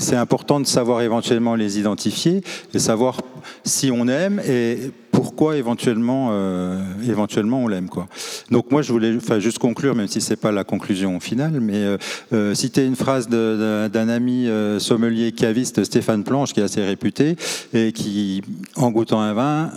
c'est 0.00 0.16
important 0.16 0.58
de 0.58 0.66
savoir 0.66 1.02
éventuellement 1.02 1.54
les 1.54 1.78
identifier 1.78 2.42
et 2.72 2.78
savoir 2.78 3.20
si 3.62 3.90
on 3.92 4.08
aime 4.08 4.40
et 4.46 4.90
pourquoi 5.24 5.56
éventuellement, 5.56 6.28
euh, 6.32 6.78
éventuellement 7.08 7.62
on 7.62 7.66
l'aime. 7.66 7.88
Quoi. 7.88 8.08
Donc 8.50 8.70
moi, 8.70 8.82
je 8.82 8.92
voulais 8.92 9.16
enfin, 9.16 9.38
juste 9.38 9.58
conclure, 9.58 9.94
même 9.94 10.06
si 10.06 10.20
c'est 10.20 10.36
pas 10.36 10.52
la 10.52 10.64
conclusion 10.64 11.18
finale, 11.18 11.60
mais 11.62 11.76
euh, 11.76 11.96
euh, 12.34 12.54
citer 12.54 12.84
une 12.84 12.94
phrase 12.94 13.30
d'un 13.30 14.08
ami 14.10 14.48
sommelier 14.78 15.32
caviste, 15.32 15.82
Stéphane 15.84 16.24
Planche, 16.24 16.52
qui 16.52 16.60
est 16.60 16.64
assez 16.64 16.84
réputé, 16.84 17.36
et 17.72 17.92
qui, 17.92 18.42
en 18.76 18.90
goûtant 18.90 19.22
un 19.22 19.32
vin, 19.32 19.70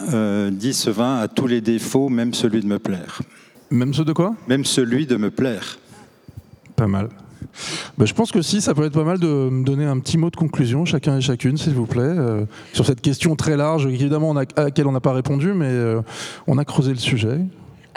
dit 0.51 0.73
ce 0.73 0.89
vin 0.89 1.19
a 1.19 1.29
tous 1.29 1.47
les 1.47 1.61
défauts, 1.61 2.09
même 2.09 2.33
celui 2.33 2.59
de 2.59 2.67
me 2.67 2.77
plaire. 2.77 3.21
Même 3.71 3.93
ceux 3.93 4.03
de 4.03 4.11
quoi? 4.11 4.35
Même 4.49 4.65
celui 4.65 5.05
de 5.05 5.15
me 5.15 5.31
plaire. 5.31 5.79
Pas 6.75 6.87
mal. 6.87 7.07
Bah, 7.97 8.05
je 8.05 8.13
pense 8.13 8.31
que 8.31 8.41
si, 8.41 8.61
ça 8.61 8.73
peut 8.73 8.85
être 8.85 8.93
pas 8.93 9.03
mal 9.03 9.19
de 9.19 9.27
me 9.27 9.63
donner 9.63 9.85
un 9.85 9.99
petit 9.99 10.17
mot 10.17 10.29
de 10.29 10.35
conclusion, 10.35 10.85
chacun 10.85 11.17
et 11.17 11.21
chacune, 11.21 11.57
s'il 11.57 11.73
vous 11.73 11.85
plaît, 11.85 12.01
euh, 12.01 12.45
sur 12.73 12.85
cette 12.85 13.01
question 13.01 13.35
très 13.35 13.57
large, 13.57 13.85
évidemment, 13.85 14.35
à 14.35 14.63
laquelle 14.63 14.87
on 14.87 14.91
n'a 14.91 14.99
pas 14.99 15.13
répondu, 15.13 15.53
mais 15.53 15.69
euh, 15.69 16.01
on 16.47 16.57
a 16.57 16.65
creusé 16.65 16.91
le 16.91 16.99
sujet. 16.99 17.39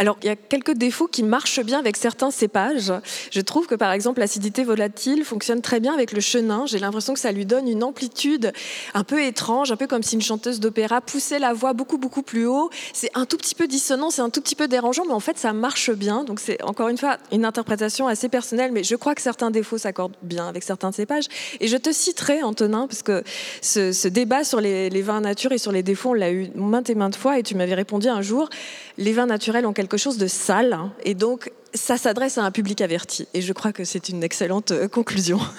Alors, 0.00 0.16
il 0.22 0.28
y 0.28 0.30
a 0.30 0.36
quelques 0.36 0.72
défauts 0.72 1.08
qui 1.08 1.22
marchent 1.22 1.60
bien 1.60 1.78
avec 1.78 1.94
certains 1.94 2.30
cépages. 2.30 2.90
Je 3.30 3.40
trouve 3.42 3.66
que, 3.66 3.74
par 3.74 3.92
exemple, 3.92 4.20
l'acidité 4.20 4.64
volatile 4.64 5.26
fonctionne 5.26 5.60
très 5.60 5.78
bien 5.78 5.92
avec 5.92 6.12
le 6.12 6.22
chenin. 6.22 6.64
J'ai 6.64 6.78
l'impression 6.78 7.12
que 7.12 7.20
ça 7.20 7.32
lui 7.32 7.44
donne 7.44 7.68
une 7.68 7.84
amplitude 7.84 8.54
un 8.94 9.04
peu 9.04 9.22
étrange, 9.22 9.70
un 9.72 9.76
peu 9.76 9.86
comme 9.86 10.02
si 10.02 10.14
une 10.14 10.22
chanteuse 10.22 10.58
d'opéra 10.58 11.02
poussait 11.02 11.38
la 11.38 11.52
voix 11.52 11.74
beaucoup, 11.74 11.98
beaucoup 11.98 12.22
plus 12.22 12.46
haut. 12.46 12.70
C'est 12.94 13.10
un 13.12 13.26
tout 13.26 13.36
petit 13.36 13.54
peu 13.54 13.66
dissonant, 13.66 14.08
c'est 14.08 14.22
un 14.22 14.30
tout 14.30 14.40
petit 14.40 14.54
peu 14.54 14.68
dérangeant, 14.68 15.04
mais 15.04 15.12
en 15.12 15.20
fait, 15.20 15.36
ça 15.36 15.52
marche 15.52 15.90
bien. 15.90 16.24
Donc, 16.24 16.40
c'est 16.40 16.62
encore 16.62 16.88
une 16.88 16.96
fois 16.96 17.18
une 17.30 17.44
interprétation 17.44 18.08
assez 18.08 18.30
personnelle, 18.30 18.72
mais 18.72 18.84
je 18.84 18.96
crois 18.96 19.14
que 19.14 19.20
certains 19.20 19.50
défauts 19.50 19.76
s'accordent 19.76 20.16
bien 20.22 20.48
avec 20.48 20.62
certains 20.62 20.92
cépages. 20.92 21.26
Et 21.60 21.68
je 21.68 21.76
te 21.76 21.92
citerai, 21.92 22.42
Antonin, 22.42 22.86
parce 22.86 23.02
que 23.02 23.22
ce, 23.60 24.08
débat 24.08 24.44
sur 24.44 24.62
les, 24.62 24.88
vins 25.02 25.20
nature 25.20 25.52
et 25.52 25.58
sur 25.58 25.72
les 25.72 25.82
défauts, 25.82 26.12
on 26.12 26.14
l'a 26.14 26.32
eu 26.32 26.48
maintes 26.54 26.88
et 26.88 26.94
maintes 26.94 27.16
fois, 27.16 27.38
et 27.38 27.42
tu 27.42 27.54
m'avais 27.54 27.74
répondu 27.74 28.08
un 28.08 28.22
jour, 28.22 28.48
les 28.96 29.12
vins 29.12 29.26
naturels 29.26 29.66
ont 29.66 29.74
quelque 29.74 29.89
quelque 29.90 30.00
chose 30.00 30.18
de 30.18 30.26
sale. 30.26 30.72
hein, 30.72 30.92
et 31.04 31.14
donc, 31.14 31.50
ça 31.74 31.96
s'adresse 31.96 32.38
à 32.38 32.44
un 32.44 32.50
public 32.50 32.80
averti. 32.80 33.26
Et 33.34 33.42
je 33.42 33.52
crois 33.52 33.72
que 33.72 33.84
c'est 33.84 34.08
une 34.08 34.22
excellente 34.22 34.70
euh, 34.70 34.88
conclusion. 34.88 35.38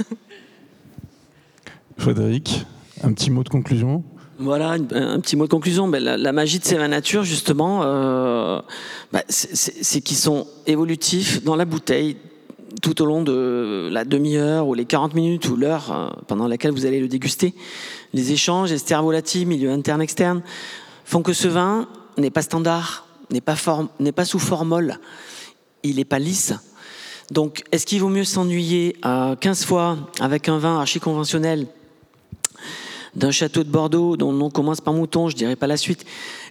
Frédéric, 1.97 2.65
un 3.03 3.13
petit 3.13 3.29
mot 3.29 3.43
de 3.43 3.49
conclusion? 3.49 4.03
Voilà, 4.39 4.71
un, 4.71 5.19
petit 5.19 5.36
mot 5.36 5.45
de 5.45 5.51
conclusion. 5.51 5.88
Ben, 5.88 6.03
la, 6.03 6.17
la 6.17 6.32
magie 6.32 6.57
de 6.57 6.65
ces 6.65 6.75
vins 6.75 6.88
nature, 6.88 7.23
justement, 7.23 7.82
euh, 7.84 8.59
ben, 9.11 9.21
c'est- 9.29 10.01
qu'ils 10.01 10.17
sont 10.17 10.47
évolutifs 10.65 11.43
dans 11.43 11.55
la 11.55 11.65
bouteille 11.65 12.17
tout 12.82 12.99
au 13.03 13.05
long 13.05 13.21
de 13.21 13.89
la 13.91 14.03
demi-heure 14.05 14.67
ou 14.67 14.73
les 14.73 14.86
40 14.86 15.13
minutes 15.13 15.47
ou 15.49 15.55
l'heure 15.57 15.91
euh, 15.91 16.09
pendant 16.27 16.47
laquelle 16.47 16.71
vous 16.71 16.88
allez 16.88 16.99
le 16.99 17.07
déguster. 17.07 17.53
Les 18.13 18.32
échanges, 18.32 18.71
ester 18.71 18.95
volatile, 18.95 19.45
milieu 19.47 19.69
interne-externe, 19.69 20.41
font 21.05 21.21
que 21.21 21.34
ce 21.34 21.47
vin 21.47 21.88
n'est 22.17 22.32
pas 22.32 22.41
standard, 22.41 23.05
n'est 23.32 23.41
pas, 23.41 23.55
n'est 23.99 24.11
pas 24.11 24.25
sous 24.25 24.39
formol, 24.39 24.99
il 25.84 25.95
n'est 25.95 26.05
pas 26.05 26.19
lisse. 26.19 26.53
Donc, 27.32 27.63
est-ce 27.71 27.86
qu'il 27.86 28.01
vaut 28.01 28.09
mieux 28.09 28.25
s'ennuyer 28.25 28.97
euh, 29.05 29.36
15 29.36 29.65
fois 29.65 29.97
avec 30.19 30.49
un 30.49 30.57
vin 30.57 30.79
archi-conventionnel 30.79 31.67
d'un 33.15 33.32
château 33.32 33.63
de 33.63 33.69
Bordeaux 33.69 34.17
dont 34.17 34.32
nom 34.32 34.49
commence 34.49 34.82
par 34.82 34.93
mouton, 34.93 35.29
je 35.29 35.36
dirais 35.36 35.55
pas 35.55 35.67
la 35.67 35.77
suite, 35.77 36.05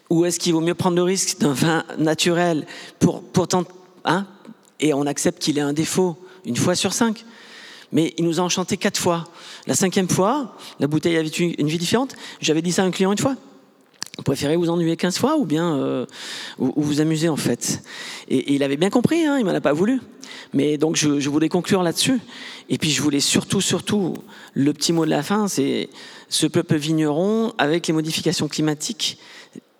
ou 0.08 0.24
est-ce 0.24 0.38
qu'il 0.40 0.52
vaut 0.52 0.60
mieux 0.60 0.74
prendre 0.74 0.96
le 0.96 1.02
risque 1.02 1.38
d'un 1.38 1.52
vin 1.52 1.84
naturel 1.98 2.66
pour 2.98 3.22
pourtant 3.22 3.64
hein, 4.04 4.26
et 4.80 4.92
on 4.92 5.06
accepte 5.06 5.42
qu'il 5.42 5.58
ait 5.58 5.62
un 5.62 5.72
défaut 5.72 6.16
une 6.44 6.56
fois 6.56 6.74
sur 6.74 6.92
cinq? 6.92 7.24
Mais 7.92 8.14
il 8.18 8.24
nous 8.24 8.40
a 8.40 8.42
enchanté 8.42 8.76
quatre 8.76 8.98
fois. 8.98 9.24
La 9.66 9.74
cinquième 9.74 10.08
fois, 10.08 10.56
la 10.78 10.86
bouteille 10.86 11.16
avait 11.16 11.28
une 11.28 11.68
vie 11.68 11.78
différente. 11.78 12.14
J'avais 12.40 12.62
dit 12.62 12.72
ça 12.72 12.82
à 12.82 12.86
un 12.86 12.90
client 12.90 13.10
une 13.12 13.18
fois. 13.18 13.36
Vous 14.20 14.24
préférez 14.24 14.56
vous 14.56 14.68
ennuyer 14.68 14.98
15 14.98 15.16
fois 15.16 15.38
ou 15.38 15.46
bien 15.46 15.76
euh, 15.78 16.04
ou, 16.58 16.74
ou 16.76 16.82
vous 16.82 17.00
amuser 17.00 17.30
en 17.30 17.36
fait? 17.36 17.82
Et, 18.28 18.52
il 18.52 18.62
avait 18.62 18.76
bien 18.76 18.90
compris, 18.90 19.24
hein, 19.24 19.38
il 19.38 19.46
m'en 19.46 19.54
a 19.54 19.62
pas 19.62 19.72
voulu. 19.72 20.02
Mais 20.52 20.76
donc 20.76 20.96
je, 20.96 21.26
voulais 21.30 21.48
conclure 21.48 21.82
là-dessus. 21.82 22.20
Et 22.68 22.76
puis 22.76 22.90
je 22.90 23.00
voulais 23.00 23.20
surtout, 23.20 23.62
surtout, 23.62 24.12
le 24.52 24.74
petit 24.74 24.92
mot 24.92 25.06
de 25.06 25.10
la 25.10 25.22
fin, 25.22 25.48
c'est 25.48 25.88
ce 26.28 26.46
peuple 26.46 26.76
vigneron 26.76 27.54
avec 27.56 27.86
les 27.86 27.94
modifications 27.94 28.46
climatiques. 28.46 29.16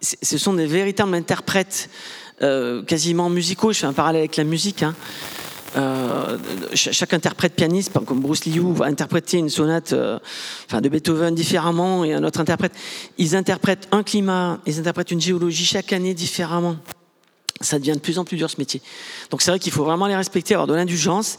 Ce 0.01 0.39
sont 0.39 0.55
des 0.55 0.65
véritables 0.65 1.15
interprètes 1.15 1.91
euh, 2.41 2.83
quasiment 2.83 3.29
musicaux. 3.29 3.75
Je 3.75 3.81
fais 3.81 3.87
un 3.87 3.93
parallèle 3.93 4.21
avec 4.21 4.37
la 4.37 4.45
musique. 4.45 4.83
hein. 4.83 4.95
Euh, 5.77 6.37
ch- 6.75 6.93
chaque 6.93 7.15
interprète 7.15 7.55
pianiste, 7.55 7.93
comme 8.05 8.21
Bruce 8.21 8.45
Liu, 8.45 8.73
va 8.75 8.87
interpréter 8.87 9.39
une 9.39 9.49
sonate 9.49 9.93
euh, 9.93 10.19
de 10.73 10.89
Beethoven 10.89 11.35
différemment 11.35 12.05
et 12.05 12.13
un 12.13 12.25
autre 12.25 12.41
interprète. 12.41 12.73
Ils 13.19 13.37
interprètent 13.37 13.87
un 13.93 14.03
climat, 14.03 14.59
ils 14.67 14.81
interprètent 14.81 15.13
une 15.13 15.21
géologie 15.21 15.65
chaque 15.65 15.93
année 15.93 16.13
différemment. 16.13 16.77
Ça 17.61 17.79
devient 17.79 17.93
de 17.93 17.99
plus 18.01 18.19
en 18.19 18.25
plus 18.25 18.37
dur 18.37 18.51
ce 18.51 18.57
métier. 18.59 18.83
Donc 19.31 19.43
c'est 19.43 19.51
vrai 19.51 19.61
qu'il 19.61 19.71
faut 19.73 19.85
vraiment 19.85 20.07
les 20.07 20.17
respecter, 20.17 20.55
avoir 20.55 20.67
de 20.67 20.75
l'indulgence. 20.75 21.39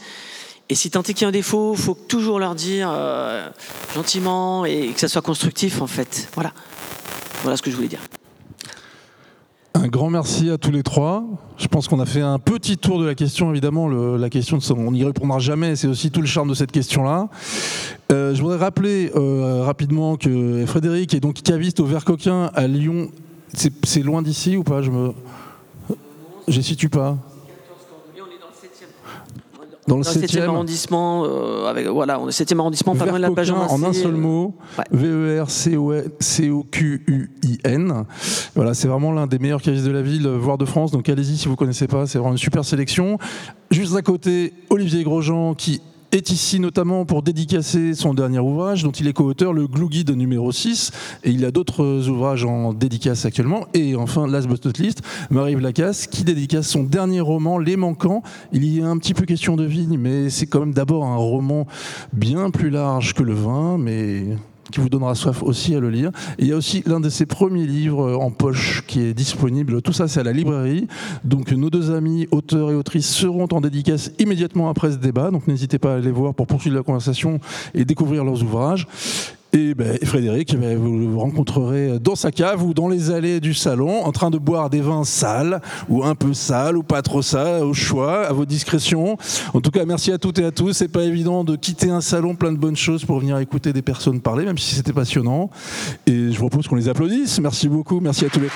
Et 0.70 0.76
si 0.76 0.90
tant 0.90 1.02
est 1.02 1.14
qu'il 1.14 1.24
y 1.24 1.26
a 1.26 1.28
un 1.28 1.32
défaut, 1.32 1.74
il 1.76 1.82
faut 1.82 1.98
toujours 2.08 2.40
leur 2.40 2.56
dire 2.56 2.90
euh, 2.94 3.50
gentiment 3.96 4.64
et 4.64 4.92
que 4.94 5.00
ça 5.00 5.10
soit 5.10 5.22
constructif 5.22 5.82
en 5.82 5.88
fait. 5.88 6.30
Voilà. 6.36 6.54
Voilà 7.44 7.58
ce 7.58 7.62
que 7.62 7.72
je 7.72 7.76
voulais 7.76 7.90
dire. 7.90 8.00
Un 9.74 9.88
grand 9.88 10.10
merci 10.10 10.50
à 10.50 10.58
tous 10.58 10.72
les 10.72 10.84
trois. 10.84 11.24
Je 11.58 11.68
pense 11.68 11.88
qu'on 11.88 12.02
a 12.02 12.06
fait 12.06 12.22
un 12.22 12.40
petit 12.40 12.78
tour 12.78 13.00
de 13.00 13.06
la 13.06 13.16
question. 13.16 13.52
Évidemment, 13.52 13.88
la 13.88 14.30
question, 14.30 14.60
on 14.76 14.92
n'y 14.92 15.06
répondra 15.06 15.40
jamais. 15.40 15.78
C'est 15.78 15.88
aussi 15.88 16.12
tout 16.12 16.20
le 16.20 16.28
charme 16.28 16.50
de 16.50 16.54
cette 16.54 16.74
question-là. 16.74 17.30
Euh, 18.12 18.36
je 18.36 18.42
voudrais 18.42 18.58
rappeler 18.58 19.12
euh, 19.16 19.64
rapidement 19.64 20.18
que 20.18 20.66
Frédéric 20.66 21.14
est 21.14 21.22
donc 21.22 21.42
caviste 21.42 21.80
au 21.80 21.86
Vert 21.86 22.04
Coquin 22.04 22.52
à 22.54 22.68
Lyon. 22.68 23.10
C'est 23.54 23.74
c'est 23.86 24.04
loin 24.04 24.22
d'ici 24.22 24.58
ou 24.58 24.64
pas? 24.64 24.82
Je 24.82 24.92
me, 24.92 25.14
je 26.50 26.60
situe 26.60 26.90
pas. 26.90 27.18
Dans 29.88 29.98
le 29.98 30.04
Dans 30.04 30.12
le 30.12 30.16
7e 30.22 30.28
7e. 30.28 30.44
arrondissement, 30.44 31.24
euh, 31.26 31.66
avec, 31.68 31.88
voilà, 31.88 32.20
on 32.20 32.28
est 32.28 32.32
7e 32.32 32.60
arrondissement, 32.60 32.96
pas 32.96 33.06
loin 33.06 33.18
de 33.18 33.22
la 33.24 33.30
Coquin, 33.30 33.56
en 33.56 33.84
un 33.84 33.94
seul 33.94 34.12
mot, 34.14 34.54
Ouais. 34.78 34.84
V-E-R-C-O-Q-U-I-N. 36.72 38.06
Voilà, 38.56 38.74
c'est 38.74 38.88
vraiment 38.88 39.12
l'un 39.12 39.28
des 39.28 39.40
meilleurs 39.40 39.62
cavistes 39.62 39.86
de 39.86 39.92
la 39.92 40.02
ville, 40.02 40.28
voire 40.28 40.58
de 40.58 40.66
France. 40.66 40.92
Donc 40.92 41.10
allez-y 41.10 41.38
si 41.38 41.48
vous 41.48 41.56
connaissez 41.56 41.88
pas, 41.88 42.06
c'est 42.08 42.18
vraiment 42.20 42.34
une 42.34 42.38
super 42.38 42.64
sélection. 42.66 43.18
Juste 43.72 43.96
à 43.96 44.02
côté, 44.02 44.54
Olivier 44.70 45.04
Grosjean 45.04 45.54
qui 45.56 45.82
est 46.12 46.30
ici 46.30 46.60
notamment 46.60 47.06
pour 47.06 47.24
dédicacer 47.24 47.94
son 47.94 48.14
dernier 48.14 48.40
ouvrage 48.40 48.84
dont 48.84 48.92
il 48.92 49.08
est 49.08 49.14
co-auteur, 49.14 49.54
le 49.54 49.68
Glue 49.68 49.88
Guide 49.88 50.12
numéro 50.12 50.52
6 50.52 50.92
et 51.24 51.32
il 51.32 51.46
a 51.46 51.52
d'autres 51.52 52.08
ouvrages 52.10 52.44
en 52.44 52.74
dédicace 52.74 53.26
actuellement. 53.26 53.66
Et 53.74 53.96
enfin 53.96 54.28
last 54.28 54.48
but 54.48 54.66
not 54.66 54.74
least 54.80 55.02
Marie-Yves 55.30 55.62
Lacasse 55.62 56.08
qui 56.08 56.24
dédicace 56.24 56.68
son 56.68 56.84
dernier 56.84 57.22
roman 57.22 57.58
Les 57.58 57.78
Manquants. 57.78 58.24
Il 58.52 58.66
y 58.66 58.82
a 58.82 58.88
un 58.88 58.98
petit 58.98 59.14
peu 59.14 59.26
question 59.26 59.56
de 59.56 59.64
vigne 59.64 59.98
mais 59.98 60.30
c'est 60.30 60.48
quand 60.48 60.60
même 60.60 60.74
d'abord 60.74 61.06
un 61.06 61.16
roman 61.16 61.66
bien 62.14 62.52
plus 62.52 62.70
large 62.70 63.14
que 63.14 63.24
le 63.24 63.34
vin 63.34 63.78
mais 63.78 64.38
qui 64.72 64.80
vous 64.80 64.90
donnera 64.90 65.16
soif 65.16 65.44
aussi 65.44 65.76
à 65.76 65.80
le 65.80 65.90
lire. 65.90 66.12
Il 66.40 66.48
y 66.48 66.54
a 66.54 66.56
aussi 66.56 66.84
l'un 66.86 67.00
de 67.00 67.10
ses 67.10 67.26
premiers 67.26 67.68
livres 67.68 68.16
en 68.16 68.32
poche 68.32 68.84
qui 68.88 69.02
est 69.02 69.14
disponible. 69.14 69.82
Tout 69.82 69.94
ça, 69.94 70.08
c'est 70.08 70.20
à 70.20 70.24
la 70.24 70.34
librairie. 70.34 70.88
Donc 71.24 71.52
nos 71.52 71.70
deux 71.70 71.92
amis, 71.92 72.28
auteurs 72.32 72.72
et 72.72 72.76
autrices, 72.76 73.10
seront 73.10 73.48
en 73.52 73.62
dédicace 73.62 74.12
immédiatement 74.20 74.70
après 74.70 74.92
ce 74.92 74.98
débat. 74.98 75.32
Donc 75.32 75.48
n'hésitez 75.48 75.78
pas 75.78 75.94
à 75.94 75.98
aller 75.98 76.12
voir 76.12 76.34
pour 76.34 76.48
poursuivre 76.48 76.76
la 76.76 76.84
conversation 76.84 77.40
et 77.74 77.86
découvrir 77.86 78.24
leurs 78.24 78.42
ouvrages. 78.42 78.88
Et 79.54 79.74
ben, 79.74 79.98
Frédéric, 80.04 80.58
ben, 80.58 80.78
vous 80.78 80.98
le 80.98 81.18
rencontrerez 81.18 82.00
dans 82.00 82.16
sa 82.16 82.32
cave 82.32 82.64
ou 82.64 82.74
dans 82.74 82.88
les 82.88 83.12
allées 83.12 83.42
du 83.42 83.54
salon 83.54 84.04
en 84.04 84.12
train 84.14 84.30
de 84.30 84.38
boire 84.38 84.70
des 84.70 84.80
vins 84.80 85.04
sales 85.04 85.62
ou 85.90 86.06
un 86.06 86.16
peu 86.16 86.34
sales 86.34 86.78
ou 86.78 86.84
pas 86.84 87.02
trop 87.02 87.22
sales, 87.22 87.64
au 87.64 87.74
choix, 87.74 88.28
à 88.28 88.32
vos 88.32 88.46
discrétions. 88.46 89.18
En 89.54 89.60
tout 89.60 89.72
cas, 89.72 89.84
merci 89.84 90.12
à 90.14 90.18
toutes 90.18 90.40
et 90.40 90.46
à 90.46 90.52
tous. 90.52 90.72
C'est 90.72 90.88
pas 90.88 91.04
évident 91.04 91.44
de 91.44 91.58
quitter 91.58 91.90
un 91.90 92.02
salon 92.02 92.36
plein 92.36 92.54
de 92.54 92.58
bonnes 92.58 92.78
choses 92.78 93.04
pour 93.04 93.20
venir 93.20 93.38
écouter 93.40 93.74
des 93.74 93.82
personnes 93.82 94.22
parler, 94.22 94.46
même 94.46 94.58
si 94.58 94.76
c'était 94.76 94.94
passionnant. 94.94 95.50
Et 96.08 96.32
je 96.32 96.40
vous 96.40 96.48
propose 96.48 96.68
qu'on 96.68 96.76
les 96.76 96.88
applaudisse. 96.88 97.40
Merci 97.42 97.68
beaucoup. 97.68 98.00
Merci 98.00 98.26
à 98.26 98.30
tous 98.30 98.40
les 98.40 98.50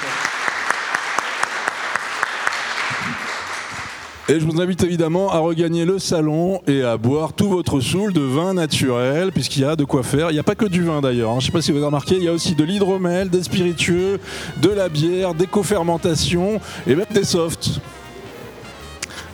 Et 4.28 4.40
je 4.40 4.46
vous 4.46 4.60
invite 4.60 4.84
évidemment 4.84 5.32
à 5.32 5.38
regagner 5.38 5.86
le 5.86 6.00
salon 6.00 6.60
et 6.66 6.82
à 6.82 6.98
boire 6.98 7.34
tout 7.34 7.48
votre 7.48 7.80
soul 7.80 8.12
de 8.12 8.22
vin 8.22 8.56
naturel, 8.56 9.32
puisqu'il 9.32 9.62
y 9.62 9.66
a 9.66 9.76
de 9.76 9.84
quoi 9.84 10.02
faire. 10.02 10.32
Il 10.32 10.34
n'y 10.34 10.40
a 10.40 10.44
pas 10.44 10.56
que 10.56 10.66
du 10.66 10.84
vin 10.84 11.00
d'ailleurs. 11.00 11.30
hein. 11.30 11.36
Je 11.40 11.46
ne 11.46 11.46
sais 11.46 11.52
pas 11.52 11.62
si 11.62 11.72
vous 11.72 11.78
avez 11.78 11.86
remarqué, 11.86 12.16
il 12.16 12.24
y 12.24 12.28
a 12.28 12.32
aussi 12.32 12.56
de 12.56 12.64
l'hydromel, 12.64 13.30
des 13.30 13.44
spiritueux, 13.44 14.20
de 14.64 14.70
la 14.70 14.90
bière, 14.90 15.36
des 15.36 15.46
cofermentations 15.46 16.60
et 16.88 16.96
même 16.96 17.06
des 17.14 17.24
softs. 17.24 17.80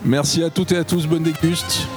Merci 0.03 0.43
à 0.43 0.49
toutes 0.49 0.73
et 0.73 0.77
à 0.77 0.83
tous. 0.83 1.07
Bonne 1.07 1.23
déguste. 1.23 1.87